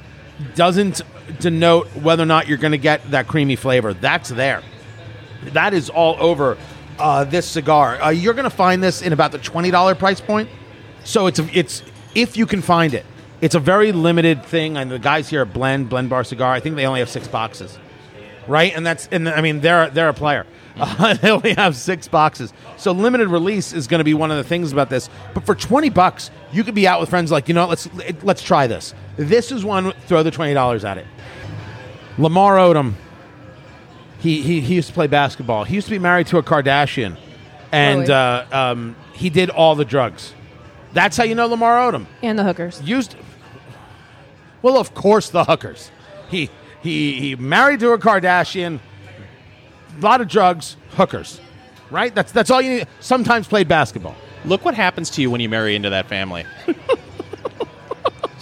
doesn't 0.55 1.01
denote 1.39 1.87
whether 1.95 2.23
or 2.23 2.27
not 2.27 2.47
you're 2.47 2.57
going 2.57 2.71
to 2.71 2.77
get 2.77 3.11
that 3.11 3.27
creamy 3.27 3.55
flavor. 3.55 3.93
That's 3.93 4.29
there. 4.29 4.63
That 5.53 5.73
is 5.73 5.89
all 5.89 6.15
over 6.19 6.57
uh, 6.99 7.23
this 7.23 7.45
cigar. 7.45 8.01
Uh, 8.01 8.09
you're 8.09 8.33
going 8.33 8.49
to 8.49 8.49
find 8.49 8.83
this 8.83 9.01
in 9.01 9.13
about 9.13 9.31
the 9.31 9.39
twenty 9.39 9.71
dollar 9.71 9.95
price 9.95 10.21
point. 10.21 10.49
So 11.03 11.27
it's 11.27 11.39
it's 11.39 11.83
if 12.15 12.37
you 12.37 12.45
can 12.45 12.61
find 12.61 12.93
it. 12.93 13.05
It's 13.39 13.53
a 13.53 13.59
very 13.59 13.91
limited 13.91 14.43
thing, 14.43 14.77
and 14.77 14.89
the 14.89 14.97
guys 14.97 15.29
here 15.29 15.41
at 15.41 15.53
Blend 15.53 15.89
Blend 15.89 16.09
Bar 16.09 16.23
Cigar. 16.23 16.53
I 16.53 16.59
think 16.59 16.75
they 16.75 16.87
only 16.87 17.01
have 17.01 17.09
six 17.09 17.27
boxes, 17.27 17.77
right? 18.47 18.75
And 18.75 18.83
that's 18.83 19.07
and 19.11 19.29
I 19.29 19.41
mean 19.41 19.61
they're 19.61 19.91
they're 19.91 20.09
a 20.09 20.13
player. 20.13 20.47
Uh, 20.79 21.13
they 21.21 21.31
only 21.31 21.53
have 21.53 21.75
six 21.75 22.07
boxes, 22.07 22.53
so 22.77 22.91
limited 22.91 23.27
release 23.29 23.73
is 23.73 23.87
going 23.87 23.99
to 23.99 24.03
be 24.03 24.13
one 24.13 24.31
of 24.31 24.37
the 24.37 24.43
things 24.43 24.71
about 24.71 24.89
this. 24.89 25.09
But 25.33 25.45
for 25.45 25.55
twenty 25.55 25.89
bucks, 25.89 26.29
you 26.51 26.63
could 26.63 26.75
be 26.75 26.87
out 26.87 26.99
with 26.99 27.09
friends 27.09 27.31
like 27.31 27.47
you 27.47 27.53
know 27.53 27.67
let's 27.67 27.89
let's 28.23 28.41
try 28.43 28.67
this. 28.67 28.93
This 29.17 29.51
is 29.51 29.65
one. 29.65 29.91
Throw 30.07 30.23
the 30.23 30.31
twenty 30.31 30.53
dollars 30.53 30.85
at 30.85 30.97
it. 30.97 31.07
Lamar 32.17 32.57
Odom. 32.57 32.93
He, 34.19 34.41
he 34.41 34.61
he 34.61 34.75
used 34.75 34.87
to 34.87 34.93
play 34.93 35.07
basketball. 35.07 35.63
He 35.63 35.75
used 35.75 35.87
to 35.87 35.91
be 35.91 35.99
married 35.99 36.27
to 36.27 36.37
a 36.37 36.43
Kardashian, 36.43 37.17
and 37.71 38.01
Really? 38.01 38.11
uh, 38.13 38.45
um, 38.71 38.95
he 39.13 39.29
did 39.29 39.49
all 39.51 39.75
the 39.75 39.85
drugs. 39.85 40.33
That's 40.93 41.15
how 41.17 41.23
you 41.23 41.35
know 41.35 41.45
Lamar 41.47 41.77
Odom 41.91 42.07
And 42.23 42.37
the 42.39 42.43
hookers. 42.43 42.81
used. 42.81 43.15
Well, 44.63 44.77
of 44.77 44.93
course, 44.95 45.29
the 45.29 45.43
hookers. 45.45 45.91
He 46.29 46.49
he 46.81 47.19
he 47.19 47.35
married 47.35 47.79
to 47.81 47.91
a 47.91 47.99
Kardashian. 47.99 48.79
A 49.97 50.01
lot 50.01 50.21
of 50.21 50.27
drugs, 50.27 50.77
hookers, 50.91 51.39
right? 51.91 52.13
That's 52.13 52.31
that's 52.31 52.49
all 52.51 52.61
you 52.61 52.69
need. 52.69 52.87
Sometimes 52.99 53.47
played 53.47 53.67
basketball. 53.67 54.15
Look 54.45 54.63
what 54.63 54.75
happens 54.75 55.09
to 55.11 55.21
you 55.21 55.31
when 55.31 55.41
you 55.41 55.49
marry 55.49 55.75
into 55.75 55.89
that 55.89 56.07
family. 56.07 56.45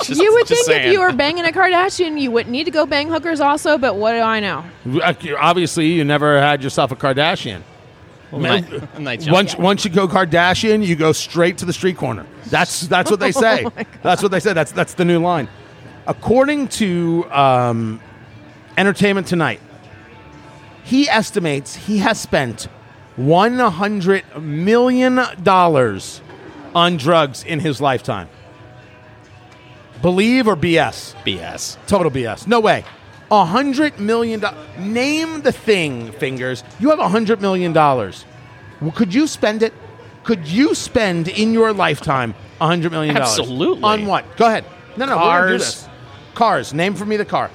Just- 0.03 0.21
you 0.21 0.33
would 0.33 0.47
just 0.47 0.65
think 0.67 0.85
if 0.85 0.91
you 0.93 0.99
were 1.01 1.13
banging 1.13 1.45
a 1.45 1.49
Kardashian, 1.51 2.19
you 2.19 2.29
wouldn't 2.31 2.51
need 2.51 2.65
to 2.65 2.71
go 2.71 2.85
bang 2.85 3.07
hookers 3.07 3.39
also, 3.39 3.77
but 3.77 3.95
what 3.95 4.11
do 4.13 4.19
I 4.19 4.39
know? 4.39 4.63
Obviously, 5.39 5.87
you 5.87 6.03
never 6.03 6.39
had 6.39 6.61
yourself 6.63 6.91
a 6.91 6.95
Kardashian. 6.95 7.61
Nice- 8.31 8.65
nice 8.99 9.23
job. 9.25 9.33
Once 9.33 9.55
once 9.55 9.85
you 9.85 9.91
go 9.91 10.07
Kardashian, 10.07 10.85
you 10.85 10.95
go 10.95 11.11
straight 11.13 11.57
to 11.59 11.65
the 11.65 11.71
street 11.73 11.95
corner. 11.97 12.25
That's 12.47 12.81
that's 12.81 13.09
what 13.09 13.19
they 13.21 13.31
say. 13.45 13.65
that's 14.03 14.21
what 14.21 14.31
they 14.31 14.39
say. 14.41 14.51
That's 14.53 14.71
that's 14.73 14.95
the 14.95 15.05
new 15.05 15.19
line. 15.19 15.47
According 16.07 16.67
to 16.69 17.25
um, 17.31 18.01
Entertainment 18.77 19.25
Tonight, 19.27 19.61
he 20.85 21.09
estimates 21.09 21.75
he 21.75 21.97
has 21.97 22.19
spent 22.21 22.67
one 23.15 23.57
hundred 23.57 24.23
million 24.41 25.19
dollars 25.41 26.21
on 26.75 26.97
drugs 26.97 27.43
in 27.43 27.59
his 27.59 27.81
lifetime. 27.81 28.29
Believe 30.01 30.47
or 30.47 30.55
BS? 30.55 31.15
BS. 31.25 31.77
Total 31.87 32.11
BS. 32.11 32.45
No 32.47 32.59
way. 32.59 32.85
A 33.31 33.45
hundred 33.45 33.99
million 33.99 34.39
dollars. 34.41 34.59
Name 34.77 35.41
the 35.41 35.51
thing, 35.51 36.11
fingers. 36.13 36.63
You 36.79 36.91
have 36.91 36.99
a 36.99 37.09
hundred 37.09 37.41
million 37.41 37.73
dollars. 37.73 38.23
Well, 38.79 38.91
Could 38.91 39.13
you 39.13 39.25
spend 39.25 39.63
it? 39.63 39.73
Could 40.23 40.47
you 40.47 40.75
spend 40.75 41.27
in 41.27 41.51
your 41.53 41.73
lifetime 41.73 42.35
a 42.61 42.67
hundred 42.67 42.91
million 42.91 43.15
dollars? 43.15 43.39
Absolutely. 43.39 43.83
On 43.83 44.05
what? 44.05 44.37
Go 44.37 44.45
ahead. 44.45 44.65
No, 44.97 45.05
no. 45.07 45.15
Cars. 45.15 45.61
this. 45.61 45.89
Cars. 46.35 46.73
Name 46.73 46.93
for 46.93 47.05
me 47.05 47.17
the 47.17 47.25
car. 47.25 47.49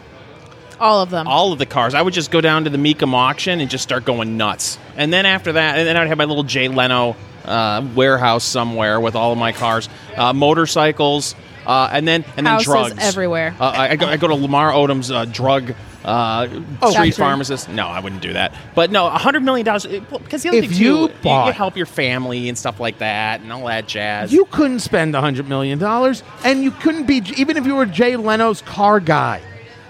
All 0.81 1.03
of 1.03 1.11
them. 1.11 1.29
All 1.29 1.53
of 1.53 1.59
the 1.59 1.67
cars. 1.67 1.95
I 1.95 2.03
would 2.03 2.15
just 2.15 2.31
go 2.31 2.41
down 2.41 2.65
to 2.65 2.71
the 2.71 2.79
Mecum 2.79 3.13
auction 3.13 3.61
and 3.61 3.71
just 3.71 3.83
start 3.85 4.05
going 4.05 4.37
nuts. 4.37 4.79
And 4.97 5.13
then 5.13 5.27
after 5.27 5.53
that, 5.53 5.79
and 5.79 5.87
then 5.87 5.97
I'd 5.97 6.09
have 6.09 6.19
my 6.19 6.25
little 6.25 6.43
Jay 6.45 6.69
Leno 6.69 7.17
uh, 7.45 7.87
warehouse 7.95 8.45
somewhere 8.45 8.99
with 8.99 9.15
all 9.15 9.33
of 9.33 9.39
my 9.39 9.53
cars, 9.53 9.89
uh, 10.17 10.33
motorcycles, 10.33 11.35
uh, 11.67 11.91
and 11.93 12.09
then 12.09 12.25
and 12.37 12.47
then 12.47 12.55
Houses 12.55 12.67
drugs 12.67 12.95
everywhere. 12.99 13.55
Uh, 13.61 13.65
I, 13.65 13.89
I 13.91 13.97
go, 13.97 14.07
I 14.07 14.17
go 14.17 14.29
to 14.29 14.35
Lamar 14.35 14.73
Odom's 14.73 15.11
uh, 15.11 15.25
drug. 15.27 15.75
Uh, 16.03 16.49
Oh. 16.81 16.91
street 16.93 17.15
pharmacist. 17.15 17.69
No, 17.69 17.87
I 17.87 18.01
wouldn't 18.01 18.23
do 18.23 18.33
that. 18.33 18.55
But 18.75 18.91
no, 18.91 19.07
a 19.07 19.11
hundred 19.19 19.43
million 19.43 19.67
dollars. 19.67 19.85
Because 19.85 20.43
the 20.43 20.49
other 20.49 20.57
If 20.59 20.71
thing 20.71 20.79
you 20.79 21.09
too, 21.09 21.13
you, 21.13 21.21
bought- 21.23 21.49
you 21.49 21.53
help 21.53 21.77
your 21.77 21.85
family 21.85 22.49
and 22.49 22.57
stuff 22.57 22.81
like 22.81 22.99
that, 23.01 23.43
and 23.43 23.53
all 23.53 23.67
that 23.67 23.87
jazz. 23.87 24.33
You 24.33 24.47
couldn't 24.47 24.81
spend 24.81 25.15
a 25.15 25.21
hundred 25.21 25.47
million 25.47 25.79
dollars, 25.79 26.23
and 26.43 26.63
you 26.65 26.71
couldn't 26.71 27.05
be 27.05 27.23
even 27.37 27.59
if 27.59 27.67
you 27.67 27.75
were 27.75 27.85
Jay 27.85 28.17
Leno's 28.17 28.63
car 28.63 28.99
guy. 28.99 29.43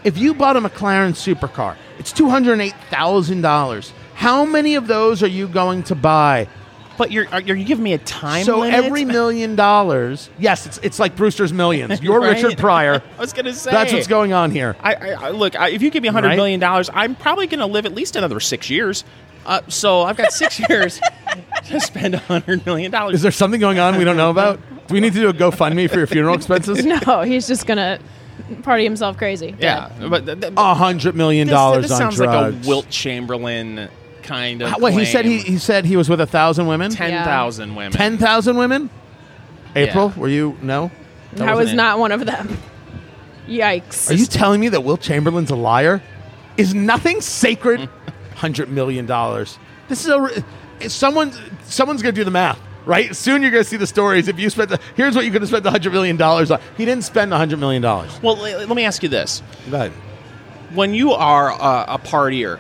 If 0.05 0.17
you 0.19 0.35
bought 0.35 0.57
a 0.57 0.61
McLaren 0.61 1.13
supercar, 1.13 1.77
it's 1.99 2.13
two 2.13 2.29
hundred 2.29 2.61
eight 2.61 2.75
thousand 2.91 3.43
dollars. 3.43 3.93
How 4.15 4.45
many 4.45 4.75
of 4.75 4.87
those 4.87 5.23
are 5.23 5.29
you 5.29 5.49
going 5.49 5.83
to 5.85 5.95
buy? 5.95 6.49
but 6.99 7.11
you're 7.11 7.27
are, 7.33 7.41
you're 7.41 7.57
giving 7.57 7.83
me 7.83 7.95
a 7.95 7.99
time 7.99 8.45
so 8.45 8.59
limit. 8.59 8.75
every 8.85 9.07
million 9.07 9.57
dollars, 9.57 10.29
yes, 10.39 10.67
it's 10.67 10.77
it's 10.83 10.99
like 10.99 11.17
Brewster's 11.17 11.51
Millions. 11.51 11.99
You're 12.03 12.21
Right? 12.21 12.35
Richard 12.43 12.59
Pryor. 12.59 13.03
I 13.17 13.21
was 13.21 13.33
gonna 13.33 13.55
say 13.55 13.71
That's 13.71 13.91
what's 13.91 14.07
going 14.07 14.35
on 14.35 14.51
here. 14.51 14.77
I, 14.81 14.95
I, 14.95 15.09
I 15.13 15.31
look. 15.31 15.59
I, 15.59 15.71
if 15.71 15.81
you 15.81 15.91
give 15.91 16.03
me 16.03 16.11
a 16.11 16.13
hundred 16.13 16.29
Right? 16.29 16.37
million 16.37 16.61
dollars, 16.61 16.91
I'm 16.93 17.15
probably 17.15 17.47
going 17.47 17.61
to 17.61 17.67
live 17.67 17.87
at 17.87 17.95
least 17.95 18.17
another 18.17 18.39
six 18.39 18.69
years. 18.69 19.05
Uh, 19.47 19.63
so 19.69 20.03
I've 20.03 20.19
got 20.19 20.31
six 20.35 20.61
years 20.69 21.01
to 21.69 21.81
spend 21.81 22.15
a 22.17 22.19
hundred 22.19 22.67
million 22.67 22.91
dollars. 22.91 23.15
Is 23.15 23.23
there 23.23 23.33
something 23.33 23.61
going 23.61 23.79
on 23.79 23.97
we 23.97 24.05
don't 24.05 24.19
know 24.19 24.29
about? 24.31 24.61
Do 24.87 24.93
we 24.93 25.01
need 25.01 25.15
to 25.15 25.21
do 25.21 25.29
a 25.31 25.33
GoFundMe 25.33 25.89
for 25.89 25.97
your 25.97 26.07
funeral 26.07 26.35
expenses? 26.35 26.85
no, 26.85 27.23
he's 27.23 27.47
just 27.49 27.67
gonna 27.67 27.99
party 28.63 28.85
himself 28.85 29.17
crazy. 29.17 29.55
Yeah, 29.59 29.91
but 30.09 30.27
th- 30.27 30.41
th- 30.41 30.53
A 30.57 30.75
hundred 30.75 31.15
million 31.15 31.47
this, 31.49 31.53
dollars 31.55 31.83
this 31.85 31.93
on 31.93 31.99
sounds 31.99 32.17
drugs. 32.17 32.57
like 32.57 32.65
a 32.65 32.69
Wilt 32.69 32.89
Chamberlain 32.91 33.89
kind 34.23 34.63
of. 34.63 34.71
How- 34.71 34.79
Wait, 34.79 34.95
he 34.95 35.05
said 35.05 35.25
he, 35.25 35.39
he 35.39 35.59
said 35.59 35.85
he 35.85 35.97
was 35.97 36.09
with 36.09 36.21
a 36.21 36.27
thousand 36.27 36.67
women. 36.67 36.91
ten 36.91 37.25
thousand 37.25 37.75
women. 37.75 37.93
Ten 37.93 38.19
thousand 38.19 38.57
women. 38.57 38.91
April, 39.77 40.13
Yeah. 40.15 40.21
were 40.21 40.29
you 40.29 40.57
no? 40.63 40.91
That 41.35 41.49
I 41.49 41.55
was 41.55 41.67
wasn't 41.67 41.81
it. 41.81 41.99
one 41.99 42.13
of 42.13 42.27
them. 42.27 42.59
Yikes. 43.47 44.11
Are 44.11 44.15
you 44.15 44.27
telling 44.27 44.61
me 44.61 44.69
that 44.69 44.83
Wilt 44.83 45.01
Chamberlain's 45.01 45.51
a 45.51 45.57
liar? 45.57 46.03
Is 46.57 46.75
nothing 46.75 47.21
sacred? 47.21 47.89
Hundred 48.37 48.69
million 48.69 49.07
dollars. 49.07 49.59
This 49.89 50.05
is 50.05 50.11
a 50.11 50.21
re- 50.21 50.89
someone. 50.89 51.33
Someone's 51.65 52.03
gonna 52.03 52.13
do 52.13 52.25
the 52.25 52.31
math, 52.31 52.59
right? 52.91 53.15
Soon 53.17 53.41
you're 53.43 53.51
gonna 53.53 53.65
see 53.65 53.77
the 53.79 53.87
stories. 53.87 54.29
If 54.29 54.39
you 54.39 54.51
spent, 54.51 54.71
the, 54.71 54.81
here's 54.97 55.15
what 55.17 55.25
you 55.25 55.31
could 55.31 55.43
have 55.43 55.49
spent 55.49 55.65
hundred 55.65 55.93
million 55.93 56.17
dollars 56.17 56.51
on. 56.51 56.61
He 56.77 56.85
didn't 56.85 57.05
spend 57.05 57.31
the 57.33 57.37
hundred 57.39 57.59
million 57.61 57.81
dollars. 57.83 58.11
Well, 58.23 58.37
l- 58.45 58.67
let 58.67 58.69
me 58.77 58.85
ask 58.85 59.03
you 59.03 59.09
this: 59.09 59.43
Go 59.71 59.77
ahead. 59.77 59.93
When 60.75 60.93
you 60.95 61.13
are 61.13 61.51
uh, 61.53 61.95
a 61.95 61.99
partier, 61.99 62.59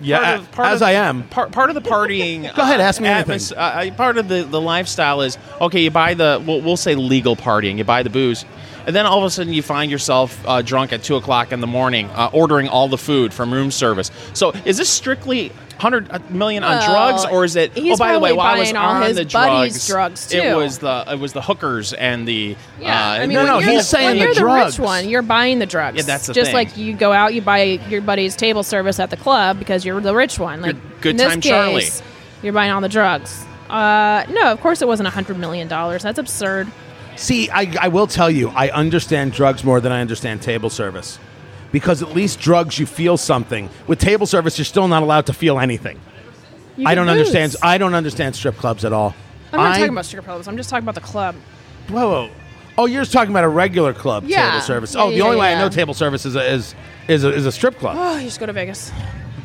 Yeah, 0.00 0.18
part 0.22 0.40
of- 0.40 0.52
part 0.52 0.68
as 0.68 0.82
of- 0.82 0.88
I 0.88 0.92
am. 0.92 1.22
Part, 1.28 1.52
part 1.52 1.70
of 1.70 1.74
the 1.74 1.82
partying. 1.82 2.42
Go 2.56 2.62
ahead, 2.62 2.80
uh, 2.80 2.84
ask 2.84 3.00
me 3.00 3.08
anything. 3.08 3.38
atmos- 3.38 3.52
Uh, 3.56 3.90
uh, 3.90 3.94
part 3.94 4.16
of 4.18 4.28
the, 4.28 4.42
the 4.44 4.60
lifestyle 4.60 5.20
is 5.22 5.36
okay. 5.60 5.80
You 5.82 5.90
buy 5.90 6.14
the 6.14 6.42
we'll, 6.46 6.60
we'll 6.60 6.76
say 6.76 6.94
legal 6.94 7.36
partying. 7.36 7.78
You 7.78 7.84
buy 7.84 8.02
the 8.02 8.10
booze, 8.10 8.44
and 8.86 8.96
then 8.96 9.06
all 9.06 9.18
of 9.18 9.24
a 9.24 9.30
sudden 9.30 9.52
you 9.52 9.62
find 9.62 9.90
yourself 9.90 10.40
uh, 10.46 10.62
drunk 10.62 10.92
at 10.92 11.02
two 11.04 11.16
o'clock 11.16 11.52
in 11.52 11.60
the 11.60 11.66
morning, 11.68 12.08
uh, 12.10 12.30
ordering 12.32 12.68
all 12.68 12.88
the 12.88 12.98
food 12.98 13.32
from 13.34 13.52
room 13.52 13.70
service. 13.70 14.10
So 14.34 14.50
is 14.64 14.76
this 14.78 14.88
strictly 14.88 15.52
hundred 15.78 16.30
million 16.30 16.62
on 16.64 16.76
Well, 16.78 16.90
drugs, 17.18 17.24
or 17.32 17.44
is 17.44 17.56
it? 17.56 17.72
oh, 17.76 17.96
by 17.96 18.12
the 18.12 18.18
way, 18.20 18.30
probably 18.30 18.32
while 18.32 18.46
I 18.54 18.58
was 18.58 18.72
all 18.72 18.76
on 18.76 19.02
his 19.02 19.16
the 19.16 19.24
buddies' 19.24 19.86
drugs, 19.86 20.28
drugs, 20.28 20.32
it 20.32 20.56
was 20.56 20.78
the 20.78 21.04
it 21.08 21.18
was 21.18 21.32
the 21.32 21.42
hookers 21.42 21.92
and 21.92 22.26
the 22.26 22.56
Yeah, 22.80 23.10
uh, 23.10 23.12
I 23.14 23.26
mean, 23.26 23.34
No, 23.34 23.44
no, 23.46 23.58
he's 23.58 23.80
the, 23.80 23.82
saying 23.84 24.06
when 24.06 24.18
the 24.18 24.24
you're 24.24 24.34
the 24.34 24.64
rich 24.64 24.78
one, 24.78 25.08
you're 25.08 25.22
buying 25.22 25.58
the 25.58 25.66
drugs. 25.66 25.96
Yeah, 25.96 26.02
that's 26.04 26.26
the 26.26 26.32
just 26.32 26.48
thing. 26.48 26.54
like 26.54 26.76
you 26.76 26.94
go 26.94 27.12
out, 27.12 27.34
you 27.34 27.42
buy 27.42 27.62
your 27.62 28.02
buddy's 28.02 28.36
table 28.36 28.62
service 28.62 28.98
at 29.00 29.10
the 29.10 29.16
club 29.16 29.58
because 29.58 29.84
you're 29.84 30.00
the 30.00 30.14
rich 30.14 30.38
one. 30.38 30.60
Like 30.62 30.76
Good 31.00 31.12
in 31.12 31.16
this 31.18 31.28
time 31.32 31.40
case, 31.40 31.98
Charlie. 32.00 32.10
you're 32.42 32.52
buying 32.52 32.70
all 32.70 32.80
the 32.80 32.88
drugs. 32.88 33.44
Uh, 33.70 34.24
no, 34.30 34.52
of 34.52 34.60
course 34.60 34.82
it 34.82 34.88
wasn't 34.88 35.06
a 35.06 35.10
hundred 35.10 35.38
million 35.38 35.68
dollars. 35.68 36.02
That's 36.02 36.18
absurd. 36.18 36.70
See, 37.16 37.50
I, 37.50 37.74
I 37.80 37.88
will 37.88 38.06
tell 38.06 38.30
you, 38.30 38.48
I 38.50 38.70
understand 38.70 39.32
drugs 39.32 39.64
more 39.64 39.80
than 39.80 39.92
I 39.92 40.00
understand 40.00 40.42
table 40.42 40.70
service. 40.70 41.18
Because 41.72 42.02
at 42.02 42.14
least 42.14 42.38
drugs, 42.38 42.78
you 42.78 42.86
feel 42.86 43.16
something. 43.16 43.68
With 43.86 43.98
table 43.98 44.26
service, 44.26 44.58
you're 44.58 44.64
still 44.66 44.86
not 44.88 45.02
allowed 45.02 45.26
to 45.26 45.32
feel 45.32 45.58
anything. 45.58 45.98
You 46.76 46.86
I 46.86 46.94
don't 46.94 47.08
understand. 47.08 47.56
I 47.62 47.78
don't 47.78 47.94
understand 47.94 48.36
strip 48.36 48.56
clubs 48.56 48.84
at 48.84 48.92
all. 48.92 49.14
I'm 49.52 49.58
not 49.58 49.72
I- 49.72 49.78
talking 49.78 49.92
about 49.92 50.04
strip 50.06 50.24
clubs. 50.24 50.46
I'm 50.48 50.56
just 50.56 50.70
talking 50.70 50.84
about 50.84 50.94
the 50.94 51.00
club. 51.00 51.34
Whoa, 51.88 52.08
whoa. 52.26 52.30
Oh, 52.78 52.86
you're 52.86 53.02
just 53.02 53.12
talking 53.12 53.30
about 53.32 53.44
a 53.44 53.48
regular 53.48 53.92
club 53.92 54.24
Yeah. 54.26 54.50
table 54.50 54.60
service. 54.62 54.94
Yeah, 54.94 55.02
oh, 55.02 55.10
the 55.10 55.16
yeah, 55.16 55.24
only 55.24 55.36
way 55.36 55.52
I 55.54 55.58
know 55.58 55.68
table 55.68 55.92
service 55.92 56.24
is 56.24 56.36
a, 56.36 56.52
is 56.52 56.74
is 57.08 57.24
a, 57.24 57.28
is 57.34 57.44
a 57.44 57.52
strip 57.52 57.78
club. 57.78 57.96
Oh, 57.98 58.16
you 58.16 58.24
just 58.24 58.40
go 58.40 58.46
to 58.46 58.52
Vegas. 58.54 58.90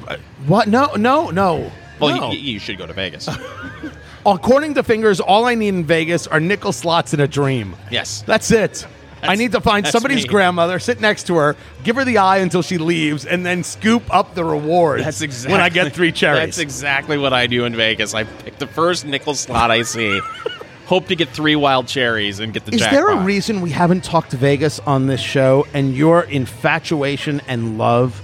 Uh, 0.08 0.16
what? 0.46 0.70
No, 0.70 0.94
no, 0.96 1.30
no. 1.32 1.70
well, 2.00 2.16
no. 2.16 2.32
you, 2.32 2.40
you 2.40 2.60
should 2.60 2.78
go 2.78 2.86
to 2.88 2.94
Vegas. 2.94 3.28
According 4.26 4.76
to 4.76 4.84
Fingers, 4.84 5.20
all 5.20 5.46
I 5.46 5.56
need 5.56 5.70
in 5.70 5.84
Vegas 5.86 6.28
are 6.28 6.40
nickel 6.40 6.72
slots 6.72 7.14
in 7.14 7.20
a 7.20 7.28
dream. 7.28 7.76
yes, 7.92 8.24
That's 8.26 8.52
it. 8.52 8.88
I 9.24 9.36
need 9.36 9.52
to 9.54 9.62
find 9.62 9.86
somebody's 9.88 10.24
me. 10.24 10.30
grandmother, 10.30 10.80
sit 10.80 11.00
next 11.02 11.28
to 11.28 11.36
her, 11.38 11.56
give 11.84 11.96
her 11.96 12.06
the 12.06 12.18
eye 12.20 12.38
until 12.38 12.62
she 12.62 12.78
leaves, 12.78 13.26
and 13.26 13.46
then 13.46 13.64
scoop 13.64 14.04
up 14.14 14.36
the 14.36 14.44
rewards 14.46 15.04
That's 15.04 15.22
exactly 15.22 15.52
when 15.54 15.62
I 15.62 15.70
get 15.70 15.94
three 15.94 16.12
cherries. 16.12 16.40
That's 16.40 16.58
exactly 16.60 17.18
what 17.18 17.34
I 17.34 17.48
do 17.48 17.66
in 17.66 17.76
Vegas. 17.76 18.14
I 18.14 18.26
pick 18.26 18.58
the 18.58 18.68
first 18.68 19.06
nickel 19.06 19.34
slot 19.34 19.72
I 19.72 19.82
see, 19.84 20.20
hope 20.86 21.08
to 21.08 21.16
get 21.16 21.30
three 21.30 21.56
wild 21.56 21.88
cherries 21.88 22.40
and 22.40 22.54
get 22.54 22.66
the 22.66 22.74
Is 22.74 22.82
jackpot. 22.82 22.94
there 22.96 23.10
a 23.10 23.24
reason 23.24 23.62
we 23.62 23.72
haven't 23.72 24.04
talked 24.04 24.32
Vegas 24.34 24.80
on 24.82 25.08
this 25.08 25.20
show 25.22 25.66
and 25.74 25.96
your 25.96 26.24
infatuation 26.24 27.42
and 27.48 27.78
love 27.78 28.22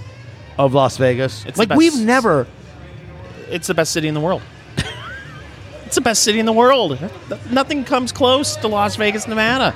of 0.58 0.74
Las 0.74 0.96
Vegas? 0.96 1.44
It's 1.44 1.58
like 1.58 1.70
we've 1.70 1.98
never 1.98 2.46
It's 3.50 3.66
the 3.66 3.74
best 3.74 3.92
city 3.92 4.06
in 4.08 4.14
the 4.14 4.20
world. 4.20 4.42
it's 5.86 5.96
the 5.96 6.00
best 6.00 6.22
city 6.22 6.38
in 6.38 6.46
the 6.46 6.52
world. 6.52 6.98
Nothing 7.50 7.84
comes 7.84 8.12
close 8.12 8.56
to 8.56 8.68
Las 8.68 8.96
Vegas, 8.96 9.26
Nevada. 9.28 9.74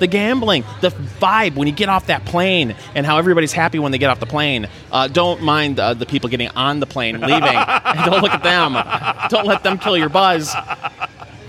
The 0.00 0.06
gambling, 0.06 0.64
the 0.80 0.90
vibe 0.90 1.54
when 1.54 1.68
you 1.68 1.72
get 1.72 1.88
off 1.88 2.06
that 2.06 2.24
plane, 2.24 2.74
and 2.94 3.06
how 3.06 3.18
everybody's 3.18 3.52
happy 3.52 3.78
when 3.78 3.92
they 3.92 3.98
get 3.98 4.10
off 4.10 4.18
the 4.18 4.26
plane. 4.26 4.66
Uh, 4.90 5.06
don't 5.06 5.42
mind 5.42 5.78
uh, 5.78 5.94
the 5.94 6.06
people 6.06 6.28
getting 6.28 6.48
on 6.48 6.80
the 6.80 6.86
plane 6.86 7.14
and 7.22 7.24
leaving. 7.24 7.40
don't 7.42 8.22
look 8.22 8.32
at 8.32 8.42
them. 8.42 8.72
Don't 9.28 9.46
let 9.46 9.62
them 9.62 9.78
kill 9.78 9.96
your 9.96 10.08
buzz. 10.08 10.52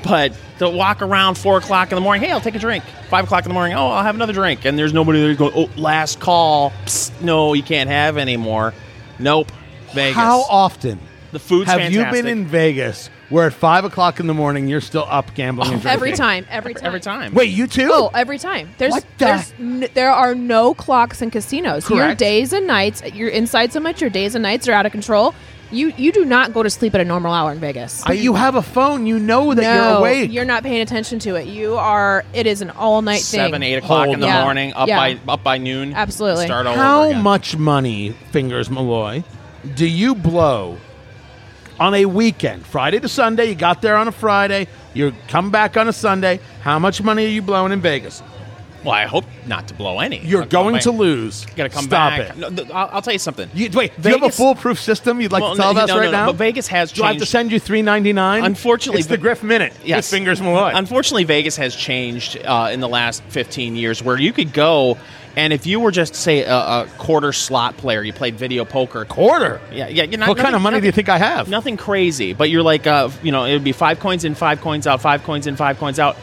But 0.03 0.33
to 0.59 0.69
walk 0.69 1.01
around 1.01 1.37
four 1.37 1.57
o'clock 1.57 1.91
in 1.91 1.95
the 1.95 2.01
morning, 2.01 2.23
hey, 2.23 2.31
I'll 2.31 2.41
take 2.41 2.55
a 2.55 2.59
drink. 2.59 2.83
Five 3.09 3.25
o'clock 3.25 3.45
in 3.45 3.49
the 3.49 3.53
morning, 3.53 3.75
oh, 3.77 3.87
I'll 3.87 4.03
have 4.03 4.15
another 4.15 4.33
drink, 4.33 4.65
and 4.65 4.77
there's 4.77 4.93
nobody 4.93 5.21
there 5.21 5.35
going, 5.35 5.53
oh, 5.55 5.69
last 5.77 6.19
call. 6.19 6.71
Psst, 6.85 7.21
no, 7.21 7.53
you 7.53 7.63
can't 7.63 7.89
have 7.89 8.17
anymore. 8.17 8.73
Nope. 9.19 9.51
Vegas. 9.93 10.15
How 10.15 10.41
often 10.41 10.99
the 11.31 11.39
food's 11.39 11.69
have 11.69 11.79
fantastic. 11.79 12.15
you 12.15 12.23
been 12.23 12.27
in 12.27 12.45
Vegas 12.47 13.09
where 13.31 13.47
at 13.47 13.53
five 13.53 13.83
o'clock 13.85 14.19
in 14.19 14.27
the 14.27 14.33
morning 14.33 14.67
you're 14.67 14.81
still 14.81 15.05
up 15.09 15.33
gambling 15.33 15.69
and 15.69 15.77
oh. 15.79 15.81
drinking? 15.81 15.91
Every 15.91 16.11
time, 16.13 16.45
every 16.49 16.73
time, 16.75 16.85
every 16.85 16.99
time? 16.99 17.33
Wait, 17.33 17.49
you 17.49 17.65
too? 17.65 17.89
Oh, 17.91 18.11
every 18.13 18.37
time. 18.37 18.69
There's 18.77 18.91
What 18.91 19.03
the- 19.17 19.25
there's 19.25 19.53
n- 19.59 19.87
there 19.93 20.11
are 20.11 20.35
no 20.35 20.73
clocks 20.73 21.21
in 21.21 21.31
casinos. 21.31 21.89
Your 21.89 21.99
Correct. 21.99 22.19
days 22.19 22.53
and 22.53 22.67
nights, 22.67 23.01
you're 23.13 23.29
inside 23.29 23.73
so 23.73 23.79
much. 23.79 24.01
Your 24.01 24.09
days 24.09 24.35
and 24.35 24.43
nights 24.43 24.67
are 24.67 24.73
out 24.73 24.85
of 24.85 24.91
control. 24.91 25.33
You 25.73 25.93
you 25.95 26.11
do 26.11 26.25
not 26.25 26.53
go 26.53 26.63
to 26.63 26.69
sleep 26.69 26.93
at 26.95 26.99
a 26.99 27.05
normal 27.05 27.31
hour 27.33 27.49
in 27.53 27.59
Vegas. 27.59 28.03
But 28.05 28.17
you 28.17 28.33
have 28.33 28.55
a 28.55 28.61
phone. 28.61 29.07
You 29.07 29.17
know 29.19 29.53
that 29.53 29.61
no, 29.61 29.73
you're 29.73 29.97
awake. 29.99 30.31
You're 30.33 30.43
not 30.43 30.63
paying 30.63 30.81
attention 30.81 31.19
to 31.19 31.35
it. 31.35 31.47
You 31.47 31.77
are. 31.77 32.25
It 32.33 32.45
is 32.45 32.61
an 32.61 32.71
all 32.71 33.01
night 33.01 33.21
thing. 33.21 33.39
seven, 33.39 33.63
eight 33.63 33.75
o'clock 33.75 34.03
Hold 34.07 34.15
in 34.15 34.19
the 34.19 34.27
on. 34.27 34.43
morning, 34.43 34.73
up 34.73 34.89
Yeah. 34.89 34.97
by 34.97 35.19
up 35.31 35.43
by 35.45 35.57
noon. 35.59 35.93
Absolutely. 35.93 36.45
Start 36.45 36.65
all 36.67 36.73
over 36.73 36.81
How 36.81 37.03
again. 37.03 37.21
much 37.23 37.55
money, 37.55 38.09
Fingers 38.31 38.69
Malloy, 38.69 39.23
do 39.75 39.85
you 39.87 40.13
blow 40.13 40.75
on 41.81 41.95
a 41.95 42.05
weekend? 42.05 42.63
Friday 42.65 42.99
to 42.99 43.09
Sunday, 43.09 43.49
you 43.49 43.55
got 43.55 43.81
there 43.81 43.97
on 43.97 44.07
a 44.07 44.11
Friday, 44.11 44.67
you 44.93 45.13
come 45.27 45.49
back 45.49 45.75
on 45.77 45.87
a 45.87 45.93
Sunday. 45.93 46.39
How 46.61 46.77
much 46.77 47.01
money 47.01 47.25
are 47.25 47.29
you 47.29 47.41
blowing 47.41 47.71
in 47.71 47.81
Vegas? 47.81 48.21
Well, 48.83 48.93
I 48.93 49.05
hope 49.05 49.25
not 49.45 49.67
to 49.67 49.73
blow 49.75 49.99
any. 49.99 50.19
You're 50.19 50.41
I'll 50.41 50.47
going 50.47 50.79
to 50.79 50.91
lose. 50.91 51.45
Gotta 51.55 51.69
come 51.69 51.83
Stop 51.85 52.17
back. 52.17 52.29
it. 52.31 52.37
No, 52.37 52.49
th- 52.49 52.69
I'll, 52.71 52.89
I'll 52.93 53.01
tell 53.01 53.13
you 53.13 53.19
something. 53.19 53.49
You, 53.53 53.69
wait, 53.73 53.99
do 54.01 54.09
you 54.09 54.15
have 54.17 54.23
a 54.27 54.31
foolproof 54.31 54.79
system 54.79 55.21
you'd 55.21 55.31
like 55.31 55.41
Well, 55.43 55.55
to 55.55 55.61
tell 55.61 55.73
no, 55.73 55.81
us 55.81 55.87
no, 55.89 55.97
right 55.99 56.05
no, 56.05 56.11
now? 56.11 56.25
but 56.27 56.35
Vegas 56.37 56.67
has 56.67 56.91
Do 56.91 57.03
I 57.03 57.09
have 57.13 57.17
to 57.17 57.25
send 57.27 57.51
you 57.51 57.59
three 57.59 57.83
ninety 57.83 58.11
nine? 58.11 58.43
Unfortunately, 58.43 58.99
it's 58.99 59.07
the 59.07 59.17
Griff 59.19 59.43
Minute. 59.43 59.73
Yes. 59.83 60.09
Fingers 60.09 60.41
Malloy. 60.41 60.71
Unfortunately, 60.73 61.25
Vegas 61.25 61.57
has 61.57 61.75
changed 61.75 62.37
uh, 62.43 62.69
in 62.71 62.79
the 62.79 62.89
last 62.89 63.21
15 63.25 63.75
years 63.75 64.01
where 64.01 64.19
you 64.19 64.33
could 64.33 64.51
go 64.51 64.97
and 65.35 65.53
if 65.53 65.65
you 65.65 65.79
were 65.79 65.91
just, 65.91 66.15
say, 66.15 66.43
a, 66.43 66.53
a 66.55 66.87
quarter 66.97 67.31
slot 67.33 67.77
player, 67.77 68.03
you 68.03 68.13
played 68.13 68.35
video 68.35 68.65
poker. 68.65 69.05
Quarter. 69.05 69.61
Yeah, 69.71 69.87
yeah. 69.87 70.03
You're 70.03 70.19
not, 70.19 70.27
What 70.29 70.37
kind 70.37 70.47
of 70.47 70.53
nothing- 70.61 70.63
money 70.63 70.79
do 70.81 70.85
you 70.87 70.91
think 70.91 71.09
I 71.09 71.17
have? 71.17 71.47
Nothing 71.49 71.77
crazy, 71.77 72.33
but 72.33 72.49
you're 72.49 72.63
like, 72.63 72.85
uh, 72.87 73.09
you 73.23 73.31
know, 73.31 73.45
it 73.45 73.53
would 73.53 73.63
be 73.63 73.71
five 73.71 73.99
coins 73.99 74.25
in, 74.25 74.35
five 74.35 74.61
coins 74.61 74.87
out, 74.87 75.01
five 75.01 75.23
coins 75.23 75.47
in, 75.47 75.55
five 75.55 75.77
coins 75.77 75.99
out. 75.99 76.17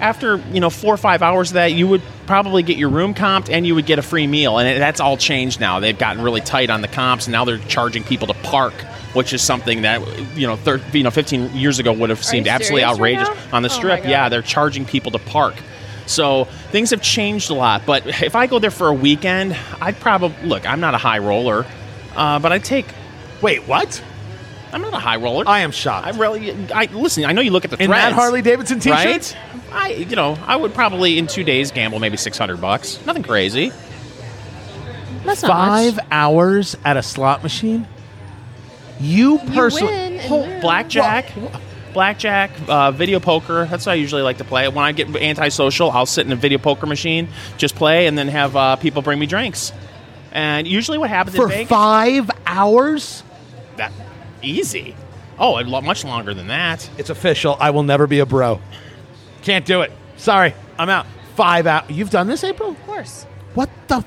After 0.00 0.36
you 0.52 0.58
know 0.58 0.70
four 0.70 0.92
or 0.92 0.96
five 0.96 1.22
hours 1.22 1.50
of 1.50 1.54
that, 1.54 1.72
you 1.72 1.86
would 1.86 2.02
probably 2.26 2.64
get 2.64 2.76
your 2.76 2.88
room 2.88 3.14
comped 3.14 3.48
and 3.48 3.64
you 3.64 3.76
would 3.76 3.86
get 3.86 4.00
a 4.00 4.02
free 4.02 4.26
meal, 4.26 4.58
and 4.58 4.82
that's 4.82 4.98
all 4.98 5.16
changed 5.16 5.60
now. 5.60 5.78
They've 5.78 5.96
gotten 5.96 6.20
really 6.20 6.40
tight 6.40 6.68
on 6.68 6.80
the 6.80 6.88
comps, 6.88 7.26
and 7.26 7.32
now 7.32 7.44
they're 7.44 7.58
charging 7.58 8.02
people 8.02 8.26
to 8.26 8.34
park, 8.42 8.74
which 9.14 9.32
is 9.32 9.40
something 9.40 9.82
that 9.82 10.00
you 10.36 10.48
know, 10.48 10.56
thir- 10.56 10.80
you 10.92 11.04
know, 11.04 11.12
15 11.12 11.54
years 11.54 11.78
ago 11.78 11.92
would 11.92 12.10
have 12.10 12.24
seemed 12.24 12.48
absolutely 12.48 12.82
serious 12.82 12.98
right 12.98 13.16
outrageous 13.18 13.52
on 13.52 13.62
the 13.62 13.68
Oh 13.68 13.72
strip. 13.72 14.02
God. 14.02 14.10
yeah, 14.10 14.28
they're 14.28 14.42
charging 14.42 14.84
people 14.84 15.12
to 15.12 15.18
park. 15.20 15.54
So 16.06 16.44
things 16.70 16.90
have 16.90 17.00
changed 17.02 17.50
a 17.50 17.54
lot. 17.54 17.86
But 17.86 18.06
if 18.22 18.34
I 18.36 18.46
go 18.46 18.58
there 18.58 18.70
for 18.70 18.88
a 18.88 18.92
weekend, 18.94 19.56
I'd 19.80 19.98
probably 20.00 20.36
look. 20.46 20.68
I'm 20.68 20.80
not 20.80 20.94
a 20.94 20.98
high 20.98 21.18
roller, 21.18 21.64
uh, 22.16 22.38
but 22.38 22.52
I'd 22.52 22.64
take. 22.64 22.86
Wait, 23.40 23.66
what? 23.66 24.02
I'm 24.72 24.82
not 24.82 24.92
a 24.92 24.98
high 24.98 25.16
roller. 25.16 25.44
I 25.46 25.60
am 25.60 25.70
shocked. 25.70 26.06
I 26.06 26.10
really, 26.10 26.50
I 26.72 26.86
listen. 26.86 27.24
I 27.24 27.32
know 27.32 27.40
you 27.40 27.52
look 27.52 27.64
at 27.64 27.70
the 27.70 27.82
In 27.82 27.90
that 27.90 28.12
Harley 28.12 28.42
Davidson 28.42 28.80
t-shirt? 28.80 28.96
right? 28.96 29.36
I, 29.72 29.88
you 29.90 30.16
know, 30.16 30.36
I 30.46 30.56
would 30.56 30.74
probably 30.74 31.16
in 31.18 31.26
two 31.28 31.44
days 31.44 31.70
gamble 31.70 32.00
maybe 32.00 32.16
six 32.16 32.36
hundred 32.36 32.60
bucks. 32.60 33.04
Nothing 33.06 33.22
crazy. 33.22 33.72
That's 35.24 35.42
not 35.42 35.50
Five 35.50 35.96
much. 35.96 36.04
hours 36.10 36.76
at 36.84 36.96
a 36.96 37.02
slot 37.02 37.42
machine? 37.42 37.86
You 39.00 39.40
You 39.40 39.50
personally. 39.52 39.92
win 39.92 40.12
and 40.14 40.20
Hold- 40.22 40.48
lose. 40.48 40.62
Blackjack, 41.94 42.50
blackjack, 42.56 42.68
uh, 42.68 42.90
video 42.90 43.20
poker. 43.20 43.64
That's 43.64 43.86
what 43.86 43.92
I 43.92 43.94
usually 43.94 44.22
like 44.22 44.38
to 44.38 44.44
play. 44.44 44.68
When 44.68 44.84
I 44.84 44.92
get 44.92 45.08
antisocial, 45.16 45.90
I'll 45.90 46.04
sit 46.06 46.26
in 46.26 46.32
a 46.32 46.36
video 46.36 46.58
poker 46.58 46.84
machine, 46.86 47.28
just 47.56 47.74
play, 47.76 48.06
and 48.06 48.18
then 48.18 48.28
have 48.28 48.54
uh, 48.56 48.76
people 48.76 49.00
bring 49.00 49.18
me 49.18 49.26
drinks. 49.26 49.72
And 50.32 50.66
usually, 50.66 50.98
what 50.98 51.08
happens 51.10 51.36
For 51.36 51.44
in 51.44 51.50
Vegas? 51.50 51.68
five 51.68 52.30
hours? 52.46 53.22
that 53.76 53.92
easy. 54.42 54.94
Oh, 55.38 55.58
a 55.60 55.62
lot 55.64 55.82
much 55.84 56.04
longer 56.04 56.34
than 56.34 56.48
that. 56.48 56.88
It's 56.98 57.10
official. 57.10 57.56
I 57.58 57.70
will 57.70 57.82
never 57.82 58.06
be 58.06 58.18
a 58.20 58.26
bro. 58.26 58.60
Can't 59.42 59.64
do 59.64 59.80
it. 59.82 59.90
Sorry. 60.16 60.54
I'm 60.78 60.88
out. 60.88 61.06
Five 61.36 61.66
out. 61.66 61.90
You've 61.90 62.10
done 62.10 62.26
this, 62.28 62.44
April? 62.44 62.70
Of 62.70 62.86
course. 62.86 63.24
What 63.54 63.68
the? 63.88 63.96
F- 63.96 64.04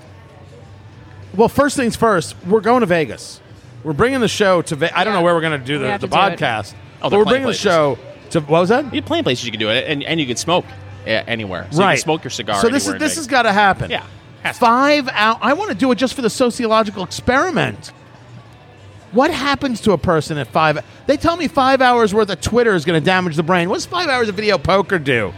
well, 1.35 1.49
first 1.49 1.75
things 1.75 1.95
first. 1.95 2.35
We're 2.45 2.61
going 2.61 2.79
to 2.81 2.85
Vegas. 2.85 3.41
We're 3.83 3.93
bringing 3.93 4.19
the 4.21 4.27
show 4.27 4.61
to. 4.63 4.75
Ve- 4.75 4.89
I 4.89 5.03
don't 5.03 5.13
know 5.13 5.21
where 5.21 5.33
we're 5.35 5.41
going 5.41 5.59
to 5.59 5.65
do 5.65 5.73
We 5.73 5.79
the, 5.85 5.91
have 5.91 6.01
the 6.01 6.07
to 6.07 6.13
do 6.13 6.17
it. 6.19 6.39
podcast. 6.39 6.73
Oh, 7.01 7.09
but 7.09 7.17
we're 7.17 7.25
bringing 7.25 7.47
the 7.47 7.53
show 7.53 7.97
to. 8.31 8.39
What 8.41 8.61
was 8.61 8.69
that? 8.69 8.93
You 8.93 9.01
plenty 9.01 9.23
places 9.23 9.45
you 9.45 9.51
can 9.51 9.59
do 9.59 9.69
it, 9.69 9.87
and, 9.87 10.03
and 10.03 10.19
you 10.19 10.25
can 10.25 10.37
smoke 10.37 10.65
yeah, 11.05 11.23
anywhere. 11.27 11.67
So 11.71 11.79
you 11.79 11.85
right. 11.85 11.93
can 11.95 12.03
smoke 12.03 12.23
your 12.23 12.31
cigar. 12.31 12.61
So 12.61 12.69
this 12.69 12.87
is 12.87 12.95
this 12.95 13.15
has 13.15 13.27
got 13.27 13.43
to 13.43 13.53
happen. 13.53 13.91
Yeah. 13.91 14.05
Five 14.53 15.09
out. 15.09 15.39
I 15.41 15.53
want 15.53 15.71
to 15.71 15.75
do 15.75 15.91
it 15.91 15.95
just 15.95 16.13
for 16.13 16.21
the 16.21 16.29
sociological 16.29 17.03
experiment. 17.03 17.91
What 19.11 19.31
happens 19.31 19.81
to 19.81 19.93
a 19.93 19.97
person 19.97 20.37
at 20.37 20.47
five? 20.47 20.83
They 21.05 21.17
tell 21.17 21.37
me 21.37 21.47
five 21.47 21.81
hours 21.81 22.13
worth 22.13 22.29
of 22.29 22.41
Twitter 22.41 22.73
is 22.75 22.85
going 22.85 22.99
to 23.01 23.05
damage 23.05 23.35
the 23.35 23.43
brain. 23.43 23.69
What's 23.69 23.85
five 23.85 24.09
hours 24.09 24.29
of 24.29 24.35
video 24.35 24.57
poker 24.57 24.99
do? 24.99 25.33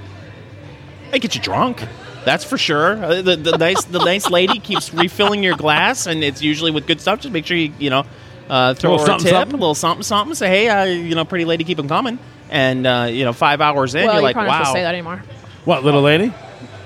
They 1.12 1.20
get 1.20 1.36
you 1.36 1.42
drunk. 1.42 1.84
That's 2.26 2.44
for 2.44 2.58
sure. 2.58 3.04
Uh, 3.04 3.22
The, 3.22 3.36
the 3.36 3.58
nice 3.58 3.84
the 3.86 4.00
nice 4.00 4.30
lady 4.30 4.60
keeps 4.60 4.94
refilling 4.94 5.44
your 5.44 5.56
glass, 5.56 6.06
and 6.06 6.24
it's 6.24 6.42
usually 6.42 6.72
with 6.72 6.88
good 6.88 7.00
stuff. 7.00 7.22
Just 7.22 7.34
make 7.34 7.46
sure 7.46 7.58
you 7.58 7.74
you 7.80 7.90
know 7.90 8.06
uh, 8.50 8.74
throw 8.74 8.92
Little 8.92 8.98
her 8.98 9.04
a 9.04 9.14
something, 9.14 9.26
tip, 9.26 9.34
something. 9.34 9.56
a 9.56 9.60
little 9.60 9.76
something 9.76 10.04
something. 10.04 10.36
Say 10.36 10.48
hey, 10.48 10.70
uh, 10.70 10.84
you 10.86 11.16
know, 11.16 11.26
pretty 11.26 11.46
lady, 11.46 11.64
keep 11.64 11.78
them 11.78 11.88
coming. 11.88 12.20
And 12.50 12.88
uh, 12.88 13.08
you 13.10 13.24
know, 13.24 13.34
five 13.34 13.62
hours 13.62 13.96
in, 13.96 14.06
well, 14.06 14.16
you're 14.16 14.22
you 14.22 14.24
like, 14.24 14.34
probably 14.34 14.50
not 14.50 14.60
wow. 14.60 14.64
supposed 14.64 14.76
to 14.76 14.80
say 14.80 14.84
that 14.84 14.94
anymore. 14.94 15.24
What 15.66 15.84
little 15.84 16.02
lady? 16.02 16.34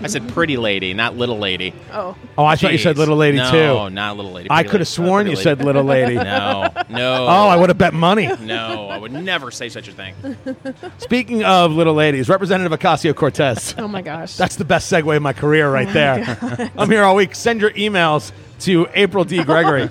I 0.04 0.08
said 0.08 0.28
pretty 0.30 0.58
lady, 0.58 0.94
not 0.94 1.16
little 1.16 1.38
lady. 1.38 1.74
Oh. 1.94 2.18
Oh, 2.38 2.44
I 2.44 2.58
thought 2.58 2.74
you 2.74 2.78
said 2.78 2.98
little 2.98 3.16
lady 3.16 3.38
no, 3.38 3.88
too. 3.88 3.94
not 3.94 4.18
little 4.18 4.34
lady. 4.34 4.50
I 4.52 4.56
pretty 4.56 4.70
could 4.70 4.80
have 4.82 5.00
lady. 5.00 5.08
sworn 5.08 5.26
you 5.28 5.32
Pretty 5.32 5.44
said 5.44 5.64
little 5.64 5.84
lady. 5.84 6.16
no, 6.16 6.70
no. 6.90 7.26
Oh, 7.26 7.48
I 7.48 7.56
would 7.56 7.70
have 7.70 7.78
bet 7.78 7.94
money. 7.94 8.28
no, 8.42 8.90
I 8.90 8.98
would 8.98 9.14
never 9.14 9.50
say 9.50 9.70
such 9.70 9.88
a 9.88 9.94
thing. 9.94 10.16
Speaking 10.98 11.46
of 11.46 11.72
little 11.72 11.94
ladies, 11.94 12.28
Representative 12.28 12.78
Ocasio 12.78 13.16
Cortez. 13.16 13.76
Oh 13.78 13.88
my 13.88 14.02
gosh. 14.02 14.36
That's 14.36 14.58
the 14.58 14.66
best 14.66 14.92
segue 14.92 15.16
of 15.16 15.22
my 15.22 15.34
career 15.34 15.72
right 15.72 15.92
there. 15.94 16.70
I'm 16.76 16.90
here 16.90 17.04
all 17.04 17.16
week. 17.16 17.34
Send 17.34 17.62
your 17.62 17.72
emails 17.72 18.34
to 18.62 18.88
April 18.94 19.24
D. 19.24 19.44
Gregory, 19.46 19.90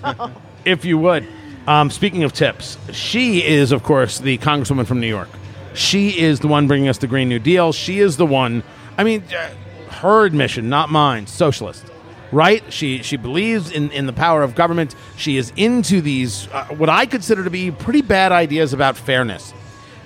if 0.67 0.85
you 0.85 0.99
would. 0.99 1.27
Um, 1.67 1.91
speaking 1.91 2.25
of 2.25 2.33
tips, 2.33 2.77
she 2.93 3.45
is, 3.45 3.71
of 3.71 3.83
course, 3.83 4.19
the 4.19 4.39
Congresswoman 4.39 4.87
from 4.87 5.01
New 5.01 5.07
York. 5.07 5.29
She 5.75 6.19
is 6.19 6.41
the 6.41 6.49
one 6.49 6.67
bringing 6.67 6.89
us 6.89 6.99
the 6.99 7.07
Green 7.07 7.29
New 7.29 7.39
Deal. 7.39 7.73
She 7.73 8.01
is 8.01 8.17
the 8.17 8.27
one. 8.27 8.63
I 8.99 9.05
mean, 9.05 9.23
uh, 9.35 9.51
her 9.93 10.25
admission, 10.25 10.69
not 10.69 10.91
mine. 10.91 11.27
Socialist, 11.27 11.85
right? 12.33 12.63
She 12.73 13.03
she 13.03 13.17
believes 13.17 13.71
in 13.71 13.91
in 13.93 14.07
the 14.07 14.13
power 14.13 14.43
of 14.43 14.55
government. 14.55 14.95
She 15.17 15.37
is 15.37 15.53
into 15.57 16.01
these 16.01 16.49
uh, 16.49 16.65
what 16.67 16.89
I 16.89 17.07
consider 17.07 17.45
to 17.45 17.51
be 17.51 17.71
pretty 17.71 18.03
bad 18.03 18.33
ideas 18.33 18.73
about 18.73 18.97
fairness. 18.97 19.55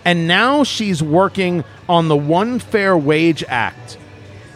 And 0.04 0.28
now 0.28 0.62
she's 0.62 1.02
working 1.02 1.64
on 1.88 2.06
the 2.08 2.16
One 2.16 2.60
Fair 2.60 2.96
Wage 2.96 3.42
Act. 3.48 3.98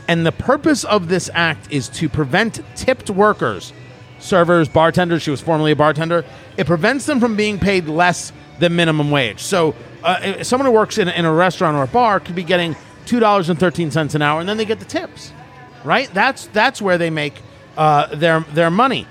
And 0.07 0.25
the 0.27 0.33
purpose 0.33 0.85
of 0.85 1.09
this 1.09 1.31
act 1.35 1.73
is 1.73 1.89
to 1.91 2.09
prevent 2.09 2.61
tipped 2.77 3.11
workers, 3.11 3.73
servers, 4.21 4.69
bartenders, 4.69 5.23
she 5.23 5.31
was 5.31 5.41
formerly 5.41 5.73
a 5.73 5.77
bartender, 5.77 6.25
it 6.57 6.67
prevents 6.67 7.07
them 7.07 7.21
from 7.21 7.37
being 7.37 7.59
paid 7.59 7.89
less 7.89 8.33
than 8.59 8.77
minimum 8.77 9.11
wage. 9.11 9.41
So 9.41 9.75
uh, 10.03 10.45
someone 10.45 10.67
who 10.67 10.73
works 10.73 10.99
in, 10.99 11.09
in 11.09 11.25
a 11.25 11.33
restaurant 11.33 11.77
or 11.77 11.83
a 11.83 11.89
bar 11.89 12.21
could 12.21 12.35
be 12.35 12.45
getting 12.45 12.77
$2.13 13.07 14.15
an 14.15 14.23
hour 14.23 14.41
and 14.41 14.49
then 14.49 14.57
they 14.57 14.65
get 14.65 14.79
the 14.79 14.85
tips, 14.85 15.33
right? 15.85 16.13
That's, 16.15 16.47
that's 16.49 16.81
where 16.81 16.99
they 16.99 17.11
make 17.11 17.41
uh, 17.77 18.15
their, 18.15 18.41
their 18.41 18.71
money. 18.71 19.07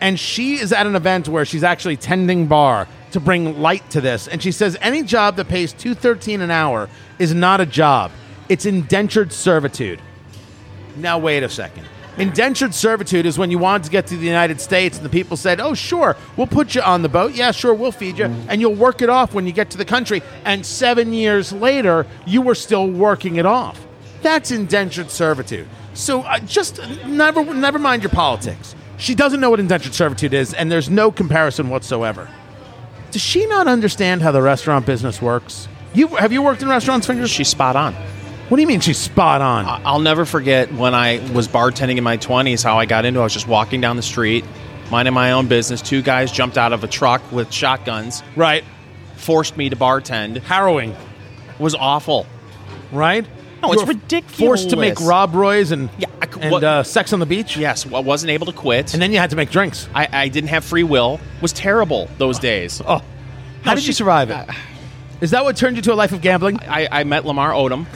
And 0.00 0.18
she 0.18 0.54
is 0.54 0.72
at 0.72 0.86
an 0.86 0.96
event 0.96 1.28
where 1.28 1.44
she's 1.44 1.64
actually 1.64 1.96
tending 1.96 2.46
bar 2.46 2.88
to 3.12 3.20
bring 3.20 3.60
light 3.60 3.88
to 3.90 4.00
this. 4.00 4.26
And 4.26 4.42
she 4.42 4.50
says 4.50 4.76
any 4.80 5.02
job 5.02 5.36
that 5.36 5.48
pays 5.48 5.72
213 5.72 6.40
an 6.40 6.50
hour 6.50 6.88
is 7.18 7.32
not 7.32 7.60
a 7.60 7.66
job. 7.66 8.10
It's 8.48 8.66
indentured 8.66 9.32
servitude. 9.32 10.02
Now 10.96 11.18
wait 11.18 11.42
a 11.42 11.48
second. 11.48 11.86
Indentured 12.16 12.74
servitude 12.74 13.26
is 13.26 13.38
when 13.38 13.50
you 13.50 13.58
wanted 13.58 13.84
to 13.84 13.90
get 13.90 14.06
to 14.06 14.16
the 14.16 14.26
United 14.26 14.60
States 14.60 14.96
and 14.96 15.04
the 15.04 15.10
people 15.10 15.36
said, 15.36 15.60
"Oh, 15.60 15.74
sure, 15.74 16.16
we'll 16.36 16.46
put 16.46 16.74
you 16.74 16.80
on 16.82 17.02
the 17.02 17.08
boat. 17.08 17.32
Yeah, 17.34 17.50
sure, 17.50 17.74
we'll 17.74 17.92
feed 17.92 18.18
you, 18.18 18.26
and 18.48 18.60
you'll 18.60 18.74
work 18.74 19.02
it 19.02 19.08
off 19.08 19.34
when 19.34 19.46
you 19.46 19.52
get 19.52 19.70
to 19.70 19.78
the 19.78 19.84
country." 19.84 20.22
And 20.44 20.64
7 20.64 21.12
years 21.12 21.52
later, 21.52 22.06
you 22.24 22.40
were 22.40 22.54
still 22.54 22.88
working 22.88 23.36
it 23.36 23.46
off. 23.46 23.84
That's 24.22 24.50
indentured 24.50 25.10
servitude. 25.10 25.66
So 25.94 26.22
uh, 26.22 26.38
just 26.40 26.80
never 27.06 27.44
never 27.52 27.78
mind 27.78 28.02
your 28.02 28.10
politics. 28.10 28.74
She 28.96 29.14
doesn't 29.14 29.40
know 29.40 29.50
what 29.50 29.60
indentured 29.60 29.94
servitude 29.94 30.32
is 30.34 30.54
and 30.54 30.70
there's 30.70 30.88
no 30.88 31.10
comparison 31.10 31.68
whatsoever. 31.68 32.28
Does 33.10 33.22
she 33.22 33.46
not 33.46 33.66
understand 33.68 34.22
how 34.22 34.32
the 34.32 34.42
restaurant 34.42 34.86
business 34.86 35.20
works? 35.20 35.68
You 35.94 36.08
have 36.08 36.32
you 36.32 36.42
worked 36.42 36.62
in 36.62 36.68
restaurants, 36.68 37.06
fingers? 37.06 37.30
She's 37.30 37.48
spot 37.48 37.76
on. 37.76 37.94
What 38.54 38.58
do 38.58 38.62
you 38.62 38.68
mean 38.68 38.78
she's 38.78 38.98
spot 38.98 39.40
on? 39.40 39.64
I'll 39.84 39.98
never 39.98 40.24
forget 40.24 40.72
when 40.72 40.94
I 40.94 41.18
was 41.32 41.48
bartending 41.48 41.96
in 41.96 42.04
my 42.04 42.16
20s 42.18 42.62
how 42.62 42.78
I 42.78 42.86
got 42.86 43.04
into 43.04 43.18
it. 43.18 43.22
I 43.22 43.24
was 43.24 43.32
just 43.32 43.48
walking 43.48 43.80
down 43.80 43.96
the 43.96 44.02
street, 44.02 44.44
minding 44.92 45.12
my 45.12 45.32
own 45.32 45.48
business. 45.48 45.82
Two 45.82 46.02
guys 46.02 46.30
jumped 46.30 46.56
out 46.56 46.72
of 46.72 46.84
a 46.84 46.86
truck 46.86 47.20
with 47.32 47.50
shotguns, 47.52 48.22
right. 48.36 48.62
forced 49.16 49.56
me 49.56 49.70
to 49.70 49.74
bartend. 49.74 50.36
Harrowing, 50.42 50.90
It 50.92 51.58
was 51.58 51.74
awful. 51.74 52.28
right? 52.92 53.26
No, 53.60 53.72
it's 53.72 53.82
ridiculous. 53.88 54.38
Forced 54.38 54.70
to 54.70 54.76
make 54.76 55.00
Rob 55.00 55.34
Roy's 55.34 55.72
and 55.72 55.90
Yeah, 55.98 56.06
I 56.22 56.26
c- 56.26 56.40
and 56.40 56.52
what- 56.52 56.62
uh, 56.62 56.84
Sex 56.84 57.12
on 57.12 57.18
the 57.18 57.26
Beach. 57.26 57.56
Yes, 57.56 57.84
I 57.92 57.98
wasn't 57.98 58.30
able 58.30 58.46
to 58.46 58.52
quit. 58.52 58.94
and 58.94 59.02
then 59.02 59.10
you 59.10 59.18
had 59.18 59.30
to 59.30 59.36
make 59.36 59.50
drinks. 59.50 59.88
I, 59.92 60.06
I 60.12 60.28
didn't 60.28 60.50
have 60.50 60.64
free 60.64 60.84
will. 60.84 61.18
It 61.38 61.42
was 61.42 61.52
terrible 61.52 62.08
those 62.18 62.38
days. 62.38 62.80
Oh, 62.86 63.02
how 63.64 63.74
did 63.74 63.84
you 63.84 63.92
survive 63.92 64.30
it? 64.30 64.48
Is 65.20 65.32
that 65.32 65.42
what 65.42 65.56
turned 65.56 65.74
you 65.74 65.82
to 65.82 65.92
a 65.92 65.96
life 65.96 66.12
of 66.12 66.20
gambling? 66.20 66.60
I, 66.60 66.86
I 67.00 67.02
met 67.02 67.24
Lamar 67.26 67.50
Odom. 67.50 67.86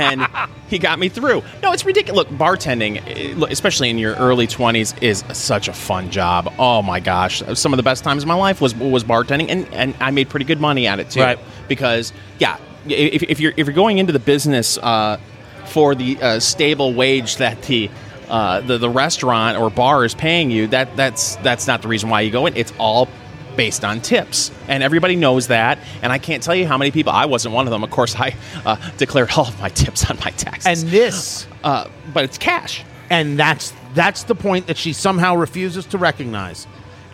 And 0.00 0.26
he 0.68 0.78
got 0.78 0.98
me 0.98 1.08
through. 1.08 1.42
No, 1.62 1.72
it's 1.72 1.84
ridiculous. 1.84 2.16
Look, 2.16 2.38
bartending, 2.38 3.02
eh, 3.06 3.46
especially 3.50 3.90
in 3.90 3.98
your 3.98 4.14
early 4.16 4.46
20s, 4.46 5.02
is 5.02 5.24
such 5.32 5.68
a 5.68 5.72
fun 5.72 6.10
job. 6.10 6.52
Oh 6.58 6.82
my 6.82 7.00
gosh. 7.00 7.42
Some 7.54 7.72
of 7.72 7.76
the 7.76 7.82
best 7.82 8.04
times 8.04 8.22
of 8.22 8.28
my 8.28 8.34
life 8.34 8.60
was 8.60 8.74
was 8.74 9.04
bartending, 9.04 9.48
and, 9.48 9.72
and 9.72 9.94
I 10.00 10.10
made 10.10 10.28
pretty 10.28 10.46
good 10.46 10.60
money 10.60 10.86
at 10.86 11.00
it 11.00 11.10
too. 11.10 11.20
Right. 11.20 11.38
Because, 11.68 12.12
yeah, 12.38 12.58
if, 12.86 13.22
if, 13.22 13.40
you're, 13.40 13.52
if 13.56 13.66
you're 13.66 13.74
going 13.74 13.98
into 13.98 14.12
the 14.12 14.18
business 14.18 14.78
uh, 14.78 15.18
for 15.66 15.94
the 15.94 16.20
uh, 16.20 16.40
stable 16.40 16.94
wage 16.94 17.36
that 17.36 17.62
the 17.62 17.90
uh, 18.28 18.60
the, 18.60 18.78
the 18.78 18.88
restaurant 18.88 19.58
or 19.58 19.70
bar 19.70 20.04
is 20.04 20.14
paying 20.14 20.52
you, 20.52 20.68
that 20.68 20.94
that's 20.96 21.34
that's 21.36 21.66
not 21.66 21.82
the 21.82 21.88
reason 21.88 22.08
why 22.08 22.20
you 22.20 22.30
go 22.30 22.46
in. 22.46 22.56
It's 22.56 22.72
all 22.78 23.08
based 23.56 23.84
on 23.84 24.00
tips, 24.00 24.50
and 24.68 24.82
everybody 24.82 25.16
knows 25.16 25.48
that. 25.48 25.78
And 26.02 26.12
I 26.12 26.18
can't 26.18 26.42
tell 26.42 26.54
you 26.54 26.66
how 26.66 26.78
many 26.78 26.90
people. 26.90 27.12
I 27.12 27.26
wasn't 27.26 27.54
one 27.54 27.66
of 27.66 27.70
them. 27.70 27.82
Of 27.84 27.90
course, 27.90 28.14
I 28.16 28.34
uh, 28.64 28.76
declared 28.96 29.30
all 29.36 29.46
of 29.48 29.60
my 29.60 29.68
tips 29.82 30.08
on 30.10 30.16
my 30.18 30.30
taxes. 30.30 30.66
And 30.66 30.90
this, 30.90 31.46
uh, 31.64 31.88
but 32.12 32.24
it's 32.24 32.38
cash. 32.38 32.84
and 33.10 33.38
that's 33.38 33.72
that's 33.94 34.24
the 34.24 34.34
point 34.34 34.68
that 34.68 34.76
she 34.76 34.92
somehow 34.92 35.34
refuses 35.36 35.86
to 35.86 35.98
recognize. 35.98 36.66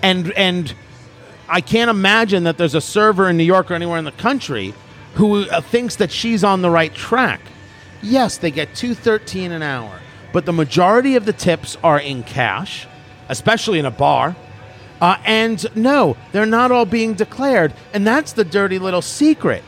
And 0.03 0.33
and 0.33 0.75
I 1.49 1.61
can't 1.61 1.91
imagine 1.91 2.45
that 2.45 2.59
there's 2.59 2.75
a 2.75 2.81
server 2.81 3.29
in 3.29 3.37
New 3.37 3.45
York 3.45 3.71
or 3.71 3.75
anywhere 3.75 3.99
in 3.99 4.05
the 4.05 4.13
country 4.13 4.75
who 5.15 5.49
uh, 5.49 5.61
thinks 5.61 5.97
that 5.97 6.11
she's 6.11 6.45
on 6.45 6.63
the 6.63 6.71
right 6.71 6.95
track. 6.95 7.41
Yes, 8.03 8.37
they 8.39 8.51
get 8.51 8.75
213 8.75 9.53
an 9.53 9.63
hour, 9.63 10.01
but 10.33 10.45
the 10.45 10.53
majority 10.53 11.17
of 11.17 11.25
the 11.25 11.33
tips 11.33 11.79
are 11.83 11.99
in 11.99 12.23
cash, 12.23 12.87
especially 13.29 13.79
in 13.79 13.87
a 13.87 13.91
bar. 13.91 14.37
Uh, 15.01 15.19
and 15.25 15.65
no, 15.77 16.17
they're 16.33 16.47
not 16.47 16.71
all 16.71 16.87
being 16.87 17.15
declared, 17.15 17.75
and 17.93 18.07
that's 18.07 18.33
the 18.33 18.45
dirty 18.45 18.79
little 18.79 19.03
secret. 19.03 19.63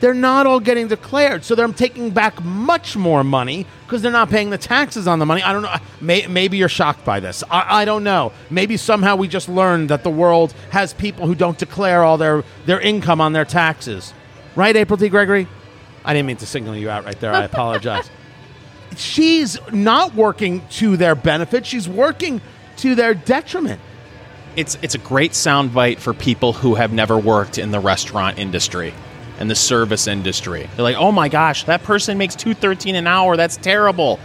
They're 0.00 0.14
not 0.14 0.46
all 0.46 0.60
getting 0.60 0.88
declared, 0.88 1.44
so 1.44 1.54
they're 1.54 1.68
taking 1.68 2.10
back 2.10 2.42
much 2.42 2.96
more 2.96 3.24
money 3.24 3.66
because 3.84 4.02
they're 4.02 4.12
not 4.12 4.28
paying 4.28 4.50
the 4.50 4.58
taxes 4.58 5.06
on 5.06 5.18
the 5.18 5.26
money. 5.26 5.42
I 5.42 5.52
don't 5.52 5.62
know. 5.62 5.74
May, 6.00 6.26
maybe 6.26 6.58
you're 6.58 6.68
shocked 6.68 7.04
by 7.04 7.20
this. 7.20 7.42
I, 7.50 7.82
I 7.82 7.84
don't 7.86 8.04
know. 8.04 8.32
Maybe 8.50 8.76
somehow 8.76 9.16
we 9.16 9.26
just 9.26 9.48
learned 9.48 9.88
that 9.88 10.02
the 10.02 10.10
world 10.10 10.52
has 10.70 10.92
people 10.92 11.26
who 11.26 11.34
don't 11.34 11.56
declare 11.56 12.02
all 12.02 12.18
their, 12.18 12.44
their 12.66 12.80
income 12.80 13.22
on 13.22 13.32
their 13.32 13.46
taxes. 13.46 14.12
Right, 14.54 14.76
April 14.76 14.98
D. 14.98 15.08
Gregory? 15.08 15.48
I 16.04 16.12
didn't 16.12 16.26
mean 16.26 16.36
to 16.38 16.46
single 16.46 16.76
you 16.76 16.90
out 16.90 17.04
right 17.04 17.18
there. 17.18 17.32
I 17.32 17.44
apologize. 17.44 18.10
She's 18.96 19.58
not 19.72 20.14
working 20.14 20.66
to 20.72 20.96
their 20.96 21.14
benefit, 21.14 21.66
she's 21.66 21.88
working 21.88 22.40
to 22.78 22.94
their 22.94 23.14
detriment. 23.14 23.80
It's 24.56 24.78
it's 24.82 24.94
a 24.94 24.98
great 24.98 25.32
soundbite 25.32 25.98
for 25.98 26.14
people 26.14 26.52
who 26.52 26.74
have 26.74 26.92
never 26.92 27.18
worked 27.18 27.58
in 27.58 27.70
the 27.70 27.80
restaurant 27.80 28.38
industry 28.38 28.94
and 29.38 29.50
the 29.50 29.54
service 29.54 30.06
industry. 30.06 30.68
They're 30.74 30.82
like, 30.82 30.96
"Oh 30.96 31.12
my 31.12 31.28
gosh, 31.28 31.64
that 31.64 31.82
person 31.82 32.16
makes 32.18 32.34
two 32.34 32.54
thirteen 32.54 32.94
an 32.94 33.06
hour. 33.06 33.36
That's 33.36 33.56
terrible." 33.56 34.18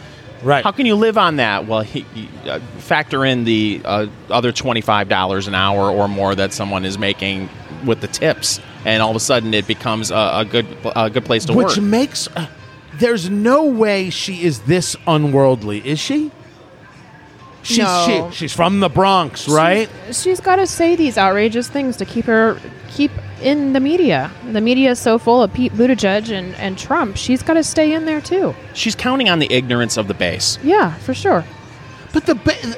Right. 0.43 0.63
How 0.63 0.71
can 0.71 0.87
you 0.87 0.95
live 0.95 1.19
on 1.19 1.35
that? 1.35 1.67
Well, 1.67 1.81
he, 1.81 2.01
he, 2.15 2.27
uh, 2.49 2.59
factor 2.79 3.23
in 3.23 3.43
the 3.43 3.81
uh, 3.85 4.07
other 4.29 4.51
twenty 4.51 4.81
five 4.81 5.07
dollars 5.09 5.47
an 5.47 5.53
hour 5.53 5.91
or 5.91 6.07
more 6.07 6.33
that 6.33 6.53
someone 6.53 6.85
is 6.85 6.97
making 6.97 7.49
with 7.85 8.01
the 8.01 8.07
tips, 8.07 8.59
and 8.85 9.03
all 9.03 9.11
of 9.11 9.15
a 9.15 9.19
sudden 9.19 9.53
it 9.53 9.67
becomes 9.67 10.11
a, 10.11 10.15
a 10.15 10.45
good 10.45 10.65
a 10.95 11.09
good 11.09 11.25
place 11.25 11.45
to 11.45 11.53
Which 11.53 11.65
work. 11.65 11.75
Which 11.75 11.83
makes. 11.83 12.27
Uh, 12.27 12.47
there's 12.95 13.29
no 13.29 13.65
way 13.65 14.09
she 14.09 14.43
is 14.43 14.61
this 14.61 14.95
unworldly, 15.07 15.85
is 15.85 15.99
she? 15.99 16.31
She's, 17.63 17.77
No. 17.79 18.29
she, 18.31 18.35
she's 18.37 18.53
from 18.53 18.79
the 18.79 18.89
Bronx, 18.89 19.47
right? 19.47 19.89
She's, 20.07 20.21
she's 20.23 20.39
got 20.39 20.55
to 20.57 20.65
say 20.67 20.95
these 20.95 21.17
outrageous 21.17 21.67
things 21.69 21.97
to 21.97 22.05
keep 22.05 22.25
her 22.25 22.59
keep 22.89 23.11
in 23.41 23.73
the 23.73 23.79
media. 23.79 24.31
The 24.51 24.61
media 24.61 24.91
is 24.91 24.99
so 24.99 25.17
full 25.17 25.41
of 25.43 25.53
Pete 25.53 25.71
Buttigieg 25.73 26.29
and, 26.31 26.53
and 26.55 26.77
Trump. 26.77 27.17
She's 27.17 27.41
got 27.41 27.53
to 27.53 27.63
stay 27.63 27.93
in 27.93 28.05
there 28.05 28.21
too. 28.21 28.53
She's 28.73 28.95
counting 28.95 29.29
on 29.29 29.39
the 29.39 29.51
ignorance 29.51 29.97
of 29.97 30.07
the 30.07 30.13
base. 30.13 30.57
Yeah, 30.63 30.93
for 30.95 31.13
sure. 31.13 31.45
But 32.13 32.25
the 32.25 32.35
ba- 32.35 32.75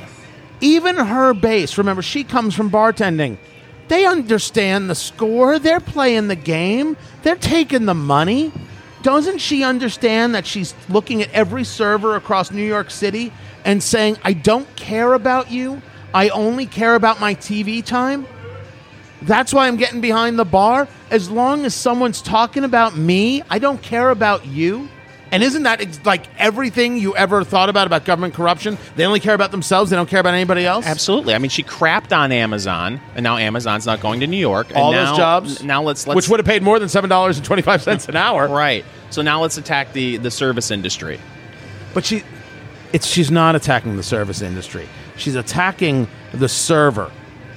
even 0.62 0.96
her 0.98 1.34
base, 1.34 1.78
remember, 1.78 2.02
she 2.02 2.24
comes 2.24 2.54
from 2.56 2.70
bartending. 2.70 3.38
They 3.88 4.06
understand 4.06 4.90
the 4.90 4.96
score. 4.96 5.60
They're 5.60 5.80
playing 5.82 6.28
the 6.30 6.36
game. 6.36 6.96
They're 7.24 7.36
taking 7.36 7.86
the 7.86 7.94
money. 7.94 8.52
Doesn't 9.02 9.40
she 9.40 9.64
understand 9.64 10.34
that 10.36 10.46
she's 10.46 10.74
looking 10.88 11.22
at 11.22 11.30
every 11.32 11.66
server 11.66 12.16
across 12.16 12.52
New 12.52 12.64
York 12.66 12.90
City 12.90 13.34
and 13.66 13.82
saying, 13.82 14.18
I 14.24 14.34
don't 14.34 14.74
care 14.76 15.14
about 15.14 15.52
you. 15.52 15.82
I 16.14 16.30
only 16.30 16.66
care 16.66 16.96
about 16.96 17.20
my 17.20 17.36
TV 17.36 17.84
time? 17.84 18.28
That's 19.22 19.54
why 19.54 19.68
I'm 19.68 19.78
getting 19.78 20.02
behind 20.02 20.38
the 20.38 20.46
bar. 20.46 20.88
As 21.10 21.30
long 21.30 21.66
as 21.66 21.74
someone's 21.74 22.22
talking 22.22 22.64
about 22.64 22.96
me, 22.98 23.42
I 23.50 23.58
don't 23.60 23.82
care 23.82 24.10
about 24.10 24.46
you. 24.46 24.90
And 25.32 25.42
isn't 25.42 25.64
that 25.64 26.06
like 26.06 26.26
everything 26.38 26.98
you 26.98 27.16
ever 27.16 27.44
thought 27.44 27.68
about 27.70 27.88
about 27.88 28.06
government 28.06 28.36
corruption? 28.36 28.78
They 28.96 29.06
only 29.06 29.20
care 29.20 29.34
about 29.34 29.50
themselves. 29.50 29.90
They 29.90 29.96
don't 29.96 30.10
care 30.10 30.20
about 30.20 30.36
anybody 30.36 30.64
else. 30.64 30.86
Absolutely. 30.86 31.34
I 31.34 31.40
mean, 31.40 31.50
she 31.50 31.64
crapped 31.64 32.16
on 32.16 32.32
Amazon, 32.32 33.02
and 33.16 33.24
now 33.24 33.38
Amazon's 33.38 33.88
not 33.88 34.00
going 34.00 34.20
to 34.20 34.28
New 34.28 34.38
York. 34.38 34.68
and 34.70 34.78
All 34.78 34.92
now- 34.92 35.08
those 35.08 35.18
jobs, 35.18 35.64
Now 35.64 35.82
let's 35.82 36.06
let's 36.06 36.16
which 36.16 36.30
would 36.30 36.40
have 36.40 36.46
paid 36.46 36.62
more 36.62 36.78
than 36.78 36.88
seven 36.88 37.10
dollars 37.10 37.38
and 37.38 37.46
twenty 37.46 37.64
five 37.64 37.82
cents 37.82 38.08
an 38.08 38.16
hour. 38.16 38.48
right. 38.48 38.86
So 39.10 39.24
now 39.24 39.42
let's 39.42 39.58
attack 39.58 39.94
the 39.94 40.18
the 40.18 40.30
service 40.30 40.70
industry. 40.70 41.20
But 41.96 42.06
she, 42.06 42.24
it's 42.94 43.08
she's 43.08 43.32
not 43.32 43.56
attacking 43.56 43.98
the 43.98 44.04
service 44.04 44.42
industry. 44.42 44.88
She's 45.18 45.36
attacking 45.36 46.08
the 46.32 46.48
server. 46.48 47.12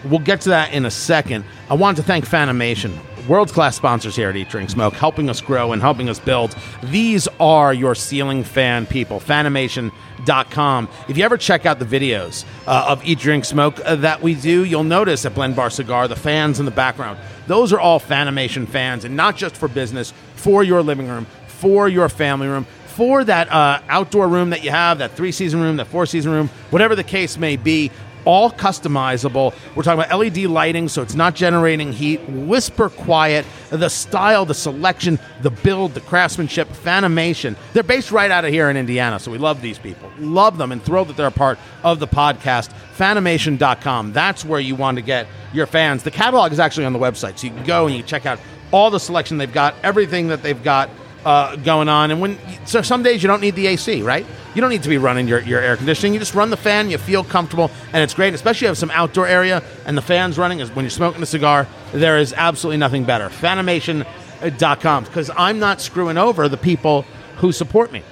We'll 0.05 0.21
get 0.21 0.41
to 0.43 0.49
that 0.49 0.73
in 0.73 0.87
a 0.87 0.91
second. 0.91 1.45
I 1.69 1.75
want 1.75 1.99
to 1.99 2.03
thank 2.03 2.27
Fanimation, 2.27 2.97
world 3.27 3.51
class 3.51 3.77
sponsors 3.77 4.17
here 4.17 4.31
at 4.31 4.37
Eat 4.37 4.49
Drink 4.49 4.71
Smoke, 4.71 4.95
helping 4.95 5.29
us 5.29 5.41
grow 5.41 5.73
and 5.73 5.83
helping 5.83 6.09
us 6.09 6.19
build. 6.19 6.57
These 6.85 7.29
are 7.39 7.75
your 7.75 7.95
ceiling 7.95 8.45
fan 8.45 8.87
people. 8.87 9.21
Fanimation.com. 9.21 10.89
If 11.09 11.19
you 11.19 11.25
ever 11.25 11.37
check 11.37 11.67
out 11.67 11.79
the 11.81 11.85
videos 11.85 12.45
uh, 12.67 12.87
of 12.89 13.05
Eat 13.05 13.19
Drink 13.19 13.45
Smoke 13.45 13.81
uh, 13.85 13.97
that 13.97 14.23
we 14.23 14.35
do, 14.35 14.65
you'll 14.65 14.85
notice 14.85 15.27
at 15.27 15.35
Blend 15.35 15.57
Bar 15.57 15.71
Cigar 15.71 16.09
the 16.09 16.17
fans 16.17 16.61
in 16.61 16.65
the 16.65 16.71
background. 16.71 17.19
Those 17.47 17.73
are 17.73 17.81
all 17.81 18.01
Fanimation 18.01 18.67
fans, 18.67 19.05
and 19.05 19.17
not 19.17 19.37
just 19.37 19.57
for 19.57 19.69
business, 19.69 20.13
for 20.37 20.63
your 20.63 20.83
living 20.83 21.09
room, 21.09 21.27
for 21.47 21.89
your 21.89 22.09
family 22.09 22.47
room 22.47 22.67
for 22.97 23.23
that 23.25 23.53
uh, 23.53 23.83
outdoor 23.91 24.27
room 24.27 24.51
that 24.51 24.65
you 24.65 24.71
have, 24.71 24.99
that 24.99 25.13
three 25.13 25.31
season 25.31 25.61
room, 25.61 25.77
that 25.77 25.87
four 25.87 26.07
season 26.07 26.33
room, 26.33 26.49
whatever 26.71 26.97
the 26.97 27.05
case 27.05 27.37
may 27.37 27.57
be, 27.57 27.91
all 28.25 28.51
customizable. 28.51 29.55
We're 29.75 29.83
talking 29.83 30.03
about 30.03 30.19
LED 30.19 30.39
lighting, 30.51 30.89
so 30.89 31.03
it's 31.03 31.15
not 31.15 31.35
generating 31.35 31.93
heat, 31.93 32.27
whisper 32.27 32.89
quiet, 32.89 33.45
the 33.69 33.91
style, 33.91 34.47
the 34.47 34.55
selection, 34.55 35.19
the 35.43 35.51
build, 35.51 35.93
the 35.93 36.01
craftsmanship, 36.01 36.69
Fanimation. 36.69 37.55
They're 37.75 37.83
based 37.83 38.11
right 38.11 38.31
out 38.31 38.47
of 38.47 38.51
here 38.51 38.71
in 38.71 38.79
Indiana, 38.79 39.19
so 39.19 39.31
we 39.31 39.39
love 39.39 39.61
these 39.61 39.79
people. 39.79 40.11
Love 40.19 40.57
them 40.57 40.73
and 40.73 40.83
thrilled 40.83 41.09
that 41.09 41.19
they're 41.19 41.27
a 41.27 41.31
part 41.31 41.59
of 41.85 42.01
the 42.01 42.09
podcast. 42.09 42.73
Fanimation.com. 42.97 44.15
That's 44.15 44.43
where 44.43 44.59
you 44.59 44.75
want 44.75 44.97
to 44.97 45.03
get 45.03 45.27
your 45.53 45.67
fans. 45.67 46.03
The 46.03 46.11
catalog 46.11 46.51
is 46.51 46.59
actually 46.59 46.87
on 46.87 46.95
the 46.95 46.99
website, 46.99 47.39
so 47.39 47.47
you 47.47 47.53
can 47.53 47.65
go 47.65 47.87
and 47.87 47.95
you 47.95 48.03
check 48.03 48.25
out 48.25 48.41
all 48.73 48.91
the 48.91 48.99
selection 48.99 49.37
they've 49.37 49.53
got, 49.53 49.75
everything 49.85 50.29
that 50.29 50.43
they've 50.43 50.63
got 50.65 50.89
uh, 51.27 51.57
going 51.57 51.89
on. 51.89 52.13
And 52.13 52.21
when 52.21 52.39
so 52.67 52.83
some 52.83 53.03
days 53.03 53.21
you 53.21 53.27
don't 53.27 53.41
need 53.41 53.57
the 53.57 53.67
AC, 53.67 54.01
right? 54.03 54.25
You 54.55 54.61
don't 54.61 54.71
need 54.71 54.85
to 54.85 54.89
be 54.89 54.97
running 54.97 55.27
your, 55.27 55.41
your 55.41 55.61
air 55.61 55.77
conditioning. 55.77 56.15
You 56.15 56.21
just 56.21 56.37
run 56.37 56.51
the 56.51 56.57
fan. 56.57 56.89
You 56.89 56.99
feel 56.99 57.25
comfortable, 57.25 57.71
and 57.93 58.03
it's 58.03 58.15
great. 58.15 58.33
Especially 58.33 58.59
if 58.59 58.63
you 58.63 58.69
have 58.69 58.79
some 58.79 58.93
outdoor 58.93 59.27
area 59.27 59.61
and 59.85 59.99
the 59.99 60.03
fan's 60.03 60.39
running. 60.39 60.61
Is 60.61 60.71
when 60.71 60.85
you're 60.85 60.91
smoking 60.91 61.21
a 61.23 61.27
cigar, 61.27 61.67
there 61.93 62.17
is 62.19 62.33
absolutely 62.33 62.79
nothing 62.79 63.05
better. 63.05 63.29
Fanimation.com 63.29 65.05
because 65.05 65.29
I'm 65.37 65.59
not 65.59 65.81
screwing 65.81 66.17
over 66.17 66.49
the 66.49 66.57
people 66.57 67.03
who 67.39 67.51
support 67.51 67.91
me, 67.91 68.05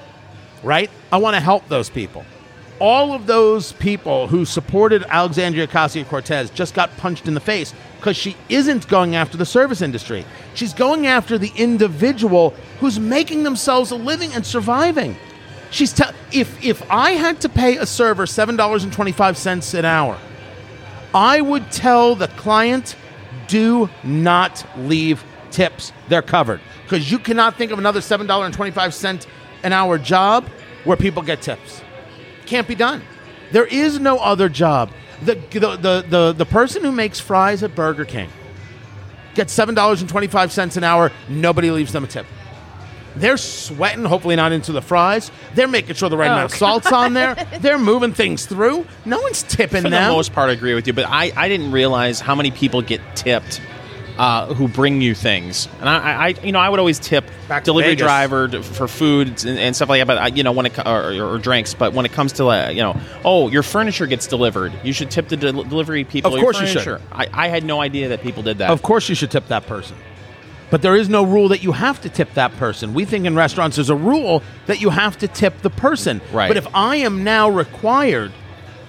right? 0.65 0.91
I 1.13 1.19
want 1.19 1.35
to 1.35 1.41
help 1.41 1.69
those 1.69 1.89
people. 1.89 2.27
All 2.81 3.13
of 3.13 3.27
those 3.27 3.73
people 3.73 4.27
who 4.27 4.45
supported 4.45 5.05
Alexandria 5.09 5.67
Ocasio 5.67 6.07
Cortez 6.07 6.51
just 6.51 6.75
got 6.75 6.97
punched 6.97 7.29
in 7.29 7.35
the 7.35 7.41
face 7.41 7.73
because 7.99 8.17
she 8.17 8.37
isn't 8.49 8.89
going 8.89 9.15
after 9.15 9.37
the 9.37 9.47
service 9.47 9.81
industry. 9.81 10.25
She's 10.55 10.75
going 10.75 11.07
after 11.07 11.39
the 11.39 11.53
individual 11.57 12.51
who's 12.81 12.99
making 12.99 13.45
themselves 13.45 13.91
a 13.91 13.97
living 13.97 14.33
and 14.35 14.45
surviving. 14.45 15.17
She's 15.71 15.93
te- 15.93 16.05
if 16.33 16.63
if 16.65 16.83
I 16.91 17.13
had 17.13 17.41
to 17.43 17.49
pay 17.49 17.77
a 17.77 17.87
server 17.87 18.27
seven 18.27 18.57
dollars 18.57 18.85
and 18.85 18.93
twenty 18.93 19.13
five 19.13 19.39
cents 19.39 19.73
an 19.75 19.85
hour, 19.85 20.19
I 21.15 21.41
would 21.41 21.71
tell 21.71 22.17
the 22.17 22.27
client, 22.29 22.97
do 23.47 23.89
not 24.03 24.67
leave 24.77 25.23
tips, 25.53 25.93
they're 26.09 26.23
covered. 26.23 26.61
Because 26.83 27.11
you 27.11 27.21
cannot 27.21 27.57
think 27.57 27.71
of 27.71 27.79
another 27.79 28.01
$7.25 28.01 29.27
an 29.63 29.73
hour 29.73 29.97
job 29.97 30.49
where 30.83 30.97
people 30.97 31.23
get 31.23 31.41
tips. 31.41 31.81
Can't 32.47 32.69
be 32.69 32.75
done. 32.75 33.03
There 33.53 33.67
is 33.67 34.01
no 34.01 34.19
other 34.19 34.49
job. 34.49 34.91
The, 35.23 35.35
the, 35.51 35.59
the, 35.77 36.05
the, 36.09 36.33
the 36.33 36.47
person 36.47 36.83
who 36.83 36.93
makes 36.93 37.21
fries 37.21 37.63
at 37.63 37.75
Burger 37.75 38.05
King 38.05 38.29
gets 39.35 39.57
$7.25 39.57 40.77
an 40.77 40.85
hour, 40.85 41.11
nobody 41.29 41.71
leaves 41.71 41.93
them 41.93 42.05
a 42.05 42.07
tip. 42.07 42.27
They're 43.17 43.37
sweating, 43.37 44.05
hopefully 44.05 44.35
not 44.35 44.51
into 44.53 44.73
the 44.73 44.83
fries. 44.83 45.31
They're 45.55 45.69
making 45.69 45.95
sure 45.95 46.09
the 46.09 46.17
right 46.17 46.29
Oh, 46.31 46.33
amount 46.35 46.53
of 46.53 46.59
salt's 46.59 46.91
on 46.91 47.15
there. 47.15 47.35
They're 47.61 47.79
moving 47.79 48.13
things 48.13 48.45
through. 48.45 48.87
No 49.05 49.21
one's 49.21 49.45
tipping 49.45 49.83
For 49.83 49.91
them. 49.91 50.03
For 50.03 50.09
the 50.09 50.17
most 50.17 50.33
part, 50.33 50.51
I 50.51 50.53
agree 50.53 50.75
with 50.75 50.89
you, 50.89 50.93
but 50.93 51.05
I, 51.07 51.31
I 51.37 51.49
didn't 51.49 51.71
realize 51.71 52.19
how 52.21 52.35
many 52.35 52.51
people 52.51 52.83
get 52.83 53.01
tipped 53.15 53.61
uh, 54.19 54.55
who 54.55 54.69
bring 54.69 55.01
you 55.01 55.15
things. 55.15 55.69
And 55.81 55.89
I, 55.89 56.29
I, 56.29 56.29
you 56.43 56.53
know, 56.53 56.61
I 56.61 56.69
would 56.69 56.79
always 56.79 56.99
tip 56.99 57.25
Back 57.49 57.65
delivery 57.65 57.97
driver 57.97 58.49
to, 58.49 58.63
for 58.63 58.87
foods 58.87 59.45
and, 59.45 59.59
and 59.59 59.75
stuff 59.75 59.89
like 59.89 60.01
that. 60.01 60.07
But 60.07 60.19
I, 60.19 60.27
you 60.29 60.43
know, 60.43 60.53
when 60.53 60.67
it 60.67 60.79
or, 60.87 61.35
or 61.35 61.39
drinks, 61.39 61.75
but 61.75 61.93
when 61.93 62.07
it 62.07 62.13
comes 62.13 62.35
to 62.35 62.47
uh, 62.47 62.69
you 62.69 62.83
know, 62.83 62.99
oh, 63.25 63.49
your 63.49 63.63
furniture 63.63 64.07
gets 64.07 64.27
delivered, 64.27 64.73
you 64.83 64.93
should 64.93 65.11
tip 65.11 65.29
the 65.29 65.37
del- 65.37 65.65
delivery 65.65 66.05
people. 66.05 66.35
Of 66.35 66.41
course 66.41 66.61
you 66.61 66.67
should. 66.67 67.01
I, 67.13 67.29
I 67.33 67.49
had 67.49 67.65
no 67.65 67.81
idea 67.81 68.09
that 68.09 68.23
people 68.23 68.43
did 68.43 68.59
that. 68.59 68.71
Of 68.71 68.83
course, 68.83 69.09
you 69.09 69.15
should 69.15 69.31
tip 69.31 69.49
that 69.49 69.67
person. 69.67 69.97
But 70.71 70.83
there 70.83 70.97
is 70.97 71.09
no 71.09 71.25
rule 71.25 71.49
that 71.51 71.63
you 71.63 71.73
have 71.73 72.01
to 72.01 72.09
tip 72.09 72.35
that 72.35 72.53
person. 72.57 72.95
We 72.95 73.05
think 73.05 73.27
in 73.27 73.37
restaurants 73.37 73.77
there's 73.77 73.91
a 73.91 73.97
rule 73.97 74.43
that 74.67 74.81
you 74.81 74.91
have 74.91 75.19
to 75.19 75.29
tip 75.29 75.61
the 75.63 75.71
person. 75.71 76.21
Right. 76.33 76.49
But 76.49 76.57
if 76.57 76.67
I 76.75 76.97
am 76.97 77.23
now 77.23 77.49
required 77.49 78.33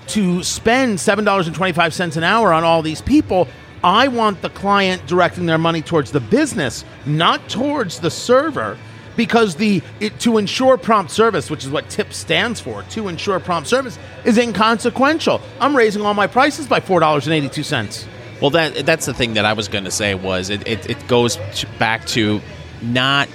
to 0.08 0.44
spend 0.44 0.98
$7.25 0.98 2.18
an 2.18 2.24
hour 2.24 2.54
on 2.54 2.64
all 2.64 2.82
these 2.82 3.02
people, 3.02 3.48
I 3.86 4.10
want 4.10 4.42
the 4.42 4.50
client 4.50 5.08
directing 5.08 5.46
their 5.46 5.58
money 5.58 5.82
towards 5.82 6.12
the 6.12 6.20
business, 6.20 6.84
not 7.06 7.48
towards 7.48 8.02
the 8.02 8.12
server. 8.12 8.78
Because 9.16 9.56
the 9.56 9.82
it, 10.02 10.20
to 10.20 10.38
ensure 10.38 10.76
prompt 10.76 11.10
service, 11.10 11.50
which 11.50 11.64
is 11.64 11.70
what 11.70 11.90
TIP 11.90 12.12
stands 12.12 12.60
for, 12.60 12.84
to 12.90 13.08
ensure 13.08 13.40
prompt 13.40 13.70
service, 13.70 13.98
is 14.26 14.38
inconsequential. 14.38 15.40
I'm 15.62 15.74
raising 15.74 16.02
all 16.02 16.14
my 16.14 16.28
prices 16.28 16.68
by 16.68 16.82
four 16.82 17.00
dollars 17.00 17.26
and 17.26 17.34
eighty-two 17.34 17.64
cents. 17.64 18.06
Well, 18.42 18.50
that 18.50 18.86
that's 18.86 19.06
the 19.06 19.14
thing 19.14 19.36
that 19.36 19.46
I 19.46 19.54
was 19.54 19.70
going 19.70 19.86
to 19.86 19.92
say 19.92 20.16
was 20.16 20.50
it, 20.50 20.68
it, 20.68 20.90
it 20.90 21.08
goes 21.08 21.38
back 21.80 22.06
to 22.08 22.42
not 22.82 23.30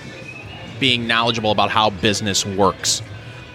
being 0.79 1.07
knowledgeable 1.07 1.51
about 1.51 1.71
how 1.71 1.89
business 1.89 2.45
works 2.45 3.01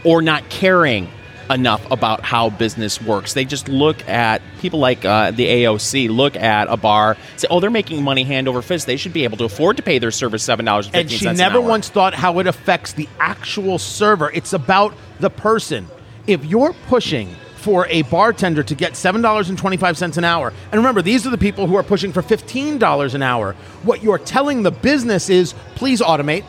or 0.03 0.23
not 0.23 0.49
caring 0.49 1.07
enough 1.49 1.89
about 1.91 2.21
how 2.21 2.49
business 2.49 3.01
works. 3.01 3.33
They 3.33 3.45
just 3.45 3.67
look 3.67 4.07
at 4.07 4.41
people 4.59 4.79
like 4.79 5.05
uh, 5.05 5.31
the 5.31 5.45
AOC 5.47 6.09
look 6.09 6.35
at 6.35 6.67
a 6.69 6.77
bar, 6.77 7.17
say, 7.37 7.47
"Oh, 7.49 7.59
they're 7.59 7.69
making 7.69 8.03
money 8.03 8.23
hand 8.23 8.47
over 8.47 8.61
fist. 8.61 8.87
They 8.87 8.97
should 8.97 9.13
be 9.13 9.23
able 9.23 9.37
to 9.37 9.45
afford 9.45 9.77
to 9.77 9.83
pay 9.83 9.99
their 9.99 10.11
service 10.11 10.43
seven 10.43 10.65
dollars 10.65 10.89
and 10.93 11.09
she 11.09 11.25
never 11.37 11.59
once 11.61 11.89
thought 11.89 12.13
how 12.13 12.39
it 12.39 12.47
affects 12.47 12.93
the 12.93 13.07
actual 13.19 13.77
server. 13.77 14.31
It's 14.31 14.53
about 14.53 14.93
the 15.19 15.29
person. 15.29 15.87
If 16.27 16.43
you're 16.45 16.73
pushing 16.87 17.29
for 17.57 17.87
a 17.87 18.03
bartender 18.03 18.61
to 18.61 18.75
get 18.75 18.93
$7.25 18.93 20.17
an 20.17 20.23
hour, 20.23 20.53
and 20.71 20.75
remember, 20.75 21.01
these 21.01 21.25
are 21.25 21.31
the 21.31 21.37
people 21.37 21.65
who 21.65 21.75
are 21.75 21.83
pushing 21.83 22.13
for 22.13 22.21
$15 22.21 23.13
an 23.15 23.23
hour, 23.23 23.53
what 23.81 24.03
you're 24.03 24.19
telling 24.19 24.61
the 24.61 24.69
business 24.69 25.29
is 25.29 25.53
please 25.73 25.99
automate. 25.99 26.43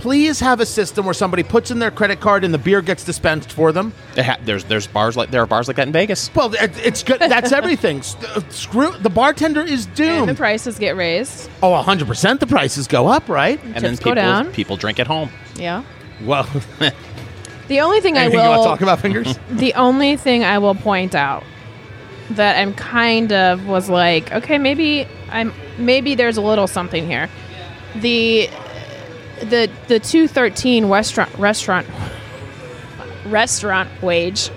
Please 0.00 0.40
have 0.40 0.60
a 0.60 0.66
system 0.66 1.04
where 1.04 1.12
somebody 1.14 1.42
puts 1.42 1.70
in 1.70 1.78
their 1.78 1.90
credit 1.90 2.20
card 2.20 2.42
and 2.42 2.54
the 2.54 2.58
beer 2.58 2.80
gets 2.80 3.04
dispensed 3.04 3.52
for 3.52 3.70
them. 3.70 3.92
there's 4.44 4.64
there's 4.64 4.86
bars 4.86 5.16
like 5.16 5.30
there 5.30 5.42
are 5.42 5.46
bars 5.46 5.68
like 5.68 5.76
that 5.76 5.86
in 5.86 5.92
Vegas. 5.92 6.34
Well, 6.34 6.54
it- 6.54 6.78
it's 6.84 7.02
good. 7.02 7.20
That's 7.20 7.52
everything. 7.52 7.98
S- 8.00 8.16
uh, 8.24 8.40
Screw 8.48 8.92
the 8.92 9.10
bartender 9.10 9.60
is 9.62 9.86
And 10.00 10.28
the 10.28 10.34
prices 10.34 10.78
get 10.78 10.96
raised. 10.96 11.50
Oh, 11.62 11.72
100% 11.72 12.40
the 12.40 12.46
prices 12.46 12.86
go 12.88 13.08
up, 13.08 13.28
right? 13.28 13.62
And 13.62 13.74
Tips 13.74 13.82
then 13.82 13.94
go 13.96 13.98
people 14.02 14.14
down. 14.14 14.52
people 14.52 14.76
drink 14.76 14.98
at 14.98 15.06
home. 15.06 15.30
Yeah. 15.56 15.84
Well, 16.24 16.48
The 17.68 17.80
only 17.80 18.00
thing 18.00 18.16
I 18.16 18.22
anything 18.22 18.40
you 18.40 18.46
want 18.48 18.58
will 18.58 18.64
to 18.64 18.70
talk 18.70 18.80
about, 18.80 18.98
fingers? 19.00 19.38
the 19.50 19.74
only 19.74 20.16
thing 20.16 20.42
I 20.42 20.58
will 20.58 20.74
point 20.74 21.14
out 21.14 21.44
that 22.30 22.58
I'm 22.58 22.74
kind 22.74 23.32
of 23.32 23.66
was 23.66 23.88
like, 23.88 24.32
okay, 24.32 24.58
maybe 24.58 25.06
I'm 25.30 25.52
maybe 25.78 26.14
there's 26.16 26.36
a 26.36 26.40
little 26.42 26.66
something 26.66 27.06
here. 27.06 27.28
The 27.96 28.48
the 29.40 29.70
the 29.88 29.98
213 30.00 30.86
restaurant 30.88 31.34
restaurant 31.38 31.86
restaurant 33.26 33.88
wage 34.02 34.50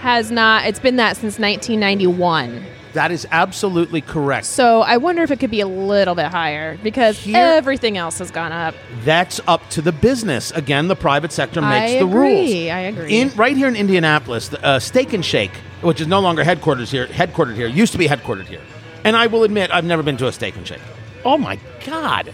has 0.00 0.30
not 0.30 0.66
it's 0.66 0.78
been 0.80 0.96
that 0.96 1.16
since 1.16 1.38
1991. 1.38 2.64
That 2.94 3.10
is 3.12 3.26
absolutely 3.30 4.00
correct. 4.00 4.46
So 4.46 4.80
I 4.80 4.96
wonder 4.96 5.22
if 5.22 5.30
it 5.30 5.38
could 5.38 5.50
be 5.50 5.60
a 5.60 5.66
little 5.68 6.14
bit 6.14 6.26
higher 6.26 6.78
because 6.82 7.18
Here- 7.18 7.36
everything 7.36 7.98
else 7.98 8.18
has 8.18 8.30
gone 8.30 8.50
up. 8.50 8.74
That's 9.04 9.40
up 9.46 9.68
to 9.70 9.82
the 9.82 9.92
business. 9.92 10.50
Again, 10.52 10.88
the 10.88 10.96
private 10.96 11.30
sector 11.30 11.60
I 11.60 11.80
makes 11.80 11.92
the 11.92 12.06
agree, 12.06 12.18
rules. 12.18 12.72
I 12.72 12.80
agree. 12.80 13.20
In 13.20 13.30
right 13.36 13.56
here 13.56 13.68
in 13.68 13.76
Indianapolis, 13.76 14.48
the, 14.48 14.64
uh, 14.64 14.78
Steak 14.78 15.12
and 15.12 15.24
Shake, 15.24 15.52
which 15.82 16.00
is 16.00 16.06
no 16.06 16.20
longer 16.20 16.42
headquarters 16.42 16.90
here, 16.90 17.06
headquartered 17.06 17.56
here, 17.56 17.68
used 17.68 17.92
to 17.92 17.98
be 17.98 18.08
headquartered 18.08 18.46
here. 18.46 18.62
And 19.04 19.16
I 19.16 19.26
will 19.26 19.44
admit, 19.44 19.70
I've 19.72 19.84
never 19.84 20.02
been 20.02 20.16
to 20.16 20.26
a 20.26 20.32
Steak 20.32 20.56
and 20.56 20.66
Shake. 20.66 20.80
Oh 21.24 21.36
my 21.36 21.58
god. 21.84 22.32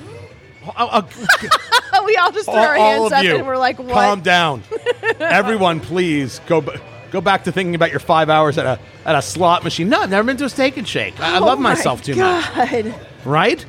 Uh, 0.76 1.02
uh, 1.92 2.02
we 2.04 2.16
all 2.16 2.32
just 2.32 2.46
threw 2.46 2.54
all, 2.54 2.64
our 2.64 2.74
hands 2.74 3.12
up 3.12 3.24
you, 3.24 3.36
and 3.36 3.46
we're 3.46 3.56
like, 3.56 3.78
what? 3.78 3.92
calm 3.92 4.20
down. 4.20 4.62
Everyone, 5.20 5.80
please 5.80 6.40
go 6.46 6.60
b- 6.60 6.72
go 7.10 7.20
back 7.20 7.44
to 7.44 7.52
thinking 7.52 7.74
about 7.74 7.90
your 7.90 8.00
five 8.00 8.30
hours 8.30 8.58
at 8.58 8.66
a 8.66 8.80
at 9.04 9.14
a 9.16 9.22
slot 9.22 9.64
machine. 9.64 9.88
No, 9.88 10.00
I've 10.00 10.10
never 10.10 10.26
been 10.26 10.36
to 10.38 10.46
a 10.46 10.48
Steak 10.48 10.76
and 10.76 10.86
Shake. 10.88 11.18
I, 11.20 11.34
I 11.34 11.38
Oh 11.38 11.44
love 11.46 11.58
my 11.58 11.74
myself 11.74 12.02
too 12.02 12.16
much. 12.16 12.94
Right? 13.24 13.64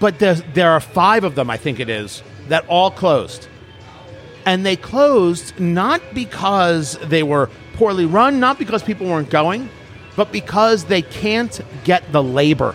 But 0.00 0.18
there 0.18 0.70
are 0.70 0.80
five 0.80 1.24
of 1.24 1.34
them, 1.34 1.50
I 1.50 1.58
think 1.58 1.78
it 1.78 1.90
is, 1.90 2.22
that 2.48 2.66
all 2.68 2.90
closed. 2.90 3.48
And 4.46 4.64
they 4.64 4.74
closed 4.74 5.60
not 5.60 6.00
because 6.14 6.98
they 7.02 7.22
were 7.22 7.50
poorly 7.74 8.06
run, 8.06 8.40
not 8.40 8.58
because 8.58 8.82
people 8.82 9.06
weren't 9.06 9.28
going, 9.28 9.68
but 10.16 10.32
because 10.32 10.84
they 10.86 11.02
can't 11.02 11.60
get 11.84 12.10
the 12.12 12.22
labor. 12.22 12.74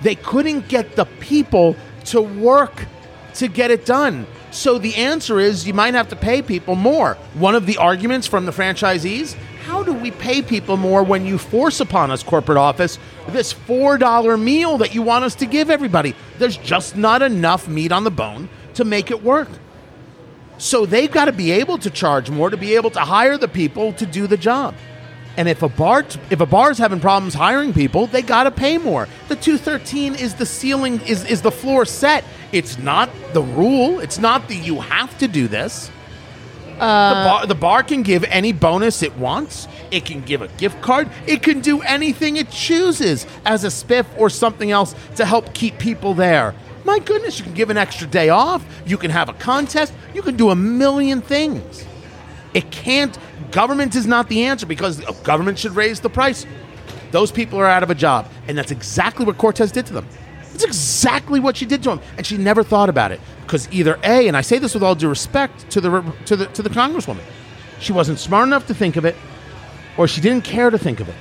They 0.00 0.14
couldn't 0.14 0.68
get 0.68 0.96
the 0.96 1.04
people 1.04 1.76
to 2.12 2.22
work 2.22 2.86
to 3.34 3.48
get 3.48 3.70
it 3.70 3.84
done. 3.84 4.26
So 4.50 4.78
the 4.78 4.94
answer 4.96 5.40
is 5.40 5.66
you 5.66 5.74
might 5.74 5.94
have 5.94 6.08
to 6.08 6.16
pay 6.16 6.42
people 6.42 6.74
more. 6.74 7.14
One 7.34 7.54
of 7.54 7.66
the 7.66 7.78
arguments 7.78 8.26
from 8.26 8.46
the 8.46 8.52
franchisees 8.52 9.36
how 9.62 9.84
do 9.84 9.92
we 9.92 10.10
pay 10.10 10.42
people 10.42 10.76
more 10.76 11.04
when 11.04 11.24
you 11.24 11.38
force 11.38 11.78
upon 11.78 12.10
us, 12.10 12.24
corporate 12.24 12.58
office, 12.58 12.98
this 13.28 13.54
$4 13.54 14.40
meal 14.40 14.78
that 14.78 14.92
you 14.92 15.02
want 15.02 15.24
us 15.24 15.36
to 15.36 15.46
give 15.46 15.70
everybody? 15.70 16.16
There's 16.38 16.56
just 16.56 16.96
not 16.96 17.22
enough 17.22 17.68
meat 17.68 17.92
on 17.92 18.02
the 18.02 18.10
bone 18.10 18.48
to 18.74 18.84
make 18.84 19.12
it 19.12 19.22
work. 19.22 19.48
So 20.58 20.84
they've 20.84 21.10
got 21.10 21.26
to 21.26 21.32
be 21.32 21.52
able 21.52 21.78
to 21.78 21.90
charge 21.90 22.28
more 22.28 22.50
to 22.50 22.56
be 22.56 22.74
able 22.74 22.90
to 22.90 23.00
hire 23.00 23.38
the 23.38 23.46
people 23.46 23.92
to 23.94 24.06
do 24.06 24.26
the 24.26 24.36
job. 24.36 24.74
And 25.36 25.48
if 25.48 25.62
a 25.62 25.68
bar 25.68 26.04
if 26.30 26.40
a 26.40 26.46
bar's 26.46 26.78
having 26.78 27.00
problems 27.00 27.34
hiring 27.34 27.72
people, 27.72 28.06
they 28.06 28.22
got 28.22 28.44
to 28.44 28.50
pay 28.50 28.78
more. 28.78 29.08
The 29.28 29.36
213 29.36 30.14
is 30.14 30.34
the 30.34 30.46
ceiling 30.46 31.00
is 31.02 31.24
is 31.24 31.42
the 31.42 31.50
floor 31.50 31.84
set. 31.84 32.24
It's 32.52 32.78
not 32.78 33.10
the 33.32 33.42
rule. 33.42 34.00
It's 34.00 34.18
not 34.18 34.48
that 34.48 34.56
you 34.56 34.80
have 34.80 35.16
to 35.18 35.28
do 35.28 35.48
this. 35.48 35.90
the, 36.76 36.84
uh, 36.84 37.24
bar, 37.24 37.46
the 37.46 37.54
bar 37.54 37.82
can 37.82 38.02
give 38.02 38.24
any 38.24 38.52
bonus 38.52 39.02
it 39.02 39.16
wants. 39.16 39.68
It 39.90 40.04
can 40.04 40.20
give 40.20 40.42
a 40.42 40.48
gift 40.48 40.82
card. 40.82 41.08
It 41.26 41.42
can 41.42 41.60
do 41.60 41.80
anything 41.80 42.36
it 42.36 42.50
chooses 42.50 43.26
as 43.44 43.64
a 43.64 43.68
spiff 43.68 44.06
or 44.18 44.28
something 44.28 44.70
else 44.70 44.94
to 45.16 45.24
help 45.24 45.54
keep 45.54 45.78
people 45.78 46.12
there. 46.12 46.54
My 46.84 46.98
goodness, 46.98 47.38
you 47.38 47.44
can 47.44 47.54
give 47.54 47.70
an 47.70 47.76
extra 47.76 48.06
day 48.06 48.28
off. 48.28 48.64
You 48.84 48.98
can 48.98 49.10
have 49.10 49.28
a 49.28 49.34
contest. 49.34 49.92
You 50.14 50.22
can 50.22 50.36
do 50.36 50.50
a 50.50 50.56
million 50.56 51.20
things. 51.20 51.86
It 52.54 52.70
can't. 52.70 53.16
Government 53.52 53.94
is 53.94 54.06
not 54.06 54.28
the 54.28 54.44
answer 54.44 54.66
because 54.66 55.00
government 55.22 55.58
should 55.58 55.76
raise 55.76 56.00
the 56.00 56.10
price. 56.10 56.46
Those 57.10 57.30
people 57.30 57.58
are 57.60 57.66
out 57.66 57.82
of 57.82 57.90
a 57.90 57.94
job, 57.94 58.28
and 58.48 58.56
that's 58.56 58.70
exactly 58.70 59.26
what 59.26 59.36
Cortez 59.36 59.70
did 59.70 59.84
to 59.86 59.92
them. 59.92 60.08
That's 60.50 60.64
exactly 60.64 61.38
what 61.38 61.56
she 61.58 61.66
did 61.66 61.82
to 61.82 61.92
him, 61.92 62.00
and 62.16 62.26
she 62.26 62.38
never 62.38 62.62
thought 62.62 62.88
about 62.88 63.12
it 63.12 63.20
because 63.42 63.70
either 63.70 63.98
a, 64.02 64.26
and 64.28 64.36
I 64.36 64.40
say 64.40 64.58
this 64.58 64.72
with 64.72 64.82
all 64.82 64.94
due 64.94 65.08
respect 65.08 65.70
to 65.70 65.80
the 65.80 66.02
to 66.24 66.36
the 66.36 66.46
to 66.46 66.62
the 66.62 66.70
congresswoman, 66.70 67.22
she 67.78 67.92
wasn't 67.92 68.18
smart 68.18 68.46
enough 68.46 68.66
to 68.68 68.74
think 68.74 68.96
of 68.96 69.04
it, 69.04 69.16
or 69.98 70.08
she 70.08 70.22
didn't 70.22 70.44
care 70.44 70.70
to 70.70 70.78
think 70.78 71.00
of 71.00 71.08
it. 71.08 71.14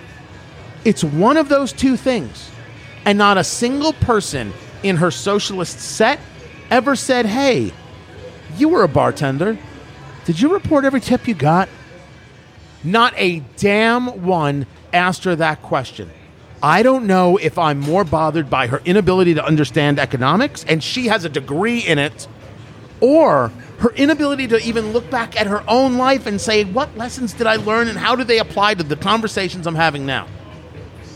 It's 0.86 1.04
one 1.04 1.36
of 1.36 1.50
those 1.50 1.74
two 1.74 1.98
things, 1.98 2.50
and 3.06 3.18
not 3.18 3.38
a 3.38 3.44
single 3.44 3.94
person 3.94 4.54
in 4.84 4.98
her 4.98 5.12
socialist 5.12 5.80
set 5.80 6.20
ever 6.70 6.96
said, 6.96 7.26
"Hey, 7.26 7.74
you 8.58 8.70
were 8.70 8.84
a 8.84 8.88
bartender. 8.88 9.58
Did 10.24 10.40
you 10.40 10.54
report 10.54 10.86
every 10.86 11.02
tip 11.02 11.28
you 11.28 11.34
got?" 11.34 11.68
Not 12.84 13.14
a 13.18 13.40
damn 13.58 14.24
one 14.26 14.66
asked 14.94 15.24
her 15.26 15.36
that 15.36 15.62
question. 15.62 16.10
I 16.64 16.84
don't 16.84 17.08
know 17.08 17.38
if 17.38 17.58
I'm 17.58 17.80
more 17.80 18.04
bothered 18.04 18.50
by 18.50 18.68
her 18.68 18.82
inability 18.86 19.34
to 19.36 19.46
understand 19.46 20.00
economics, 20.00 20.64
and 20.68 20.84
she 20.84 21.08
has 21.08 21.26
a 21.26 21.30
degree 21.30 21.80
in 21.80 21.98
it, 21.98 22.28
or 23.00 23.52
her 23.80 23.90
inability 23.96 24.48
to 24.50 24.60
even 24.62 24.94
look 24.94 25.10
back 25.10 25.40
at 25.40 25.48
her 25.48 25.64
own 25.68 25.98
life 25.98 26.28
and 26.28 26.40
say, 26.40 26.64
what 26.66 26.96
lessons 26.96 27.34
did 27.34 27.48
I 27.48 27.56
learn 27.56 27.88
and 27.88 27.98
how 27.98 28.16
do 28.16 28.24
they 28.24 28.38
apply 28.38 28.76
to 28.76 28.84
the 28.84 28.96
conversations 28.96 29.66
I'm 29.66 29.74
having 29.74 30.06
now? 30.06 30.28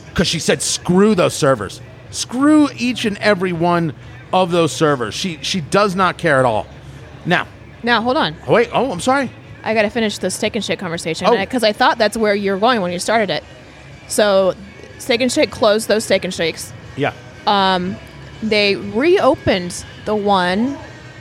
Because 0.10 0.28
she 0.28 0.40
said, 0.40 0.64
screw 0.64 1.14
those 1.14 1.36
servers. 1.36 1.80
Screw 2.10 2.68
each 2.76 3.06
and 3.06 3.18
every 3.20 3.54
one 3.54 3.94
of 4.34 4.50
those 4.50 4.72
servers. 4.72 5.14
She 5.14 5.38
she 5.44 5.62
does 5.62 5.96
not 5.96 6.18
care 6.18 6.40
at 6.40 6.46
all. 6.46 6.66
Now, 7.26 7.48
Now, 7.84 8.02
hold 8.02 8.18
on. 8.18 8.36
oh, 8.48 8.54
wait. 8.54 8.70
Oh, 8.74 8.92
I'm 8.92 9.00
sorry. 9.00 9.30
I 9.66 9.74
got 9.74 9.82
to 9.82 9.90
finish 9.90 10.18
the 10.20 10.30
steak 10.32 10.56
and 10.56 10.64
shake 10.64 10.80
conversation 10.80 11.28
Oh. 11.28 11.36
because 11.38 11.64
I 11.64 11.74
thought 11.74 11.98
that's 11.98 12.16
where 12.16 12.34
you 12.36 12.52
were 12.52 12.58
going 12.60 12.80
when 12.82 12.92
you 12.94 13.00
started 13.00 13.30
it. 13.30 13.44
So, 14.08 14.54
steak 15.00 15.20
and 15.22 15.32
shake 15.32 15.52
closed 15.52 15.88
those 15.88 16.06
steak 16.06 16.24
and 16.24 16.34
shakes. 16.34 16.72
Yeah. 16.96 17.12
They 18.44 18.76
reopened 18.76 19.84
the 20.06 20.16
one. 20.16 20.76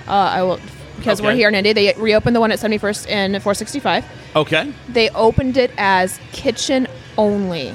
Uh, 0.06 0.10
I 0.12 0.42
will 0.42 0.60
because 0.98 1.20
we're 1.22 1.34
here 1.34 1.48
in 1.48 1.54
Indy. 1.54 1.72
They 1.72 1.92
reopened 1.96 2.36
the 2.36 2.40
one 2.40 2.52
at 2.52 2.58
71st 2.58 3.08
and 3.10 3.32
465. 3.42 4.04
Okay. 4.36 4.72
They 4.88 5.08
opened 5.10 5.56
it 5.56 5.70
as 5.78 6.18
kitchen 6.32 6.86
only. 7.18 7.74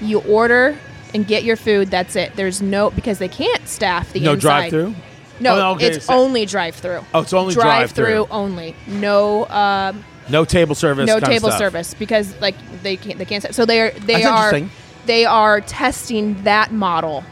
You 0.00 0.20
order 0.20 0.76
and 1.14 1.26
get 1.26 1.42
your 1.44 1.56
food. 1.56 1.90
That's 1.90 2.16
it. 2.16 2.34
There's 2.36 2.60
no 2.62 2.90
because 2.90 3.18
they 3.18 3.28
can't 3.28 3.66
staff 3.66 4.12
the 4.12 4.20
No 4.20 4.32
inside. 4.34 4.40
drive-through. 4.70 4.94
No, 5.40 5.54
Oh, 5.56 5.72
okay, 5.74 5.86
it's 5.88 6.06
so- 6.06 6.14
only 6.14 6.46
drive-through. 6.46 7.04
Oh, 7.14 7.20
it's 7.20 7.32
only 7.32 7.54
drive-through 7.54 8.04
drive-through. 8.04 8.36
only. 8.36 8.74
No, 8.86 9.46
um, 9.48 10.04
No 10.28 10.44
table 10.44 10.74
service. 10.74 11.06
no 11.06 11.14
kind 11.14 11.24
of 11.24 11.28
table 11.30 11.48
stuff. 11.50 11.58
service 11.58 11.94
because 11.94 12.34
like 12.40 12.54
they 12.82 12.96
can't. 12.96 13.18
They 13.18 13.24
can't. 13.24 13.54
So 13.54 13.64
they 13.66 13.80
are. 13.82 13.90
They 13.90 14.14
That's 14.14 14.26
are. 14.26 14.44
interesting. 14.54 14.70
They 15.06 15.24
are 15.24 15.60
testing 15.60 16.42
that 16.44 16.72
model 16.72 17.22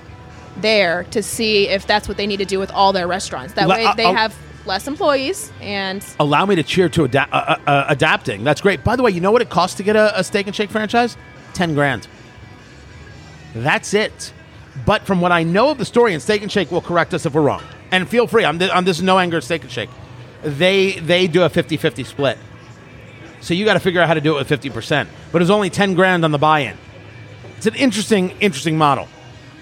there 0.59 1.05
to 1.11 1.23
see 1.23 1.69
if 1.69 1.87
that's 1.87 2.07
what 2.07 2.17
they 2.17 2.27
need 2.27 2.37
to 2.37 2.45
do 2.45 2.59
with 2.61 2.71
all 2.71 2.93
their 2.93 3.09
restaurants. 3.09 3.55
That 3.55 3.67
Le- 3.69 3.75
way 3.75 3.85
uh, 3.87 3.95
they 3.95 4.05
uh, 4.05 4.13
have 4.13 4.35
less 4.67 4.87
employees 4.87 5.51
and 5.61 6.05
Allow 6.21 6.47
me 6.47 6.55
to 6.55 6.63
cheer 6.63 6.89
to 6.91 7.05
ada- 7.05 7.29
uh, 7.33 7.57
uh, 7.67 7.71
uh, 7.71 7.85
adapting. 7.89 8.45
That's 8.45 8.61
great. 8.61 8.85
By 8.85 8.95
the 8.97 9.03
way, 9.03 9.11
you 9.11 9.21
know 9.21 9.33
what 9.33 9.43
it 9.43 9.51
costs 9.51 9.77
to 9.79 9.83
get 9.83 9.97
a, 9.97 10.19
a 10.19 10.23
steak 10.23 10.47
and 10.47 10.55
shake 10.55 10.71
franchise? 10.71 11.17
Ten 11.53 11.75
grand. 11.75 12.07
That's 13.55 13.95
it. 13.95 14.33
But 14.87 15.03
from 15.03 15.21
what 15.21 15.33
I 15.33 15.43
know 15.45 15.71
of 15.71 15.79
the 15.79 15.85
story, 15.85 16.15
and 16.15 16.23
Steak 16.23 16.43
and 16.43 16.51
Shake 16.51 16.73
will 16.73 16.81
correct 16.81 17.15
us 17.15 17.25
if 17.27 17.35
we're 17.35 17.43
wrong. 17.43 17.63
And 17.95 18.09
feel 18.09 18.27
free. 18.27 18.45
I'm, 18.45 18.59
th- 18.59 18.73
I'm 18.75 18.85
this 18.85 18.97
is 18.97 19.05
no 19.05 19.21
anger 19.21 19.41
Steak 19.41 19.63
and 19.63 19.71
Shake. 19.71 19.91
They 20.43 20.99
they 20.99 21.29
do 21.29 21.45
a 21.45 21.49
50-50 21.49 22.05
split. 22.05 22.39
So 23.41 23.55
you 23.55 23.65
got 23.65 23.75
to 23.75 23.81
figure 23.81 24.01
out 24.01 24.09
how 24.09 24.15
to 24.15 24.21
do 24.21 24.37
it 24.37 24.51
with 24.51 24.61
50%. 24.61 25.07
But 25.31 25.43
it's 25.43 25.51
only 25.51 25.71
10 25.71 25.95
grand 25.95 26.25
on 26.25 26.33
the 26.33 26.39
buy-in. 26.39 26.77
It's 27.57 27.67
an 27.67 27.77
interesting 27.77 28.31
interesting 28.41 28.77
model. 28.77 29.07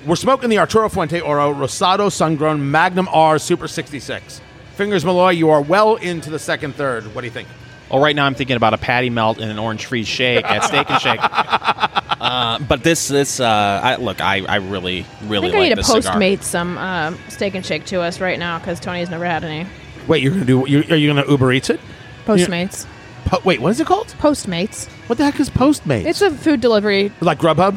We're 0.07 0.17
smoking 0.17 0.49
the 0.49 0.59
Arturo 0.59 0.89
Fuente 0.89 1.21
Oro 1.21 1.53
Rosado 1.53 2.11
Sungrown 2.11 2.59
Magnum 2.59 3.07
R 3.13 3.39
Super 3.39 3.69
66. 3.69 4.41
Fingers 4.77 5.05
Malloy, 5.05 5.31
you 5.31 5.51
are 5.51 5.61
well 5.61 5.97
into 5.97 6.31
the 6.31 6.39
second 6.39 6.75
third. 6.75 7.15
What 7.15 7.21
do 7.21 7.27
you 7.27 7.33
think? 7.33 7.49
Well, 7.93 8.01
right 8.01 8.17
now 8.17 8.25
I'm 8.25 8.35
thinking 8.35 8.57
about 8.57 8.73
a 8.75 8.79
patty 8.79 9.11
melt 9.11 9.39
and 9.39 9.51
an 9.51 9.59
orange 9.59 9.85
freeze 9.87 10.09
shake 10.09 10.45
at 10.45 10.65
Steak 10.65 10.91
and 10.91 11.01
Shake. 11.01 11.21
Uh, 12.23 12.57
but 12.61 12.85
this, 12.85 13.09
this, 13.09 13.41
uh, 13.41 13.81
I, 13.83 13.97
look, 13.97 14.21
I, 14.21 14.45
I 14.45 14.57
really, 14.57 15.05
I 15.21 15.25
really 15.27 15.49
think 15.49 15.55
I 15.57 15.59
like 15.59 15.63
need 15.65 15.69
to 15.71 15.75
this 15.75 15.87
cigar. 15.89 16.15
postmate 16.15 16.43
some 16.45 16.79
um, 16.79 17.19
steak 17.29 17.57
and 17.57 17.67
shake 17.67 17.85
to 17.87 18.01
us 18.01 18.21
right 18.21 18.39
now 18.39 18.61
because 18.61 18.79
Tony's 18.79 19.11
never 19.11 19.25
had 19.25 19.43
any 19.43 19.69
Wait, 20.07 20.23
you're 20.23 20.33
gonna 20.33 20.45
do? 20.45 20.65
You, 20.69 20.85
are 20.89 20.97
you 20.97 21.13
gonna 21.13 21.29
Uber 21.29 21.53
Eats 21.53 21.69
it? 21.69 21.81
Postmates. 22.25 22.87
Po- 23.25 23.41
wait, 23.45 23.61
what 23.61 23.71
is 23.71 23.81
it 23.81 23.89
called? 23.89 24.07
Postmates. 24.21 24.89
What 25.09 25.19
the 25.19 25.25
heck 25.25 25.41
is 25.41 25.51
Postmates? 25.51 26.07
It's 26.07 26.23
a 26.23 26.31
food 26.31 26.61
delivery. 26.61 27.11
like 27.21 27.39
Grubhub. 27.39 27.77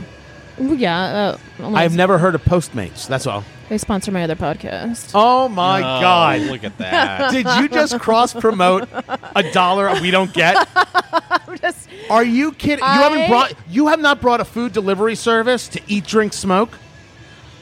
Yeah, 0.59 1.37
uh, 1.59 1.69
I 1.73 1.81
have 1.81 1.95
never 1.95 2.19
heard 2.19 2.35
of 2.35 2.43
Postmates. 2.43 3.07
That's 3.07 3.25
all. 3.25 3.43
They 3.69 3.77
sponsor 3.79 4.11
my 4.11 4.23
other 4.23 4.35
podcast. 4.35 5.11
Oh 5.15 5.49
my 5.49 5.79
Oh, 5.79 6.01
God! 6.01 6.41
Look 6.41 6.63
at 6.63 6.77
that. 6.77 7.31
Did 7.33 7.47
you 7.59 7.67
just 7.67 7.99
cross 7.99 8.31
promote 8.33 8.87
a 9.35 9.51
dollar 9.51 9.99
we 10.01 10.11
don't 10.11 10.31
get? 10.33 10.67
Just- 11.61 11.89
Are 12.09 12.23
you 12.23 12.51
kidding? 12.51 12.83
You 12.85 12.91
haven't 12.91 13.27
brought. 13.29 13.53
You 13.67 13.87
have 13.87 13.99
not 13.99 14.21
brought 14.21 14.39
a 14.39 14.45
food 14.45 14.71
delivery 14.73 15.15
service 15.15 15.67
to 15.69 15.81
eat, 15.87 16.05
drink, 16.05 16.33
smoke. 16.33 16.77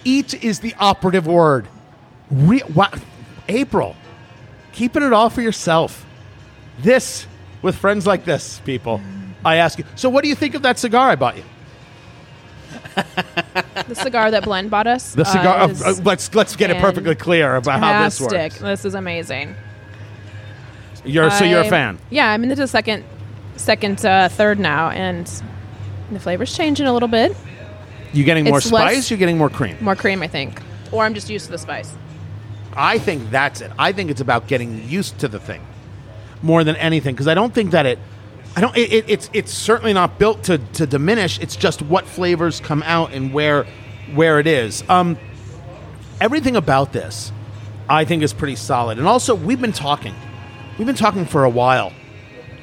Eat 0.04 0.43
is 0.43 0.60
the 0.60 0.74
operative 0.80 1.26
word. 1.26 1.68
Re- 2.30 2.64
wow. 2.74 2.91
April, 3.47 3.95
keeping 4.74 5.04
it 5.04 5.14
all 5.14 5.30
for 5.30 5.41
yourself. 5.41 6.06
This 6.80 7.28
with 7.62 7.76
friends 7.76 8.06
like 8.06 8.26
this, 8.26 8.60
people. 8.66 8.99
I 9.45 9.58
ask 9.58 9.78
you. 9.78 9.86
So, 9.95 10.10
what 10.10 10.24
do 10.24 10.30
you 10.30 10.36
think 10.36 10.56
of 10.56 10.64
that 10.64 10.80
cigar 10.80 11.10
I 11.10 11.16
bought 11.16 11.38
you? 11.38 11.43
the 13.88 13.95
cigar 13.95 14.31
that 14.31 14.43
Blend 14.43 14.69
bought 14.71 14.88
us. 14.88 15.13
The 15.13 15.23
cigar. 15.25 15.59
uh, 15.61 15.67
uh, 15.86 15.93
let's 16.03 16.34
let's 16.36 16.55
get 16.55 16.69
it 16.69 16.81
perfectly 16.81 17.15
clear 17.15 17.55
about 17.55 17.79
how 17.79 18.03
this 18.03 18.19
works. 18.19 18.59
This 18.59 18.86
is 18.86 18.95
amazing. 18.95 19.55
You're 21.05 21.29
so 21.31 21.43
you're 21.43 21.61
a 21.61 21.69
fan. 21.69 21.99
Yeah, 22.09 22.29
I'm 22.29 22.43
into 22.43 22.55
the 22.55 22.67
second, 22.67 23.03
second, 23.57 24.05
uh, 24.05 24.29
third 24.29 24.59
now, 24.59 24.89
and 24.89 25.29
the 26.11 26.19
flavor's 26.19 26.55
changing 26.55 26.88
a 26.88 26.93
little 26.93 27.09
bit. 27.09 27.36
You 28.13 28.23
getting 28.23 28.45
more 28.45 28.59
It's 28.59 28.71
less- 28.71 28.93
spice? 28.93 29.09
You're 29.11 29.17
getting 29.17 29.38
more 29.38 29.49
cream. 29.49 29.75
More 29.81 29.95
cream, 29.95 30.21
I 30.21 30.27
think, 30.27 30.61
or 30.91 31.03
I'm 31.03 31.13
just 31.13 31.29
used 31.29 31.45
to 31.47 31.51
the 31.51 31.57
spice. 31.57 31.93
I 32.75 32.99
think 32.99 33.29
that's 33.31 33.61
it. 33.61 33.71
I 33.77 33.91
think 33.91 34.09
it's 34.11 34.21
about 34.21 34.47
getting 34.47 34.88
used 34.88 35.19
to 35.19 35.27
the 35.27 35.39
thing 35.39 35.61
more 36.41 36.63
than 36.63 36.75
anything 36.77 37.13
because 37.15 37.27
I 37.27 37.34
don't 37.34 37.53
think 37.53 37.71
that 37.71 37.86
it. 37.86 37.99
I 38.56 38.62
don't. 38.62 38.76
It, 38.78 38.93
it, 38.93 39.06
it's 39.10 39.30
it's 39.34 39.51
certainly 39.54 39.93
not 39.93 40.20
built 40.20 40.43
to 40.43 40.58
to 40.74 40.86
diminish. 40.86 41.39
It's 41.39 41.56
just 41.56 41.82
what 41.82 42.06
flavors 42.06 42.60
come 42.60 42.84
out 42.84 43.12
and 43.14 43.34
where 43.34 43.66
where 44.14 44.39
it 44.39 44.47
is. 44.47 44.84
Um, 44.89 45.18
everything 46.22 46.56
about 46.56 46.93
this, 46.93 47.32
I 47.89 48.06
think, 48.06 48.24
is 48.24 48.34
pretty 48.34 48.56
solid. 48.56 48.97
And 48.99 49.08
also, 49.08 49.34
we've 49.36 49.62
been 49.62 49.72
talking. 49.74 50.14
We've 50.78 50.88
been 50.88 50.95
talking 50.95 51.26
for 51.26 51.43
a 51.43 51.49
while. 51.49 51.93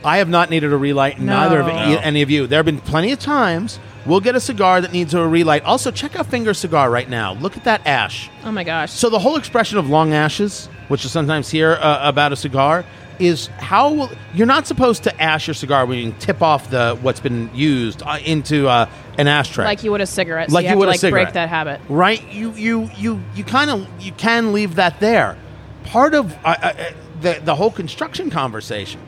I 0.04 0.18
have 0.18 0.28
not 0.28 0.48
needed 0.48 0.72
a 0.72 0.76
relight. 0.78 1.18
and 1.18 1.26
Neither 1.26 1.60
of 1.60 1.66
No. 1.66 1.72
e- 1.74 1.98
any 1.98 2.22
of 2.22 2.30
you. 2.30 2.46
There 2.46 2.58
have 2.58 2.66
been 2.66 2.78
plenty 2.80 3.12
of 3.12 3.18
times 3.18 3.78
we'll 4.06 4.20
get 4.20 4.34
a 4.34 4.40
cigar 4.40 4.80
that 4.80 4.92
needs 4.92 5.12
a 5.12 5.26
relight. 5.26 5.62
Also, 5.64 5.90
check 5.90 6.16
out 6.16 6.26
Finger 6.26 6.54
Cigar 6.54 6.90
right 6.90 7.08
now. 7.08 7.34
Look 7.34 7.56
at 7.58 7.64
that 7.64 7.86
ash. 7.86 8.30
Oh 8.44 8.50
my 8.52 8.64
gosh! 8.64 8.92
So 8.92 9.10
the 9.10 9.18
whole 9.18 9.36
expression 9.36 9.76
of 9.76 9.90
long 9.90 10.12
ashes, 10.14 10.68
which 10.88 11.04
you 11.04 11.10
sometimes 11.10 11.50
hear 11.50 11.72
uh, 11.72 12.00
about 12.02 12.32
a 12.32 12.36
cigar, 12.36 12.84
is 13.20 13.46
how 13.58 13.92
will, 13.92 14.10
you're 14.34 14.46
not 14.46 14.66
supposed 14.66 15.04
to 15.04 15.22
ash 15.22 15.46
your 15.46 15.54
cigar 15.54 15.86
when 15.86 15.98
you 15.98 16.14
tip 16.18 16.42
off 16.42 16.70
the 16.70 16.98
what's 17.02 17.20
been 17.20 17.50
used 17.54 18.02
uh, 18.02 18.18
into 18.24 18.66
uh, 18.68 18.88
an 19.18 19.28
ashtray. 19.28 19.64
like 19.64 19.84
you 19.84 19.90
would 19.90 20.00
a 20.00 20.06
cigarette. 20.06 20.48
So 20.50 20.54
Like 20.54 20.62
you, 20.64 20.66
you 20.66 20.70
have 20.70 20.78
would 20.78 20.84
to, 20.86 20.90
a 20.90 20.92
like 20.92 21.00
cigarette. 21.00 21.24
break 21.26 21.34
that 21.34 21.48
habit. 21.48 21.80
right? 21.88 22.26
You 22.32 22.52
you 22.52 22.90
you 22.96 23.22
you 23.34 23.44
kind 23.44 23.70
of 23.70 23.86
you 24.02 24.12
can 24.12 24.52
leave 24.52 24.76
that 24.76 24.98
there. 25.00 25.36
Part 25.84 26.14
of 26.14 26.32
uh, 26.44 26.56
uh, 26.62 26.92
the 27.20 27.40
the 27.44 27.54
whole 27.54 27.70
construction 27.70 28.30
conversation, 28.30 29.00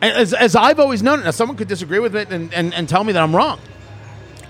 as, 0.00 0.32
as 0.32 0.54
I've 0.56 0.78
always 0.80 1.02
known 1.02 1.20
it. 1.20 1.24
Now, 1.24 1.30
someone 1.32 1.56
could 1.56 1.68
disagree 1.68 1.98
with 1.98 2.14
it 2.16 2.30
and, 2.30 2.52
and, 2.54 2.72
and 2.74 2.88
tell 2.88 3.02
me 3.04 3.12
that 3.12 3.22
I'm 3.22 3.34
wrong. 3.34 3.58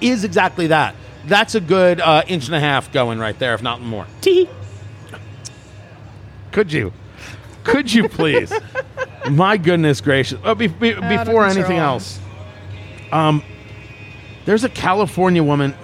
Is 0.00 0.24
exactly 0.24 0.66
that. 0.68 0.94
That's 1.26 1.54
a 1.54 1.60
good 1.60 2.00
uh, 2.00 2.22
inch 2.26 2.46
and 2.46 2.54
a 2.54 2.60
half 2.60 2.90
going 2.92 3.18
right 3.20 3.38
there, 3.38 3.54
if 3.54 3.62
not 3.62 3.80
more. 3.80 4.06
Could 6.50 6.72
you? 6.72 6.92
Could 7.64 7.92
you 7.92 8.08
please? 8.08 8.52
My 9.30 9.56
goodness 9.56 10.00
gracious! 10.00 10.40
Oh, 10.44 10.54
be, 10.54 10.66
be, 10.66 10.94
before 10.94 11.44
anything 11.44 11.62
control. 11.62 11.80
else, 11.80 12.20
um, 13.12 13.42
there's 14.44 14.64
a 14.64 14.68
California 14.68 15.42
woman. 15.42 15.74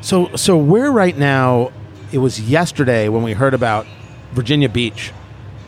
So, 0.00 0.36
so 0.36 0.56
we're 0.56 0.90
right 0.90 1.16
now. 1.16 1.72
It 2.12 2.18
was 2.18 2.40
yesterday 2.40 3.08
when 3.08 3.22
we 3.22 3.32
heard 3.32 3.52
about 3.52 3.86
Virginia 4.32 4.68
Beach 4.68 5.12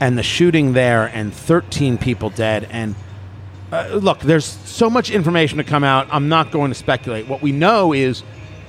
and 0.00 0.16
the 0.16 0.22
shooting 0.22 0.72
there, 0.72 1.06
and 1.12 1.32
13 1.32 1.98
people 1.98 2.30
dead. 2.30 2.66
And 2.70 2.94
uh, 3.70 3.98
look, 4.00 4.20
there's 4.20 4.46
so 4.46 4.88
much 4.88 5.10
information 5.10 5.58
to 5.58 5.64
come 5.64 5.84
out. 5.84 6.08
I'm 6.10 6.28
not 6.28 6.50
going 6.50 6.70
to 6.70 6.74
speculate. 6.74 7.28
What 7.28 7.42
we 7.42 7.52
know 7.52 7.92
is 7.92 8.22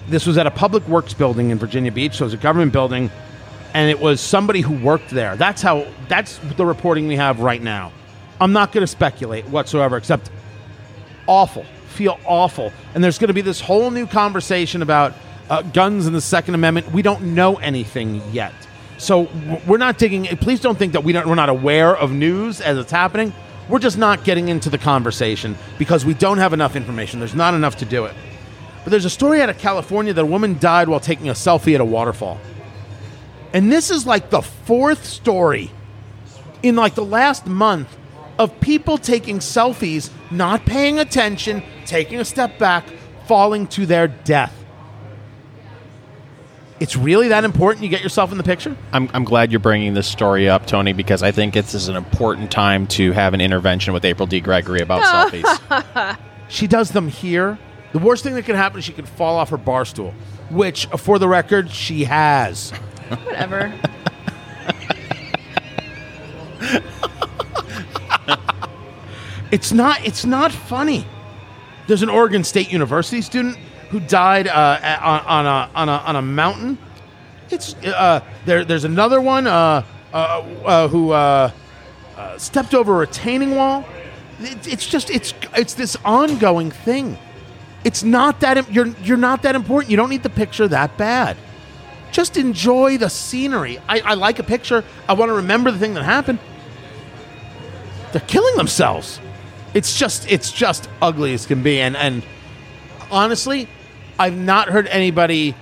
this 0.09 0.27
was 0.27 0.37
at 0.37 0.45
a 0.45 0.51
public 0.51 0.85
works 0.87 1.13
building 1.13 1.49
in 1.49 1.57
Virginia 1.57 1.91
Beach, 1.91 2.15
so 2.15 2.25
it 2.25 2.27
was 2.27 2.33
a 2.33 2.37
government 2.37 2.73
building, 2.73 3.09
and 3.73 3.89
it 3.89 3.99
was 3.99 4.21
somebody 4.21 4.61
who 4.61 4.73
worked 4.73 5.09
there. 5.09 5.35
That's 5.35 5.61
how. 5.61 5.87
That's 6.07 6.37
the 6.57 6.65
reporting 6.65 7.07
we 7.07 7.15
have 7.15 7.39
right 7.39 7.61
now. 7.61 7.91
I'm 8.39 8.53
not 8.53 8.71
going 8.71 8.81
to 8.81 8.87
speculate 8.87 9.45
whatsoever, 9.47 9.97
except 9.97 10.31
awful, 11.27 11.63
feel 11.89 12.19
awful. 12.25 12.73
And 12.95 13.03
there's 13.03 13.19
going 13.19 13.27
to 13.27 13.33
be 13.33 13.41
this 13.41 13.61
whole 13.61 13.91
new 13.91 14.07
conversation 14.07 14.81
about 14.81 15.13
uh, 15.49 15.61
guns 15.61 16.07
and 16.07 16.15
the 16.15 16.21
Second 16.21 16.55
Amendment. 16.55 16.91
We 16.91 17.01
don't 17.01 17.35
know 17.35 17.55
anything 17.57 18.21
yet. 18.31 18.53
So 18.97 19.29
we're 19.67 19.77
not 19.77 19.97
digging. 19.97 20.25
Please 20.37 20.59
don't 20.59 20.77
think 20.77 20.93
that 20.93 21.03
we 21.03 21.13
don't, 21.13 21.27
we're 21.27 21.35
not 21.35 21.49
aware 21.49 21.95
of 21.95 22.11
news 22.11 22.61
as 22.61 22.77
it's 22.77 22.91
happening. 22.91 23.33
We're 23.69 23.79
just 23.79 23.97
not 23.97 24.23
getting 24.23 24.49
into 24.49 24.69
the 24.69 24.77
conversation 24.77 25.55
because 25.77 26.05
we 26.05 26.13
don't 26.13 26.39
have 26.39 26.53
enough 26.53 26.75
information. 26.75 27.19
There's 27.19 27.35
not 27.35 27.53
enough 27.53 27.77
to 27.77 27.85
do 27.85 28.05
it. 28.05 28.13
But 28.83 28.91
there's 28.91 29.05
a 29.05 29.09
story 29.09 29.41
out 29.41 29.49
of 29.49 29.57
California 29.57 30.13
that 30.13 30.21
a 30.21 30.25
woman 30.25 30.57
died 30.59 30.89
while 30.89 30.99
taking 30.99 31.29
a 31.29 31.33
selfie 31.33 31.75
at 31.75 31.81
a 31.81 31.85
waterfall. 31.85 32.39
And 33.53 33.71
this 33.71 33.91
is 33.91 34.05
like 34.05 34.29
the 34.29 34.41
fourth 34.41 35.05
story 35.05 35.71
in 36.63 36.75
like 36.75 36.95
the 36.95 37.05
last 37.05 37.45
month 37.45 37.97
of 38.39 38.59
people 38.61 38.97
taking 38.97 39.39
selfies, 39.39 40.09
not 40.31 40.65
paying 40.65 40.99
attention, 40.99 41.63
taking 41.85 42.19
a 42.19 42.25
step 42.25 42.57
back, 42.57 42.85
falling 43.27 43.67
to 43.67 43.85
their 43.85 44.07
death. 44.07 44.57
It's 46.79 46.95
really 46.95 47.27
that 47.27 47.43
important 47.43 47.83
you 47.83 47.89
get 47.89 48.01
yourself 48.01 48.31
in 48.31 48.39
the 48.39 48.43
picture? 48.43 48.75
I'm, 48.91 49.07
I'm 49.13 49.23
glad 49.23 49.51
you're 49.51 49.59
bringing 49.59 49.93
this 49.93 50.07
story 50.07 50.49
up, 50.49 50.65
Tony, 50.65 50.93
because 50.93 51.21
I 51.21 51.31
think 51.31 51.53
this 51.53 51.75
is 51.75 51.89
an 51.89 51.95
important 51.95 52.49
time 52.49 52.87
to 52.87 53.11
have 53.11 53.35
an 53.35 53.41
intervention 53.41 53.93
with 53.93 54.03
April 54.03 54.25
D. 54.25 54.39
Gregory 54.39 54.81
about 54.81 55.03
selfies. 55.31 56.17
She 56.47 56.65
does 56.65 56.89
them 56.89 57.07
here 57.07 57.59
The 57.91 57.99
worst 57.99 58.23
thing 58.23 58.35
that 58.35 58.43
could 58.43 58.55
happen 58.55 58.79
is 58.79 58.85
she 58.85 58.93
could 58.93 59.07
fall 59.07 59.37
off 59.37 59.49
her 59.49 59.57
bar 59.57 59.83
stool, 59.85 60.13
which, 60.49 60.85
for 60.97 61.19
the 61.19 61.27
record, 61.27 61.69
she 61.69 62.05
has. 62.05 62.71
Whatever. 63.25 63.73
It's 69.51 69.73
not. 69.73 70.05
It's 70.05 70.25
not 70.25 70.51
funny. 70.51 71.05
There's 71.87 72.03
an 72.03 72.09
Oregon 72.09 72.43
State 72.45 72.71
University 72.71 73.21
student 73.21 73.57
who 73.89 73.99
died 73.99 74.47
uh, 74.47 74.99
on, 75.01 75.19
on 75.25 75.45
a 75.45 75.69
on 75.75 75.89
a 75.89 75.91
on 75.91 76.15
a 76.15 76.21
mountain. 76.21 76.77
It's 77.49 77.75
uh, 77.75 78.21
there. 78.45 78.63
There's 78.63 78.85
another 78.85 79.19
one 79.19 79.47
uh, 79.47 79.83
uh, 80.13 80.15
uh, 80.15 80.87
who 80.87 81.11
uh, 81.11 81.51
stepped 82.37 82.73
over 82.73 82.95
a 82.95 82.97
retaining 82.99 83.55
wall. 83.55 83.85
It, 84.39 84.67
it's 84.67 84.87
just 84.87 85.09
it's 85.09 85.33
it's 85.57 85.73
this 85.73 85.97
ongoing 86.05 86.71
thing. 86.71 87.17
It's 87.83 88.03
not 88.03 88.39
that 88.39 88.71
you're 88.71 88.87
you're 89.03 89.17
not 89.17 89.41
that 89.41 89.55
important. 89.55 89.91
You 89.91 89.97
don't 89.97 90.09
need 90.09 90.23
the 90.23 90.29
picture 90.29 90.67
that 90.69 90.97
bad. 90.97 91.35
Just 92.11 92.37
enjoy 92.37 92.97
the 92.97 93.09
scenery. 93.09 93.79
I, 93.87 94.01
I 94.01 94.13
like 94.15 94.39
a 94.39 94.43
picture. 94.43 94.83
I 95.07 95.13
want 95.13 95.29
to 95.29 95.35
remember 95.35 95.71
the 95.71 95.79
thing 95.79 95.93
that 95.93 96.03
happened. 96.03 96.39
They're 98.11 98.21
killing 98.21 98.57
themselves. 98.57 99.19
It's 99.73 99.97
just 99.97 100.29
it's 100.29 100.51
just 100.51 100.89
ugly 101.01 101.33
as 101.33 101.45
can 101.45 101.63
be. 101.63 101.79
And 101.79 101.95
and 101.95 102.23
honestly, 103.09 103.69
I've 104.19 104.35
not 104.35 104.67
heard 104.69 104.87
anybody 104.87 105.55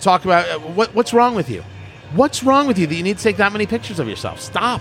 talk 0.00 0.24
about 0.24 0.48
uh, 0.48 0.58
what 0.58 0.94
what's 0.94 1.12
wrong 1.12 1.34
with 1.34 1.50
you. 1.50 1.62
What's 2.14 2.42
wrong 2.42 2.66
with 2.66 2.78
you 2.78 2.86
that 2.86 2.94
you 2.94 3.02
need 3.02 3.18
to 3.18 3.22
take 3.22 3.36
that 3.38 3.52
many 3.52 3.66
pictures 3.66 3.98
of 3.98 4.08
yourself? 4.08 4.40
Stop. 4.40 4.80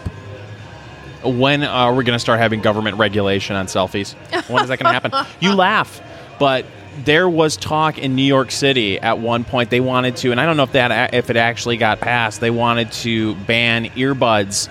When 1.23 1.63
are 1.63 1.93
we 1.93 2.03
going 2.03 2.15
to 2.15 2.19
start 2.19 2.39
having 2.39 2.61
government 2.61 2.97
regulation 2.97 3.55
on 3.55 3.67
selfies? 3.67 4.15
When 4.49 4.63
is 4.63 4.69
that 4.69 4.79
going 4.79 4.93
to 4.93 4.93
happen? 4.93 5.11
You 5.39 5.53
laugh, 5.53 6.01
but 6.39 6.65
there 7.05 7.29
was 7.29 7.55
talk 7.57 7.97
in 7.97 8.15
New 8.15 8.23
York 8.23 8.51
City 8.51 8.99
at 8.99 9.19
one 9.19 9.43
point. 9.43 9.69
They 9.69 9.79
wanted 9.79 10.17
to, 10.17 10.31
and 10.31 10.39
I 10.41 10.45
don't 10.45 10.57
know 10.57 10.63
if 10.63 10.73
that 10.73 11.13
if 11.13 11.29
it 11.29 11.37
actually 11.37 11.77
got 11.77 11.99
passed. 11.99 12.41
They 12.41 12.51
wanted 12.51 12.91
to 12.93 13.35
ban 13.35 13.85
earbuds 13.91 14.67